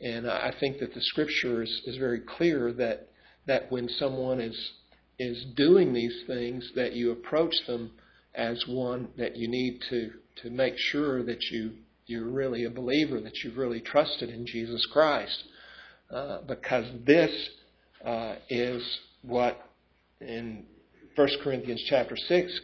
and 0.00 0.28
I 0.28 0.52
think 0.58 0.80
that 0.80 0.92
the 0.92 1.00
Scripture 1.00 1.62
is, 1.62 1.82
is 1.86 1.96
very 1.98 2.20
clear 2.20 2.72
that 2.74 3.08
that 3.46 3.70
when 3.72 3.88
someone 3.88 4.40
is 4.40 4.72
is 5.20 5.44
doing 5.54 5.92
these 5.92 6.22
things, 6.26 6.66
that 6.74 6.94
you 6.94 7.12
approach 7.12 7.54
them 7.66 7.90
as 8.34 8.64
one 8.66 9.06
that 9.18 9.36
you 9.36 9.48
need 9.48 9.78
to, 9.90 10.10
to 10.42 10.48
make 10.48 10.72
sure 10.78 11.22
that 11.22 11.42
you, 11.50 11.72
you're 12.06 12.30
really 12.30 12.64
a 12.64 12.70
believer, 12.70 13.20
that 13.20 13.36
you've 13.44 13.58
really 13.58 13.82
trusted 13.82 14.30
in 14.30 14.46
Jesus 14.46 14.86
Christ. 14.90 15.44
Uh, 16.10 16.38
because 16.48 16.86
this 17.04 17.30
uh, 18.02 18.36
is 18.48 18.82
what 19.20 19.60
in 20.22 20.64
1 21.16 21.28
Corinthians 21.44 21.84
chapter 21.86 22.16
6, 22.16 22.60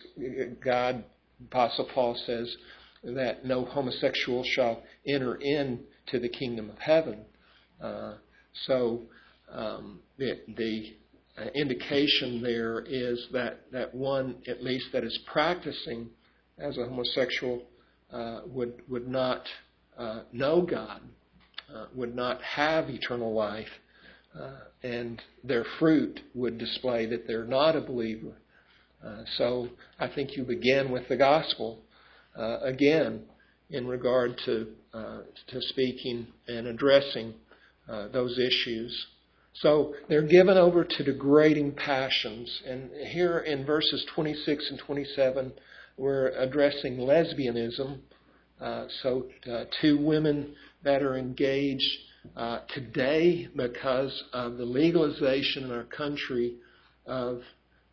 God, 0.65 1.05
Apostle 1.49 1.91
Paul 1.93 2.19
says 2.27 2.57
that 3.05 3.45
no 3.45 3.67
homosexual 3.67 4.43
shall 4.55 4.83
enter 5.07 5.35
into 5.35 6.19
the 6.19 6.31
kingdom 6.31 6.71
of 6.71 6.79
heaven. 6.79 7.27
Uh, 7.83 8.15
so 8.67 9.03
um, 9.53 10.01
the, 10.17 10.41
the 10.57 10.97
indication 11.55 12.43
there 12.43 12.80
is 12.80 13.26
that, 13.32 13.70
that 13.72 13.95
one, 13.95 14.37
at 14.49 14.62
least 14.62 14.87
that 14.93 15.05
is 15.05 15.18
practicing 15.26 16.09
as 16.59 16.78
a 16.78 16.84
homosexual, 16.84 17.62
uh, 18.12 18.41
would, 18.47 18.82
would 18.89 19.09
not 19.09 19.43
uh, 19.99 20.20
know 20.32 20.62
God 20.62 21.01
uh, 21.74 21.87
would 21.95 22.14
not 22.14 22.41
have 22.43 22.89
eternal 22.89 23.34
life, 23.34 23.68
uh, 24.39 24.59
and 24.82 25.20
their 25.43 25.64
fruit 25.78 26.20
would 26.34 26.59
display 26.59 27.07
that 27.07 27.26
they're 27.26 27.45
not 27.45 27.76
a 27.76 27.80
believer. 27.80 28.34
Uh, 29.05 29.22
so 29.37 29.68
I 29.99 30.09
think 30.09 30.37
you 30.37 30.45
begin 30.45 30.91
with 30.91 31.09
the 31.09 31.16
gospel 31.16 31.80
uh, 32.39 32.59
again 32.61 33.24
in 33.70 33.87
regard 33.87 34.41
to 34.45 34.68
uh, 34.95 35.20
to 35.49 35.61
speaking 35.61 36.28
and 36.49 36.66
addressing 36.66 37.34
uh, 37.89 38.09
those 38.09 38.39
issues. 38.39 39.07
So 39.61 39.95
they're 40.09 40.27
given 40.27 40.59
over 40.59 40.85
to 40.85 41.05
degrading 41.05 41.73
passions, 41.73 42.63
and 42.67 42.91
here 43.09 43.39
in 43.39 43.65
verses 43.65 44.05
26 44.15 44.71
and 44.71 44.79
27, 44.79 45.53
we're 45.97 46.29
addressing 46.29 46.99
lesbianism. 46.99 48.01
Uh, 48.61 48.87
so 49.03 49.27
two 49.81 49.99
women 49.99 50.55
that 50.83 51.03
are 51.03 51.17
engaged 51.17 51.91
uh, 52.37 52.61
today 52.75 53.49
because 53.57 54.25
of 54.33 54.59
the 54.59 54.65
legalization 54.65 55.65
in 55.65 55.73
our 55.73 55.85
country 55.85 56.57
of, 57.07 57.41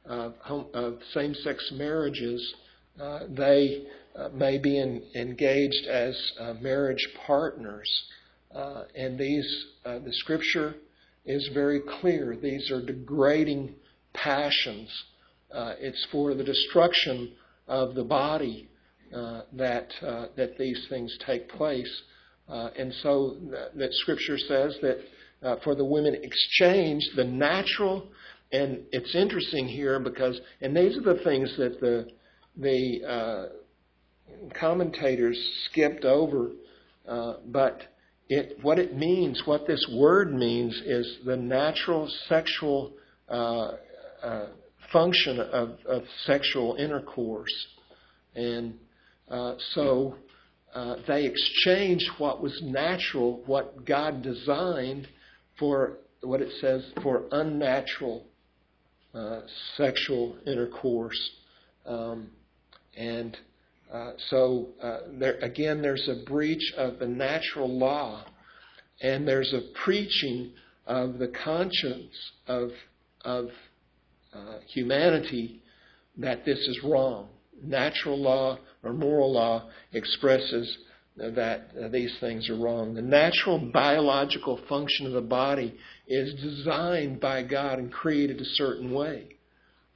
of, 0.06 0.34
of 0.74 1.00
same-sex 1.14 1.72
marriages, 1.74 2.54
uh, 3.00 3.20
they 3.30 3.86
uh, 4.16 4.30
may 4.34 4.58
be 4.58 4.80
in, 4.80 5.02
engaged 5.16 5.86
as 5.88 6.16
uh, 6.40 6.54
marriage 6.62 7.08
partners. 7.26 7.90
Uh, 8.54 8.84
and 8.96 9.18
these, 9.18 9.66
uh, 9.86 10.00
the 10.00 10.14
scripture 10.14 10.76
is 11.26 11.50
very 11.54 11.82
clear. 12.00 12.36
These 12.36 12.72
are 12.72 12.82
degrading 12.86 13.76
passions. 14.14 14.90
it's 15.54 16.06
for 16.12 16.34
the 16.34 16.44
destruction 16.44 17.34
of 17.68 17.96
the 17.96 18.04
body 18.04 18.70
that 19.12 19.90
that 20.36 20.58
these 20.58 20.86
things 20.90 21.18
take 21.26 21.50
place. 21.50 22.04
Uh, 22.48 22.70
and 22.78 22.94
so 23.02 23.38
that, 23.50 23.78
that, 23.78 23.94
Scripture 23.94 24.38
says 24.38 24.78
that 24.82 24.98
uh, 25.42 25.56
for 25.64 25.76
the 25.76 25.86
women 25.86 26.16
exchange 26.22 27.02
the 27.16 27.24
natural, 27.24 28.10
and 28.52 28.82
it's 28.92 29.16
interesting 29.16 29.68
here 29.68 30.00
because, 30.00 30.40
and 30.62 30.76
these 30.76 30.98
are 30.98 31.16
the 31.16 31.24
things 31.24 31.54
that 31.58 31.80
the 31.80 32.10
the 32.58 33.02
uh, 33.08 33.46
commentators 34.60 35.38
skipped 35.66 36.06
over, 36.06 36.52
uh, 37.08 37.36
but 37.48 37.82
it 38.34 38.58
what 38.62 38.80
it 38.80 38.96
means, 38.96 39.42
what 39.46 39.68
this 39.68 39.86
word 39.94 40.34
means, 40.34 40.74
is 40.86 41.20
the 41.26 41.38
natural 41.38 42.10
sexual 42.28 42.94
uh, 43.30 43.72
uh, 44.24 44.48
function 44.92 45.40
of, 45.40 45.78
of, 45.88 46.04
sexual 46.26 46.76
intercourse, 46.76 47.54
and 48.36 48.76
uh, 49.30 49.56
so 49.74 50.16
uh, 50.74 50.96
they 51.08 51.26
exchanged 51.26 52.10
what 52.18 52.42
was 52.42 52.60
natural, 52.64 53.42
what 53.46 53.86
God 53.86 54.22
designed, 54.22 55.08
for 55.60 55.98
what 56.22 56.42
it 56.42 56.52
says 56.62 56.84
for 57.02 57.26
unnatural 57.32 58.26
uh, 59.14 59.42
sexual 59.78 60.38
intercourse. 60.48 61.32
Um, 61.86 62.30
and 62.96 63.38
uh, 63.94 64.14
so, 64.30 64.70
uh, 64.82 64.98
there, 65.20 65.38
again, 65.40 65.82
there's 65.82 66.10
a 66.10 66.26
breach 66.30 66.74
of 66.78 67.00
the 67.00 67.08
natural 67.08 67.70
law, 67.70 68.26
and 69.02 69.28
there's 69.28 69.54
a 69.54 69.62
preaching 69.84 70.52
of 70.88 71.20
the 71.20 71.32
conscience 71.44 72.14
of, 72.48 72.70
of 73.24 73.46
uh, 74.34 74.58
humanity 74.68 75.62
that 76.18 76.44
this 76.44 76.58
is 76.58 76.80
wrong. 76.84 77.28
Natural 77.64 78.20
law 78.20 78.58
or 78.84 78.94
moral 78.94 79.32
law 79.32 79.70
expresses 79.94 80.78
that 81.16 81.92
these 81.92 82.16
things 82.20 82.50
are 82.50 82.58
wrong. 82.58 82.96
The 82.96 83.02
natural 83.02 83.60
biological 83.72 84.60
function 84.68 85.06
of 85.06 85.14
the 85.14 85.22
body 85.22 85.78
is 86.08 86.34
designed 86.42 87.20
by 87.20 87.44
God 87.44 87.78
and 87.78 87.92
created 87.92 88.42
a 88.42 88.46
certain 88.46 88.92
way. 88.92 89.36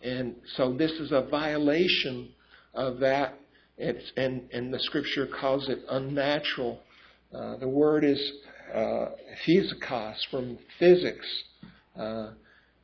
And 0.01 0.35
so 0.55 0.73
this 0.73 0.91
is 0.91 1.11
a 1.11 1.27
violation 1.29 2.29
of 2.73 2.99
that, 2.99 3.39
it's, 3.77 4.11
and, 4.17 4.49
and 4.51 4.73
the 4.73 4.79
scripture 4.79 5.27
calls 5.27 5.69
it 5.69 5.79
unnatural. 5.89 6.79
Uh, 7.33 7.57
the 7.57 7.67
word 7.67 8.03
is 8.03 8.19
uh, 8.73 9.09
physikos 9.45 10.15
from 10.31 10.57
physics, 10.79 11.25
uh, 11.99 12.31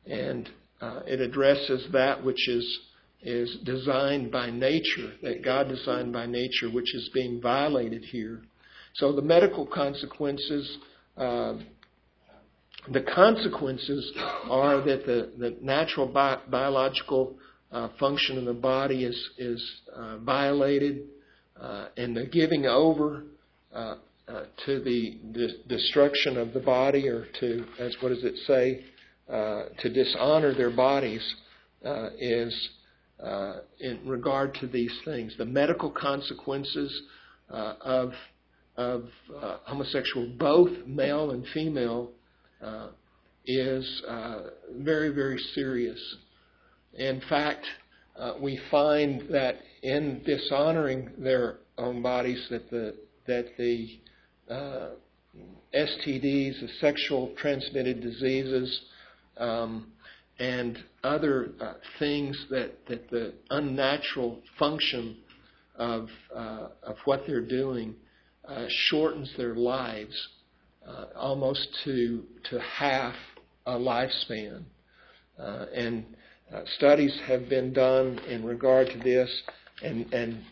and 0.06 0.48
uh, 0.80 1.00
it 1.06 1.20
addresses 1.20 1.88
that 1.92 2.22
which 2.22 2.48
is 2.48 2.80
is 3.24 3.56
designed 3.64 4.30
by 4.30 4.50
nature, 4.50 5.14
that 5.22 5.42
God 5.42 5.68
designed 5.68 6.12
by 6.12 6.26
nature, 6.26 6.70
which 6.70 6.94
is 6.94 7.08
being 7.14 7.40
violated 7.40 8.04
here. 8.04 8.42
So 8.96 9.12
the 9.12 9.22
medical 9.22 9.66
consequences, 9.66 10.78
uh, 11.16 11.54
the 12.92 13.00
consequences 13.00 14.12
are 14.50 14.82
that 14.82 15.06
the, 15.06 15.32
the 15.38 15.56
natural 15.62 16.06
bi- 16.06 16.38
biological 16.50 17.34
function 17.98 18.38
of 18.38 18.44
the 18.44 18.52
body 18.54 19.04
is, 19.04 19.30
is 19.38 19.80
uh, 19.94 20.18
violated, 20.18 21.02
uh, 21.60 21.88
and 21.96 22.16
the 22.16 22.26
giving 22.26 22.66
over 22.66 23.24
uh, 23.72 23.96
uh, 24.28 24.44
to 24.64 24.80
the 24.80 25.18
de- 25.32 25.62
destruction 25.68 26.36
of 26.36 26.52
the 26.52 26.60
body, 26.60 27.08
or 27.08 27.26
to, 27.40 27.64
as 27.78 27.94
what 28.00 28.08
does 28.10 28.24
it 28.24 28.36
say, 28.46 28.84
uh 29.26 29.70
to 29.78 29.88
dishonor 29.88 30.52
their 30.54 30.70
bodies, 30.70 31.24
uh 31.84 32.10
is 32.18 32.70
uh, 33.22 33.60
in 33.80 34.00
regard 34.06 34.54
to 34.54 34.66
these 34.66 34.92
things. 35.04 35.34
The 35.38 35.44
medical 35.44 35.90
consequences 35.90 37.02
uh, 37.50 37.74
of, 37.80 38.12
of 38.76 39.04
uh, 39.40 39.58
homosexual, 39.64 40.28
both 40.38 40.70
male 40.86 41.30
and 41.30 41.44
female, 41.54 42.10
uh, 42.62 42.88
is 43.46 44.02
uh, 44.08 44.42
very, 44.78 45.10
very 45.10 45.38
serious. 45.54 46.16
In 46.96 47.20
fact, 47.28 47.64
uh, 48.16 48.34
we 48.40 48.60
find 48.70 49.28
that 49.30 49.56
in 49.82 50.22
dishonoring 50.24 51.10
their 51.18 51.58
own 51.78 52.02
bodies, 52.02 52.46
that 52.50 52.70
the 52.70 52.94
that 53.26 53.46
the 53.56 53.98
STDs, 55.74 56.60
the 56.60 56.68
sexual 56.80 57.34
transmitted 57.36 58.00
diseases, 58.00 58.80
um, 59.38 59.92
and 60.38 60.78
other 61.02 61.50
uh, 61.60 61.74
things 61.98 62.36
that, 62.50 62.72
that 62.88 63.10
the 63.10 63.34
unnatural 63.50 64.40
function 64.58 65.16
of, 65.76 66.08
uh, 66.34 66.68
of 66.82 66.96
what 67.04 67.22
they're 67.26 67.46
doing 67.46 67.94
uh, 68.48 68.66
shortens 68.68 69.32
their 69.36 69.54
lives 69.54 70.14
uh, 70.86 71.06
almost 71.16 71.66
to, 71.84 72.24
to 72.50 72.60
half 72.60 73.14
a 73.66 73.72
lifespan. 73.72 74.62
Uh, 75.38 75.66
and 75.74 76.04
uh, 76.54 76.60
studies 76.76 77.18
have 77.26 77.48
been 77.48 77.72
done 77.72 78.18
in 78.28 78.44
regard 78.44 78.88
to 78.88 78.98
this, 78.98 79.42
and, 79.82 80.12
and 80.12 80.44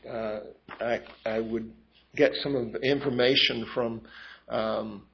I, 0.80 1.00
I 1.24 1.40
would 1.40 1.70
get 2.16 2.32
some 2.42 2.56
of 2.56 2.72
the 2.72 2.80
information 2.80 3.66
from 3.72 4.00
um, 4.48 5.04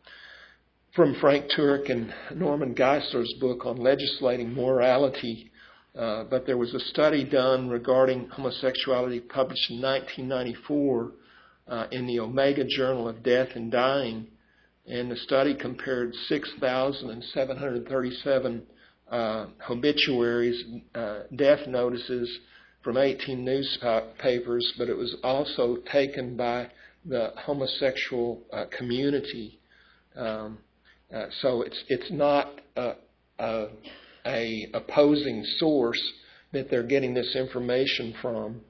from 0.94 1.14
Frank 1.20 1.50
Turek 1.56 1.90
and 1.90 2.12
Norman 2.34 2.74
Geisler's 2.74 3.32
book 3.40 3.64
on 3.64 3.76
legislating 3.76 4.52
morality. 4.52 5.52
Uh, 5.96 6.24
but 6.24 6.44
there 6.44 6.56
was 6.56 6.74
a 6.74 6.80
study 6.80 7.22
done 7.24 7.68
regarding 7.68 8.28
homosexuality 8.30 9.20
published 9.20 9.70
in 9.70 9.80
1994 9.80 11.12
uh, 11.68 11.86
in 11.92 12.04
the 12.06 12.18
Omega 12.18 12.64
Journal 12.64 13.08
of 13.08 13.22
Death 13.22 13.50
and 13.54 13.70
Dying. 13.70 14.26
And 14.86 15.08
the 15.10 15.16
study 15.16 15.54
compared 15.54 16.14
6,737 16.28 18.56
uh, 18.56 18.60
obituaries, 19.10 20.64
uh, 20.94 21.20
death 21.34 21.66
notices 21.66 22.28
from 22.82 22.96
18 22.96 23.44
newspapers, 23.44 24.72
but 24.78 24.88
it 24.88 24.96
was 24.96 25.16
also 25.22 25.76
taken 25.90 26.36
by 26.36 26.70
the 27.04 27.32
homosexual 27.36 28.42
uh, 28.52 28.64
community. 28.76 29.58
Um, 30.16 30.58
uh, 31.14 31.26
so 31.40 31.62
it's 31.62 31.84
it's 31.88 32.10
not 32.10 32.60
a, 32.76 32.92
a, 33.38 33.66
a, 34.26 34.68
opposing 34.74 35.44
source 35.58 36.02
that 36.52 36.70
they're 36.70 36.82
getting 36.82 37.14
this 37.14 37.34
information 37.34 38.14
from, 38.20 38.60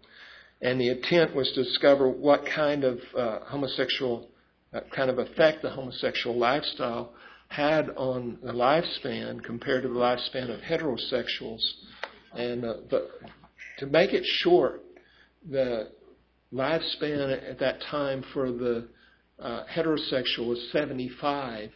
and 0.63 0.81
the 0.81 0.89
intent 0.89 1.35
was 1.35 1.51
to 1.53 1.65
discover 1.65 2.09
what 2.09 2.45
kind 2.55 2.85
of 2.85 2.99
uh, 3.17 3.41
homosexual 3.47 4.29
uh, 4.73 4.81
kind 4.95 5.11
of 5.11 5.19
effect 5.19 5.63
the 5.63 5.71
homosexual 5.71 6.37
lifestyle 6.37 7.13
had 7.49 7.91
on 7.97 8.39
the 8.43 8.53
lifespan 8.53 9.43
compared 9.43 9.83
to 9.83 9.89
the 9.89 9.95
lifespan 9.95 10.51
of 10.51 10.61
heterosexuals, 10.61 11.63
and 12.35 12.65
uh, 12.65 12.75
the, 12.91 13.09
to 13.79 13.87
make 13.87 14.13
it 14.13 14.25
short, 14.25 14.85
the 15.51 15.91
lifespan 16.53 17.51
at 17.51 17.59
that 17.59 17.81
time 17.91 18.25
for 18.33 18.51
the 18.51 18.89
uh, 19.41 19.65
heterosexual 19.75 20.49
was 20.49 20.69
75 20.73 21.71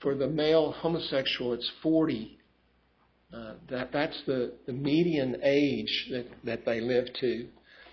for 0.00 0.14
the 0.14 0.28
male 0.28 0.72
homosexual, 0.72 1.52
it's 1.52 1.70
40. 1.82 2.38
Uh, 3.32 3.54
that 3.68 3.92
that's 3.92 4.22
the, 4.26 4.52
the 4.66 4.72
median 4.72 5.36
age 5.42 6.08
that, 6.10 6.26
that 6.44 6.64
they 6.64 6.80
live 6.80 7.06
to. 7.20 7.46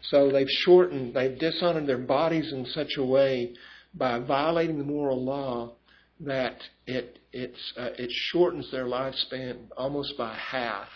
So 0.10 0.32
they've 0.32 0.48
shortened, 0.64 1.14
they've 1.14 1.38
dishonored 1.38 1.88
their 1.88 1.98
bodies 1.98 2.54
in 2.54 2.66
such 2.68 2.94
a 2.98 3.04
way 3.04 3.54
by 3.94 4.20
violating 4.20 4.78
the 4.78 4.84
moral 4.84 5.24
law 5.24 5.74
that 6.20 6.57
it 6.88 7.20
it's 7.34 7.74
uh, 7.78 7.89
it 7.97 8.09
shortens 8.11 8.70
their 8.72 8.86
lifespan 8.86 9.68
almost 9.78 10.18
by 10.18 10.36
half. 10.36 10.88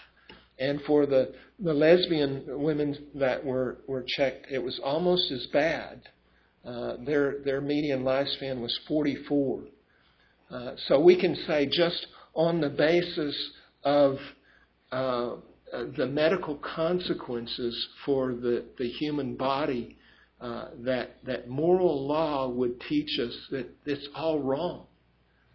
And 0.57 0.81
for 0.81 1.05
the 1.05 1.33
the 1.59 1.73
lesbian 1.73 2.43
women 2.47 2.95
that 3.15 3.43
were 3.43 3.79
were 3.87 4.03
checked, 4.07 4.47
it 4.51 4.59
was 4.59 4.79
almost 4.83 5.31
as 5.31 5.47
bad. 5.51 6.01
Uh, 6.65 6.97
their 7.05 7.39
their 7.43 7.61
median 7.61 8.03
lifespan 8.03 8.61
was 8.61 8.77
44. 8.87 9.63
Uh, 10.51 10.71
so 10.87 10.99
we 10.99 11.19
can 11.19 11.35
say 11.47 11.67
just 11.71 12.07
on 12.33 12.59
the 12.59 12.69
basis 12.69 13.51
of 13.83 14.17
uh, 14.91 15.35
the 15.97 16.07
medical 16.07 16.55
consequences 16.55 17.87
for 18.05 18.33
the, 18.33 18.65
the 18.77 18.87
human 18.87 19.35
body 19.35 19.97
uh, 20.41 20.69
that 20.79 21.17
that 21.25 21.49
moral 21.49 22.07
law 22.07 22.47
would 22.49 22.79
teach 22.81 23.19
us 23.19 23.33
that 23.51 23.69
it's 23.85 24.07
all 24.15 24.39
wrong. 24.39 24.85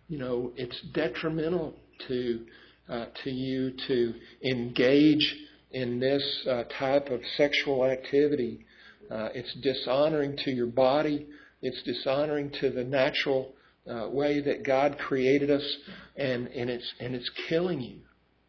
You 0.09 0.18
know, 0.18 0.52
it's 0.57 0.80
detrimental 0.92 1.74
to 2.09 2.44
uh, 2.88 3.07
to 3.22 3.30
you 3.30 3.72
to 3.88 4.14
engage 4.42 5.36
in 5.70 5.98
this 5.98 6.46
uh, 6.48 6.64
type 6.78 7.09
of 7.09 7.20
sexual 7.36 7.84
activity. 7.84 8.64
Uh, 9.11 9.28
it's 9.34 9.55
dishonoring 9.62 10.36
to 10.44 10.50
your 10.50 10.66
body. 10.66 11.26
It's 11.62 11.82
dishonoring 11.82 12.52
to 12.61 12.70
the 12.70 12.84
natural 12.84 13.55
uh, 13.90 14.09
way 14.11 14.40
that 14.40 14.64
God 14.64 14.98
created 14.98 15.50
us, 15.50 15.76
and 16.16 16.48
and 16.48 16.68
it's 16.68 16.92
and 17.00 17.14
it's 17.14 17.30
killing 17.48 17.80
you, 17.80 18.00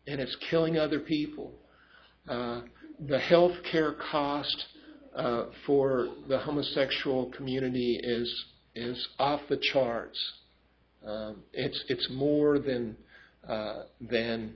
and 0.08 0.20
it's 0.20 0.36
killing 0.50 0.78
other 0.78 1.00
people. 1.00 1.54
Uh, 2.28 2.62
the 3.08 3.20
health 3.20 3.56
care 3.72 3.94
cost 4.12 4.66
uh, 5.16 5.46
for 5.66 6.10
the 6.28 6.40
homosexual 6.40 7.32
community 7.32 8.00
is 8.02 8.46
is 8.76 9.08
off 9.20 9.42
the 9.50 9.58
charts. 9.58 10.20
Um, 11.06 11.44
it's 11.54 11.84
it's 11.88 12.08
more 12.12 12.58
than 12.58 12.98
uh, 13.48 13.84
than 14.02 14.56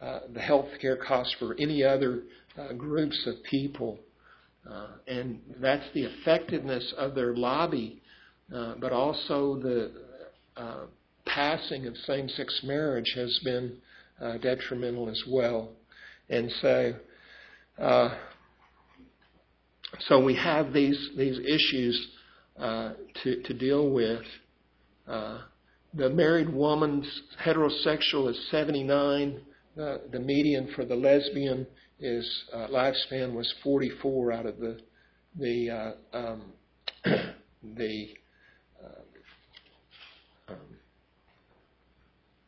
uh, 0.00 0.20
the 0.32 0.40
health 0.40 0.68
care 0.80 0.96
costs 0.96 1.34
for 1.38 1.54
any 1.58 1.84
other 1.84 2.22
uh, 2.56 2.72
groups 2.72 3.22
of 3.26 3.34
people, 3.44 3.98
uh, 4.70 4.86
and 5.06 5.40
that's 5.60 5.84
the 5.92 6.04
effectiveness 6.04 6.94
of 6.96 7.14
their 7.14 7.36
lobby, 7.36 8.00
uh, 8.54 8.76
but 8.80 8.92
also 8.92 9.56
the 9.56 9.92
passing 11.26 11.86
of 11.86 11.96
same-sex 11.98 12.62
marriage 12.64 13.12
has 13.14 13.38
been 13.44 13.76
detrimental 14.42 15.08
as 15.08 15.22
well, 15.28 15.70
and 16.30 16.50
so. 16.62 16.94
So 20.08 20.22
we 20.22 20.36
have 20.36 20.72
these 20.72 21.10
these 21.16 21.38
issues 21.38 22.08
uh, 22.58 22.92
to 23.22 23.42
to 23.42 23.52
deal 23.54 23.90
with. 23.90 24.22
Uh, 25.06 25.40
the 25.94 26.08
married 26.10 26.52
woman's 26.52 27.06
heterosexual 27.44 28.30
is 28.30 28.48
79. 28.50 29.40
Uh, 29.80 29.98
the 30.12 30.20
median 30.20 30.68
for 30.74 30.84
the 30.84 30.94
lesbian 30.94 31.66
is 31.98 32.44
uh, 32.52 32.66
lifespan 32.68 33.34
was 33.34 33.52
44 33.62 34.32
out 34.32 34.46
of 34.46 34.58
the 34.58 34.80
the 35.38 35.70
uh, 35.70 36.16
um, 36.16 36.42
the 37.76 38.08
uh, 38.82 39.02
um, 40.48 40.56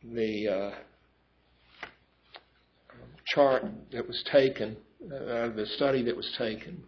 the 0.03 0.47
uh, 0.47 0.71
chart 3.27 3.63
that 3.91 4.07
was 4.07 4.23
taken, 4.31 4.75
uh, 5.05 5.49
the 5.55 5.65
study 5.75 6.03
that 6.03 6.15
was 6.15 6.29
taken. 6.37 6.83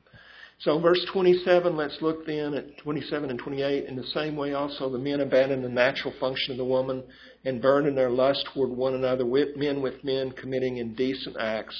So, 0.60 0.80
verse 0.80 1.06
27, 1.12 1.76
let's 1.76 1.98
look 2.02 2.26
then 2.26 2.54
at 2.54 2.78
27 2.78 3.30
and 3.30 3.38
28. 3.38 3.86
In 3.86 3.96
the 3.96 4.08
same 4.14 4.38
way, 4.38 4.54
also, 4.54 4.90
the 4.90 4.98
men 4.98 5.20
abandoned 5.20 5.64
the 5.64 5.70
natural 5.70 6.14
function 6.20 6.52
of 6.52 6.58
the 6.58 6.66
woman 6.66 7.04
and 7.44 7.62
burned 7.62 7.88
in 7.88 7.96
their 7.96 8.10
lust 8.10 8.46
toward 8.54 8.70
one 8.70 8.96
another, 8.96 9.26
men 9.26 9.82
with 9.82 10.04
men 10.04 10.32
committing 10.32 10.78
indecent 10.78 11.36
acts 11.40 11.76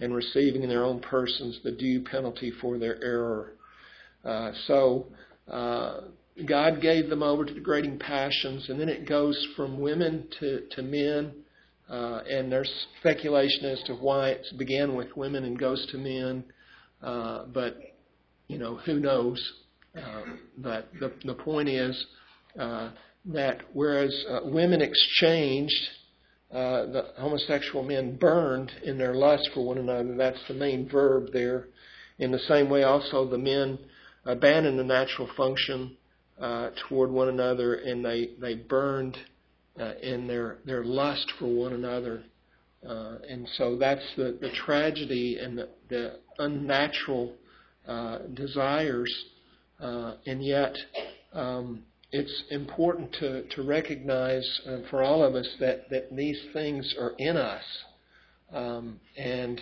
and 0.00 0.14
receiving 0.14 0.62
in 0.62 0.68
their 0.68 0.84
own 0.84 1.00
persons 1.00 1.58
the 1.64 1.72
due 1.72 2.02
penalty 2.04 2.52
for 2.60 2.78
their 2.78 3.02
error. 3.02 3.54
Uh, 4.24 4.52
so, 4.66 5.06
uh, 5.48 6.02
God 6.46 6.80
gave 6.80 7.10
them 7.10 7.22
over 7.22 7.44
to 7.44 7.52
degrading 7.52 7.98
passions, 7.98 8.68
and 8.68 8.80
then 8.80 8.88
it 8.88 9.08
goes 9.08 9.46
from 9.56 9.80
women 9.80 10.28
to, 10.40 10.62
to 10.76 10.82
men. 10.82 11.32
Uh, 11.90 12.22
and 12.30 12.50
there's 12.50 12.72
speculation 13.00 13.66
as 13.66 13.82
to 13.82 13.94
why 13.94 14.30
it 14.30 14.46
began 14.56 14.94
with 14.94 15.14
women 15.16 15.44
and 15.44 15.58
goes 15.58 15.84
to 15.90 15.98
men. 15.98 16.44
Uh, 17.02 17.44
but 17.52 17.76
you 18.52 18.58
know, 18.58 18.76
who 18.84 19.00
knows? 19.00 19.52
Uh, 19.96 20.22
but 20.58 20.88
the, 21.00 21.10
the 21.24 21.34
point 21.34 21.70
is 21.70 22.06
uh, 22.58 22.90
that 23.24 23.62
whereas 23.72 24.14
uh, 24.28 24.40
women 24.44 24.82
exchanged, 24.82 25.74
uh, 26.50 26.84
the 26.84 27.06
homosexual 27.18 27.82
men 27.82 28.16
burned 28.16 28.70
in 28.84 28.98
their 28.98 29.14
lust 29.14 29.48
for 29.54 29.64
one 29.64 29.78
another. 29.78 30.14
That's 30.16 30.38
the 30.48 30.54
main 30.54 30.86
verb 30.86 31.28
there. 31.32 31.68
In 32.18 32.30
the 32.30 32.38
same 32.40 32.68
way, 32.68 32.82
also, 32.82 33.26
the 33.26 33.38
men 33.38 33.78
abandoned 34.26 34.78
the 34.78 34.84
natural 34.84 35.30
function 35.34 35.96
uh, 36.38 36.70
toward 36.88 37.10
one 37.10 37.28
another 37.28 37.76
and 37.76 38.04
they, 38.04 38.32
they 38.38 38.54
burned 38.54 39.16
uh, 39.80 39.94
in 40.02 40.26
their, 40.26 40.58
their 40.66 40.84
lust 40.84 41.32
for 41.38 41.46
one 41.46 41.72
another. 41.72 42.22
and 42.82 43.48
so 43.56 43.78
that's 43.78 44.04
the, 44.18 44.36
the 44.42 44.50
tragedy 44.66 45.38
and 45.38 45.56
the, 45.56 45.70
the 45.88 46.18
unnatural 46.38 47.32
uh, 47.86 48.18
desires, 48.34 49.12
uh, 49.80 50.14
and 50.26 50.44
yet 50.44 50.76
um, 51.32 51.82
it's 52.12 52.44
important 52.50 53.12
to, 53.14 53.42
to 53.48 53.62
recognize 53.62 54.60
uh, 54.68 54.78
for 54.88 55.02
all 55.02 55.24
of 55.24 55.34
us 55.34 55.48
that, 55.58 55.90
that 55.90 56.14
these 56.14 56.40
things 56.52 56.94
are 57.00 57.12
in 57.18 57.36
us, 57.36 57.64
um, 58.52 59.00
and 59.16 59.60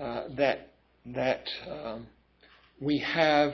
uh, 0.00 0.24
that 0.36 0.72
that 1.06 1.44
um, 1.70 2.06
we 2.80 2.98
have 2.98 3.52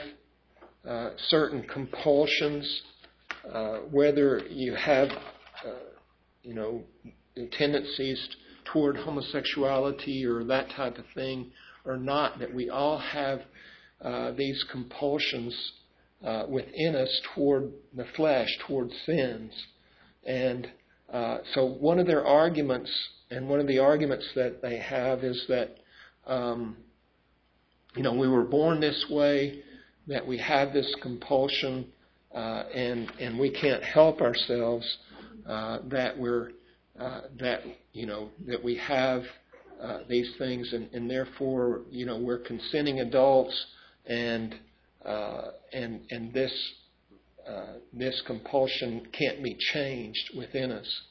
uh, 0.88 1.10
certain 1.28 1.62
compulsions, 1.62 2.82
whether 3.90 4.40
you 4.48 4.74
have 4.74 5.08
you 6.42 6.54
know 6.54 6.82
tendencies 7.52 8.28
toward 8.64 8.96
homosexuality 8.96 10.24
or 10.24 10.42
that 10.44 10.70
type 10.70 10.98
of 10.98 11.04
thing 11.14 11.52
or 11.84 11.96
not, 11.96 12.38
that 12.38 12.52
we 12.52 12.70
all 12.70 12.98
have 12.98 13.42
uh, 14.02 14.32
these 14.32 14.64
compulsions 14.72 15.72
uh, 16.24 16.44
within 16.48 16.96
us 16.96 17.20
toward 17.34 17.70
the 17.96 18.04
flesh, 18.16 18.48
toward 18.66 18.90
sins. 19.06 19.52
And 20.24 20.68
uh, 21.12 21.38
so 21.54 21.66
one 21.66 22.00
of 22.00 22.06
their 22.08 22.24
arguments, 22.24 22.90
and 23.30 23.48
one 23.48 23.60
of 23.60 23.68
the 23.68 23.78
arguments 23.78 24.28
that 24.34 24.60
they 24.60 24.78
have 24.78 25.22
is 25.22 25.44
that, 25.48 25.76
um, 26.26 26.76
you 27.94 28.02
know, 28.02 28.12
we 28.12 28.26
were 28.26 28.44
born 28.44 28.80
this 28.80 29.06
way, 29.08 29.62
that 30.08 30.26
we 30.26 30.36
have 30.38 30.72
this 30.72 30.92
compulsion, 31.00 31.86
uh, 32.34 32.64
and 32.74 33.08
and 33.20 33.38
we 33.38 33.50
can't 33.50 33.84
help 33.84 34.20
ourselves, 34.20 34.98
uh, 35.46 35.78
that 35.84 36.18
we're 36.18 36.50
that 37.38 37.60
you 37.92 38.06
know 38.06 38.30
that 38.46 38.62
we 38.62 38.76
have 38.76 39.22
these 40.08 40.32
things, 40.38 40.72
and, 40.72 40.88
and 40.92 41.08
therefore, 41.08 41.82
you 41.90 42.06
know, 42.06 42.18
we're 42.18 42.38
consenting 42.38 43.00
adults 43.00 43.54
and 44.06 44.54
uh, 45.04 45.50
and 45.72 46.00
and 46.10 46.32
this 46.32 46.52
uh, 47.48 47.74
this 47.92 48.22
compulsion 48.26 49.06
can't 49.18 49.42
be 49.42 49.56
changed 49.72 50.30
within 50.36 50.70
us 50.70 51.02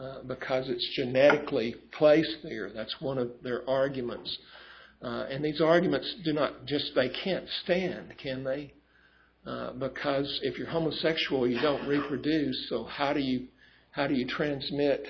uh, 0.00 0.22
because 0.26 0.68
it's 0.68 0.88
genetically 0.96 1.74
placed 1.96 2.38
there. 2.42 2.70
That's 2.74 2.94
one 3.00 3.18
of 3.18 3.30
their 3.42 3.68
arguments. 3.68 4.36
Uh, 5.02 5.26
and 5.30 5.44
these 5.44 5.60
arguments 5.60 6.12
do 6.24 6.32
not 6.32 6.66
just 6.66 6.92
they 6.94 7.08
can't 7.08 7.46
stand, 7.62 8.14
can 8.20 8.42
they? 8.42 8.72
Uh, 9.46 9.72
because 9.72 10.40
if 10.42 10.58
you're 10.58 10.68
homosexual, 10.68 11.48
you 11.48 11.60
don't 11.60 11.86
reproduce. 11.86 12.68
So 12.68 12.84
how 12.84 13.12
do 13.12 13.20
you 13.20 13.46
how 13.92 14.06
do 14.06 14.14
you 14.14 14.26
transmit 14.26 15.06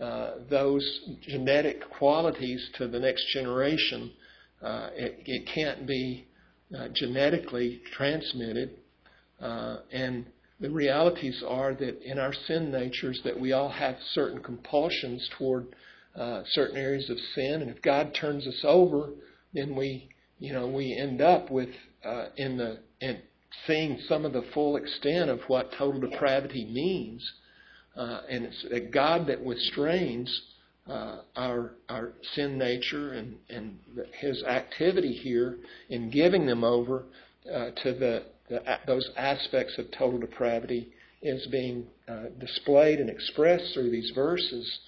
uh, 0.00 0.32
those 0.48 1.00
genetic 1.22 1.88
qualities 1.90 2.70
to 2.78 2.88
the 2.88 2.98
next 2.98 3.24
generation? 3.34 4.12
it, 4.62 5.22
it 5.24 5.48
can't 5.54 5.86
be 5.86 6.26
genetically 6.94 7.80
transmitted. 7.92 8.70
Uh, 9.40 9.78
and 9.92 10.26
the 10.60 10.70
realities 10.70 11.42
are 11.46 11.74
that 11.74 12.02
in 12.02 12.18
our 12.18 12.32
sin 12.32 12.70
natures 12.70 13.20
that 13.24 13.38
we 13.38 13.52
all 13.52 13.70
have 13.70 13.96
certain 14.12 14.42
compulsions 14.42 15.28
toward 15.38 15.74
uh, 16.14 16.42
certain 16.50 16.76
areas 16.76 17.08
of 17.08 17.16
sin, 17.34 17.62
and 17.62 17.70
if 17.70 17.80
God 17.82 18.14
turns 18.14 18.46
us 18.46 18.60
over, 18.64 19.10
then 19.54 19.74
we, 19.74 20.08
you 20.38 20.52
know, 20.52 20.66
we 20.66 20.96
end 21.00 21.20
up 21.20 21.50
with 21.50 21.70
uh, 22.04 22.26
in 22.36 22.56
the 22.56 22.80
in 23.00 23.20
seeing 23.66 23.98
some 24.08 24.24
of 24.24 24.32
the 24.32 24.44
full 24.52 24.76
extent 24.76 25.30
of 25.30 25.40
what 25.46 25.72
total 25.78 26.00
depravity 26.00 26.66
means, 26.66 27.32
uh, 27.96 28.20
and 28.28 28.44
it's 28.44 28.64
a 28.70 28.80
God 28.80 29.26
that 29.28 29.44
restrains 29.46 30.42
uh, 30.90 31.20
our 31.36 31.72
our 31.88 32.12
sin 32.34 32.58
nature 32.58 33.12
and 33.12 33.36
and 33.48 33.78
his 34.18 34.42
activity 34.42 35.12
here 35.12 35.58
in 35.88 36.10
giving 36.10 36.46
them 36.46 36.64
over 36.64 37.04
uh, 37.52 37.70
to 37.82 37.92
the, 37.92 38.24
the 38.48 38.60
those 38.86 39.08
aspects 39.16 39.78
of 39.78 39.86
total 39.96 40.18
depravity 40.18 40.88
is 41.22 41.46
being 41.52 41.86
uh, 42.08 42.24
displayed 42.40 42.98
and 42.98 43.08
expressed 43.08 43.72
through 43.74 43.90
these 43.90 44.10
verses. 44.14 44.78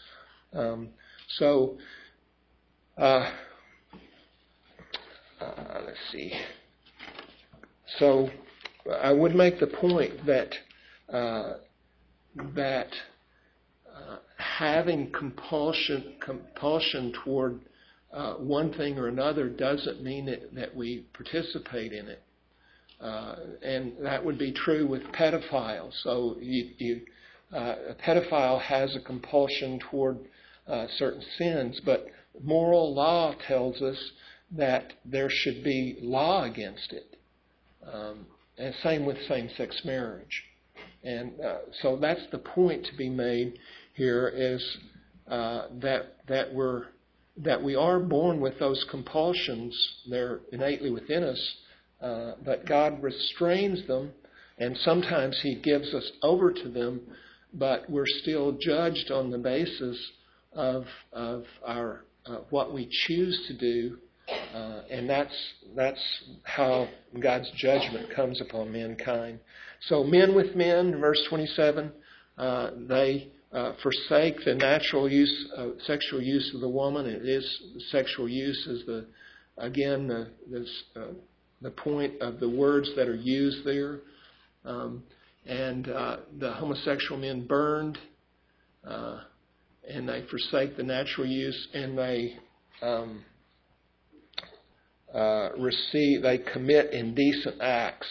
Um, 0.55 0.88
so, 1.36 1.76
uh, 2.98 3.30
uh, 5.40 5.80
let's 5.86 5.98
see. 6.11 6.32
So, 7.98 8.30
I 9.03 9.12
would 9.12 9.34
make 9.34 9.61
the 9.61 9.66
point 9.66 10.26
that 10.26 10.55
uh, 11.12 11.55
that 12.55 12.88
having 14.43 15.11
compulsion 15.12 16.14
compulsion 16.20 17.12
toward 17.24 17.61
uh, 18.12 18.34
one 18.34 18.72
thing 18.74 18.99
or 18.99 19.09
another 19.09 19.49
doesn't 19.49 20.03
mean 20.03 20.26
that, 20.26 20.55
that 20.55 20.76
we 20.76 21.07
participate 21.14 21.93
in 21.93 22.09
it. 22.09 22.22
Uh, 23.01 23.36
and 23.62 23.93
that 24.01 24.24
would 24.24 24.38
be 24.38 24.53
true 24.53 24.86
with 24.86 25.03
pedophiles. 25.12 25.93
So 26.03 26.36
you, 26.40 26.70
you, 26.78 27.01
uh, 27.53 27.74
a 27.90 27.95
pedophile 27.95 28.61
has 28.61 28.95
a 28.95 29.01
compulsion 29.01 29.80
toward 29.90 30.18
uh, 30.68 30.86
certain 30.99 31.22
sins, 31.38 31.80
but 31.84 32.07
moral 32.43 32.95
law 32.95 33.34
tells 33.49 33.80
us 33.82 33.99
that 34.53 34.93
there 35.05 35.30
should 35.30 35.64
be 35.64 35.99
law 36.01 36.45
against 36.45 36.93
it. 36.93 37.16
Um, 37.93 38.26
and 38.59 38.74
same 38.82 39.05
with 39.05 39.16
same-sex 39.28 39.82
marriage. 39.84 40.45
And 41.03 41.40
uh, 41.40 41.59
so 41.80 41.97
that's 41.97 42.20
the 42.30 42.38
point 42.38 42.86
to 42.86 42.97
be 42.97 43.09
made 43.09 43.59
here 43.95 44.28
is 44.34 44.78
uh, 45.28 45.66
that 45.80 46.16
that 46.28 46.53
we're 46.53 46.84
that 47.38 47.62
we 47.62 47.74
are 47.74 47.99
born 47.99 48.40
with 48.40 48.59
those 48.59 48.84
compulsions. 48.90 49.74
They're 50.09 50.40
innately 50.53 50.90
within 50.90 51.22
us, 51.22 51.55
uh, 52.01 52.32
but 52.45 52.66
God 52.66 53.03
restrains 53.03 53.86
them, 53.86 54.12
and 54.59 54.76
sometimes 54.78 55.40
He 55.43 55.57
gives 55.57 55.95
us 55.95 56.11
over 56.22 56.53
to 56.53 56.68
them, 56.68 57.01
but 57.55 57.88
we're 57.88 58.07
still 58.07 58.53
judged 58.61 59.11
on 59.11 59.30
the 59.30 59.38
basis 59.38 59.99
of 60.53 60.84
of 61.12 61.45
our 61.66 62.05
uh, 62.26 62.38
what 62.51 62.72
we 62.72 62.88
choose 63.07 63.47
to 63.49 63.57
do, 63.57 63.99
uh, 64.55 64.82
and 64.90 65.09
that's 65.09 65.34
that's 65.74 66.22
how 66.45 66.88
God's 67.18 67.51
judgment 67.57 68.14
comes 68.14 68.40
upon 68.40 68.72
mankind. 68.72 69.40
So 69.88 70.05
men 70.05 70.34
with 70.34 70.55
men, 70.55 71.01
verse 71.01 71.20
27, 71.28 71.90
uh, 72.38 72.70
they 72.88 73.32
uh, 73.53 73.72
forsake 73.82 74.44
the 74.44 74.55
natural 74.55 75.11
use, 75.11 75.46
uh, 75.57 75.68
sexual 75.86 76.22
use 76.22 76.53
of 76.55 76.61
the 76.61 76.68
woman. 76.68 77.07
It 77.07 77.22
is 77.24 77.62
sexual 77.90 78.28
use 78.28 78.66
is 78.66 78.86
the 78.86 79.07
again 79.59 80.09
the 80.09 80.28
this, 80.50 80.82
uh, 80.96 81.12
the 81.61 81.70
point 81.70 82.20
of 82.20 82.40
the 82.40 82.48
words 82.48 82.90
that 82.96 83.09
are 83.09 83.14
used 83.14 83.66
there. 83.66 84.00
Um, 84.64 85.03
and 85.44 85.88
uh, 85.88 86.18
the 86.38 86.53
homosexual 86.53 87.20
men 87.20 87.46
burned, 87.46 87.98
uh, 88.86 89.20
and 89.88 90.09
they 90.09 90.24
forsake 90.30 90.76
the 90.76 90.84
natural 90.84 91.26
use, 91.26 91.68
and 91.74 91.98
they 91.98 92.36
um, 92.80 93.24
uh, 95.12 95.50
receive, 95.59 96.22
they 96.22 96.38
commit 96.38 96.92
indecent 96.92 97.61
acts. 97.61 98.07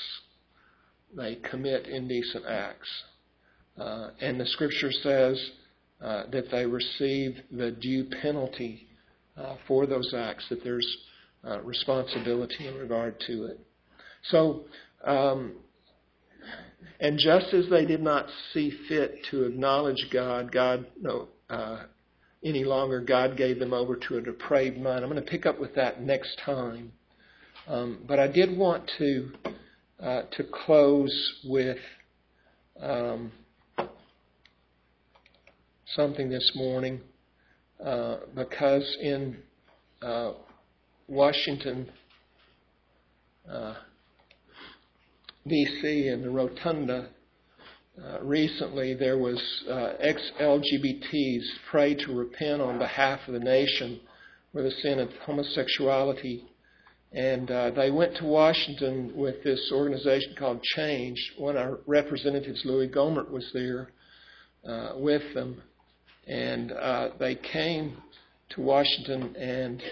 They 1.15 1.35
commit 1.35 1.87
indecent 1.87 2.45
acts. 2.47 2.87
Uh, 3.81 4.11
and 4.21 4.39
the 4.39 4.45
scripture 4.45 4.91
says 4.91 5.49
uh, 6.01 6.23
that 6.31 6.51
they 6.51 6.67
receive 6.67 7.35
the 7.51 7.71
due 7.71 8.05
penalty 8.21 8.87
uh, 9.35 9.55
for 9.67 9.87
those 9.87 10.13
acts, 10.15 10.45
that 10.49 10.63
there's 10.63 10.97
uh, 11.47 11.59
responsibility 11.61 12.67
in 12.67 12.75
regard 12.75 13.19
to 13.25 13.45
it. 13.45 13.59
So, 14.29 14.65
um, 15.03 15.53
and 16.99 17.17
just 17.17 17.51
as 17.55 17.65
they 17.71 17.85
did 17.85 18.03
not 18.03 18.27
see 18.53 18.71
fit 18.87 19.15
to 19.31 19.45
acknowledge 19.45 20.09
God, 20.13 20.51
God 20.51 20.85
no, 21.01 21.29
uh, 21.49 21.83
any 22.43 22.63
longer, 22.63 23.01
God 23.01 23.35
gave 23.35 23.57
them 23.57 23.73
over 23.73 23.95
to 23.95 24.17
a 24.17 24.21
depraved 24.21 24.77
mind. 24.77 25.03
I'm 25.03 25.09
going 25.09 25.23
to 25.23 25.31
pick 25.31 25.47
up 25.47 25.59
with 25.59 25.73
that 25.73 26.03
next 26.03 26.39
time. 26.45 26.91
Um, 27.67 28.03
but 28.07 28.19
I 28.19 28.27
did 28.27 28.55
want 28.55 28.91
to 28.99 29.31
uh, 29.99 30.21
to 30.33 30.43
close 30.65 31.39
with 31.45 31.77
um, 32.79 33.31
something 35.95 36.29
this 36.29 36.51
morning 36.55 37.01
uh, 37.83 38.17
because 38.35 38.97
in 39.01 39.37
uh, 40.01 40.33
Washington, 41.07 41.89
uh, 43.49 43.73
D.C., 45.45 46.07
in 46.07 46.21
the 46.21 46.29
Rotunda, 46.29 47.09
uh, 48.01 48.21
recently 48.21 48.93
there 48.93 49.17
was 49.17 49.41
uh, 49.69 49.93
ex-LGBTs 49.99 51.43
prayed 51.69 51.99
to 51.99 52.15
repent 52.15 52.61
on 52.61 52.77
behalf 52.77 53.19
of 53.27 53.33
the 53.33 53.39
nation 53.39 53.99
for 54.53 54.61
the 54.61 54.71
sin 54.71 54.99
of 54.99 55.09
homosexuality. 55.25 56.45
And 57.11 57.51
uh, 57.51 57.71
they 57.71 57.91
went 57.91 58.15
to 58.17 58.25
Washington 58.25 59.11
with 59.15 59.43
this 59.43 59.69
organization 59.73 60.35
called 60.39 60.63
Change. 60.63 61.17
One 61.37 61.57
of 61.57 61.61
our 61.61 61.79
representatives, 61.85 62.61
Louis 62.63 62.87
Gohmert, 62.87 63.29
was 63.29 63.49
there 63.53 63.89
uh, 64.65 64.93
with 64.95 65.33
them 65.33 65.61
and 66.31 66.71
uh, 66.71 67.09
they 67.19 67.35
came 67.35 67.97
to 68.49 68.61
Washington 68.61 69.35
and 69.35 69.83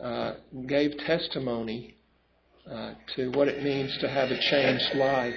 uh, 0.00 0.34
gave 0.66 0.96
testimony 1.06 1.94
uh, 2.70 2.94
to 3.14 3.30
what 3.32 3.48
it 3.48 3.62
means 3.62 3.96
to 4.00 4.08
have 4.08 4.30
a 4.30 4.40
changed 4.40 4.96
life. 4.96 5.34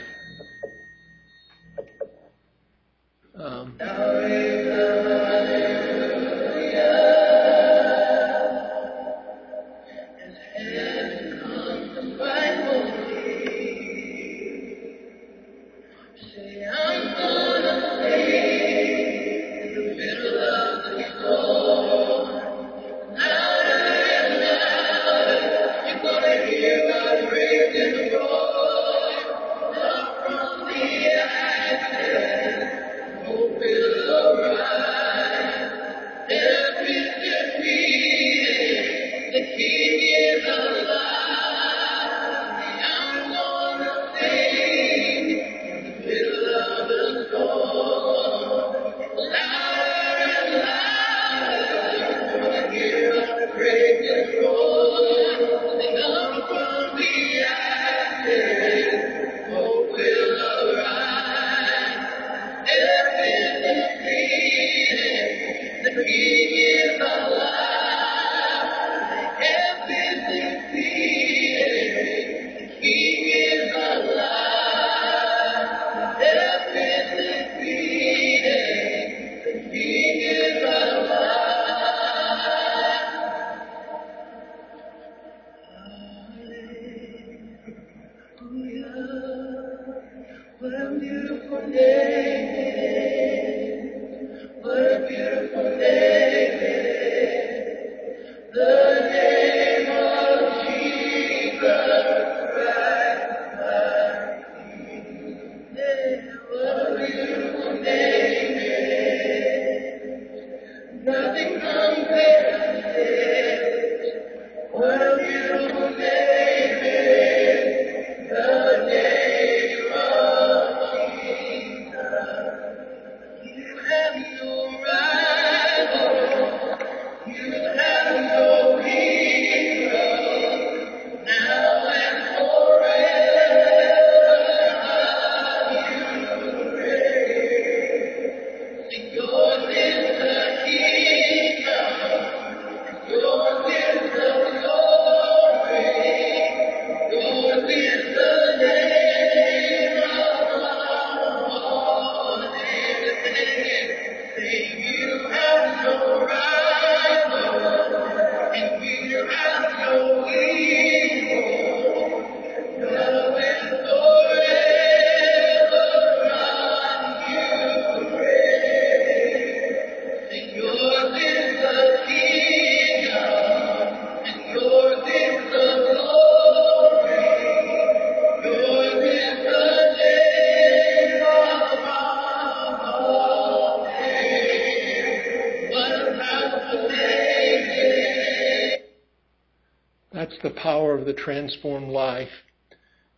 Transformed 191.18 191.90
life. 191.90 192.30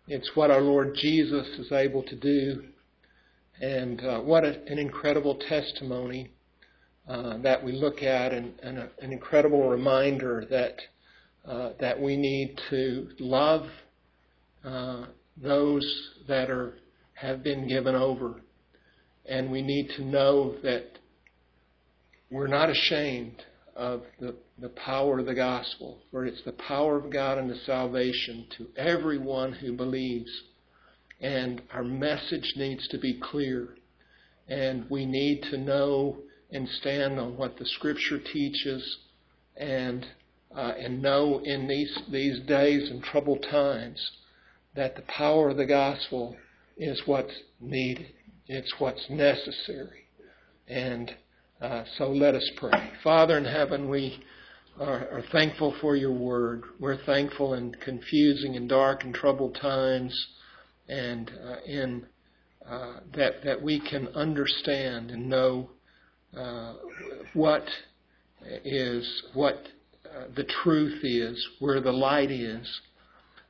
It's 0.08 0.32
what 0.36 0.50
our 0.50 0.62
Lord 0.62 0.95
Jesus 0.95 1.47
is 1.60 1.72
able 1.72 2.04
to 2.04 2.16
do. 2.16 2.64
And 3.62 4.02
uh, 4.02 4.20
what 4.22 4.43
a, 4.43 4.62
an 4.68 4.80
incredible 4.80 5.36
testimony 5.47 6.32
uh, 7.08 7.38
that 7.39 7.64
we 7.64 7.72
look 7.72 8.02
at, 8.02 8.34
and, 8.34 8.54
and 8.62 8.78
a, 8.78 8.89
an 9.02 9.12
incredible 9.12 9.70
reminder 9.70 10.45
that 10.50 10.76
uh, 11.47 11.72
that 11.80 12.00
we 12.00 12.16
need 12.16 12.60
to 12.70 13.10
love 13.20 13.66
uh, 14.64 15.06
those 15.38 16.10
that 16.28 16.50
are 16.50 16.78
have 17.14 17.43
been 17.43 17.68
given 17.68 17.95
over, 17.95 18.41
and 19.26 19.52
we 19.52 19.62
need 19.62 19.89
to 19.97 20.04
know 20.04 20.56
that 20.62 21.00
we're 22.30 22.47
not 22.47 22.70
ashamed 22.70 23.43
of 23.80 24.04
the, 24.20 24.36
the 24.60 24.70
power 24.70 25.20
of 25.20 25.26
the 25.26 25.34
gospel, 25.34 26.00
for 26.12 26.26
it's 26.26 26.44
the 26.44 26.52
power 26.52 26.98
of 26.98 27.10
God 27.10 27.38
unto 27.38 27.56
salvation 27.66 28.46
to 28.58 28.68
everyone 28.76 29.54
who 29.54 29.72
believes. 29.72 30.30
And 31.22 31.62
our 31.74 31.84
message 31.84 32.54
needs 32.58 32.88
to 32.90 32.98
be 32.98 33.20
clear. 33.22 33.70
And 34.50 34.90
we 34.90 35.06
need 35.06 35.44
to 35.44 35.58
know 35.58 36.18
and 36.52 36.68
stand 36.68 37.20
on 37.20 37.38
what 37.38 37.58
the 37.58 37.66
Scripture 37.66 38.20
teaches 38.20 38.98
and 39.56 40.06
uh, 40.54 40.74
and 40.80 41.02
know 41.02 41.40
in 41.44 41.68
these 41.68 41.96
these 42.12 42.40
days 42.48 42.90
and 42.90 43.04
troubled 43.04 43.46
times 43.50 44.12
that 44.76 44.96
the 44.96 45.04
power 45.04 45.50
of 45.50 45.58
the 45.58 45.66
gospel 45.66 46.36
is 46.76 47.02
what's 47.06 47.34
needed. 47.62 48.08
It's 48.48 48.74
what's 48.80 49.10
necessary. 49.10 50.08
And 50.68 51.14
uh, 51.62 51.84
so 51.97 52.10
let 52.10 52.36
us 52.36 52.49
pray. 52.57 52.91
Father 53.03 53.38
in 53.38 53.45
heaven, 53.45 53.89
we 53.89 54.24
are, 54.80 55.10
are, 55.10 55.24
thankful 55.32 55.76
for 55.82 55.95
your 55.95 56.14
word. 56.14 56.64
We're 56.80 57.03
thankful 57.03 57.53
in 57.53 57.74
confusing 57.84 58.55
and 58.55 58.70
dark 58.70 59.03
and 59.03 59.14
troubled 59.14 59.57
times, 59.62 60.28
and 60.88 61.30
uh, 61.30 61.55
in 61.66 62.05
uh, 62.66 62.99
that 63.14 63.43
that 63.43 63.62
we 63.62 63.82
can 63.82 64.07
understand 64.10 65.12
and 65.12 65.28
know 65.28 65.70
uh, 66.38 66.76
what 67.34 67.66
is 68.64 69.24
what 69.34 69.55
uh, 70.05 70.26
the 70.36 70.45
truth 70.64 71.03
is, 71.03 71.45
where 71.60 71.82
the 71.82 71.91
light 71.91 72.32
is. 72.32 72.82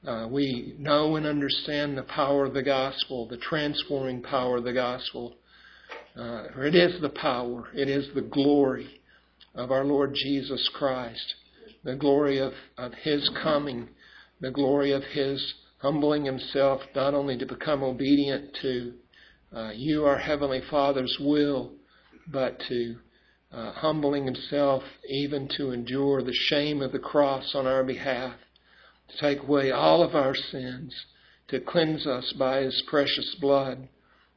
Uh, 0.08 0.28
we 0.32 0.74
know 0.80 1.18
and 1.18 1.26
understand 1.26 1.98
the 1.98 2.04
power 2.04 2.46
of 2.46 2.54
the 2.54 2.64
gospel, 2.64 3.28
the 3.28 3.38
transforming 3.38 4.22
power 4.24 4.58
of 4.58 4.64
the 4.64 4.74
gospel. 4.74 5.36
Uh, 6.20 6.44
it 6.58 6.76
is 6.76 7.00
the 7.02 7.10
power, 7.10 7.70
it 7.74 7.88
is 7.88 8.10
the 8.14 8.22
glory 8.22 9.00
of 9.56 9.72
our 9.72 9.86
Lord 9.86 10.14
Jesus 10.14 10.70
Christ, 10.74 11.36
the 11.84 11.96
glory 11.96 12.40
of, 12.40 12.52
of 12.78 12.94
His 12.94 13.30
coming, 13.42 13.88
the 14.42 14.52
glory 14.52 14.92
of 14.92 15.04
His 15.04 15.54
humbling 15.78 16.26
Himself 16.26 16.82
not 16.94 17.14
only 17.14 17.38
to 17.38 17.46
become 17.46 17.84
obedient 17.84 18.54
to 18.62 18.94
uh, 19.56 19.72
you, 19.74 20.04
our 20.04 20.18
Heavenly 20.18 20.62
Father's 20.70 21.16
will, 21.22 21.72
but 22.28 22.60
to 22.68 22.98
uh, 23.52 23.72
humbling 23.72 24.26
himself 24.26 24.84
even 25.08 25.48
to 25.58 25.72
endure 25.72 26.22
the 26.22 26.34
shame 26.34 26.82
of 26.82 26.92
the 26.92 27.00
cross 27.00 27.56
on 27.56 27.66
our 27.66 27.84
behalf, 27.84 28.34
to 29.08 29.18
take 29.18 29.42
away 29.42 29.72
all 29.72 30.04
of 30.04 30.16
our 30.16 30.36
sins, 30.36 30.94
to 31.48 31.60
cleanse 31.60 32.06
us 32.06 32.34
by 32.38 32.62
his 32.62 32.84
precious 32.88 33.36
blood 33.40 33.88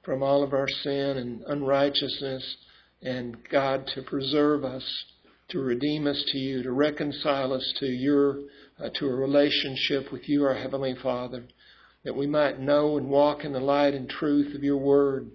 from 0.03 0.23
all 0.23 0.43
of 0.43 0.53
our 0.53 0.69
sin 0.69 1.17
and 1.17 1.43
unrighteousness, 1.47 2.57
and 3.03 3.37
God 3.49 3.87
to 3.95 4.03
preserve 4.03 4.65
us, 4.65 5.05
to 5.49 5.59
redeem 5.59 6.07
us 6.07 6.23
to 6.29 6.39
you, 6.39 6.63
to 6.63 6.73
reconcile 6.73 7.53
us 7.53 7.75
to 7.79 7.87
your 7.87 8.39
uh, 8.79 8.89
to 8.95 9.07
a 9.07 9.15
relationship 9.15 10.11
with 10.13 10.29
you, 10.29 10.45
our 10.45 10.55
heavenly 10.55 10.95
Father, 11.03 11.45
that 12.05 12.17
we 12.17 12.27
might 12.27 12.59
know 12.59 12.97
and 12.97 13.09
walk 13.09 13.45
in 13.45 13.53
the 13.53 13.61
light 13.61 13.95
and 13.95 14.09
truth 14.09 14.55
of 14.55 14.65
your 14.65 14.79
word 14.79 15.31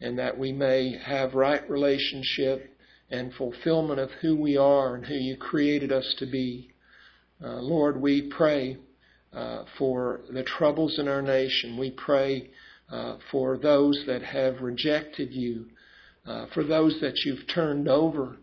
and 0.00 0.18
that 0.18 0.38
we 0.38 0.52
may 0.52 0.98
have 0.98 1.34
right 1.34 1.68
relationship 1.70 2.76
and 3.10 3.32
fulfillment 3.34 4.00
of 4.00 4.10
who 4.20 4.36
we 4.36 4.56
are 4.56 4.94
and 4.94 5.06
who 5.06 5.14
you 5.14 5.36
created 5.36 5.92
us 5.92 6.14
to 6.18 6.26
be. 6.26 6.70
Uh, 7.42 7.56
Lord, 7.60 8.00
we 8.00 8.22
pray 8.22 8.76
uh, 9.32 9.64
for 9.78 10.20
the 10.30 10.42
troubles 10.42 10.98
in 10.98 11.08
our 11.08 11.22
nation. 11.22 11.78
We 11.78 11.90
pray 11.90 12.50
uh, 12.90 13.16
for 13.30 13.56
those 13.56 14.04
that 14.06 14.22
have 14.22 14.60
rejected 14.60 15.32
you, 15.32 15.66
uh, 16.26 16.46
for 16.54 16.64
those 16.64 17.00
that 17.00 17.14
you've 17.24 17.46
turned 17.54 17.88
over 17.88 18.36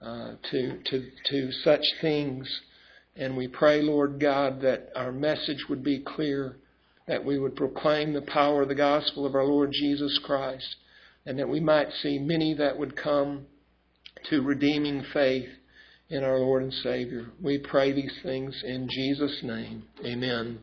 uh, 0.00 0.32
to, 0.50 0.78
to, 0.84 1.10
to 1.30 1.52
such 1.64 1.84
things. 2.00 2.60
And 3.14 3.36
we 3.36 3.48
pray, 3.48 3.82
Lord 3.82 4.18
God, 4.20 4.60
that 4.62 4.88
our 4.96 5.12
message 5.12 5.66
would 5.68 5.84
be 5.84 6.00
clear, 6.00 6.56
that 7.06 7.24
we 7.24 7.38
would 7.38 7.56
proclaim 7.56 8.12
the 8.12 8.22
power 8.22 8.62
of 8.62 8.68
the 8.68 8.74
gospel 8.74 9.26
of 9.26 9.34
our 9.34 9.44
Lord 9.44 9.70
Jesus 9.72 10.18
Christ, 10.24 10.76
and 11.26 11.38
that 11.38 11.48
we 11.48 11.60
might 11.60 11.92
see 12.02 12.18
many 12.18 12.54
that 12.54 12.78
would 12.78 12.96
come 12.96 13.46
to 14.30 14.42
redeeming 14.42 15.04
faith 15.12 15.48
in 16.08 16.24
our 16.24 16.38
Lord 16.38 16.62
and 16.62 16.72
Savior. 16.72 17.26
We 17.40 17.58
pray 17.58 17.92
these 17.92 18.18
things 18.22 18.62
in 18.64 18.88
Jesus' 18.90 19.40
name. 19.42 19.84
Amen. 20.04 20.58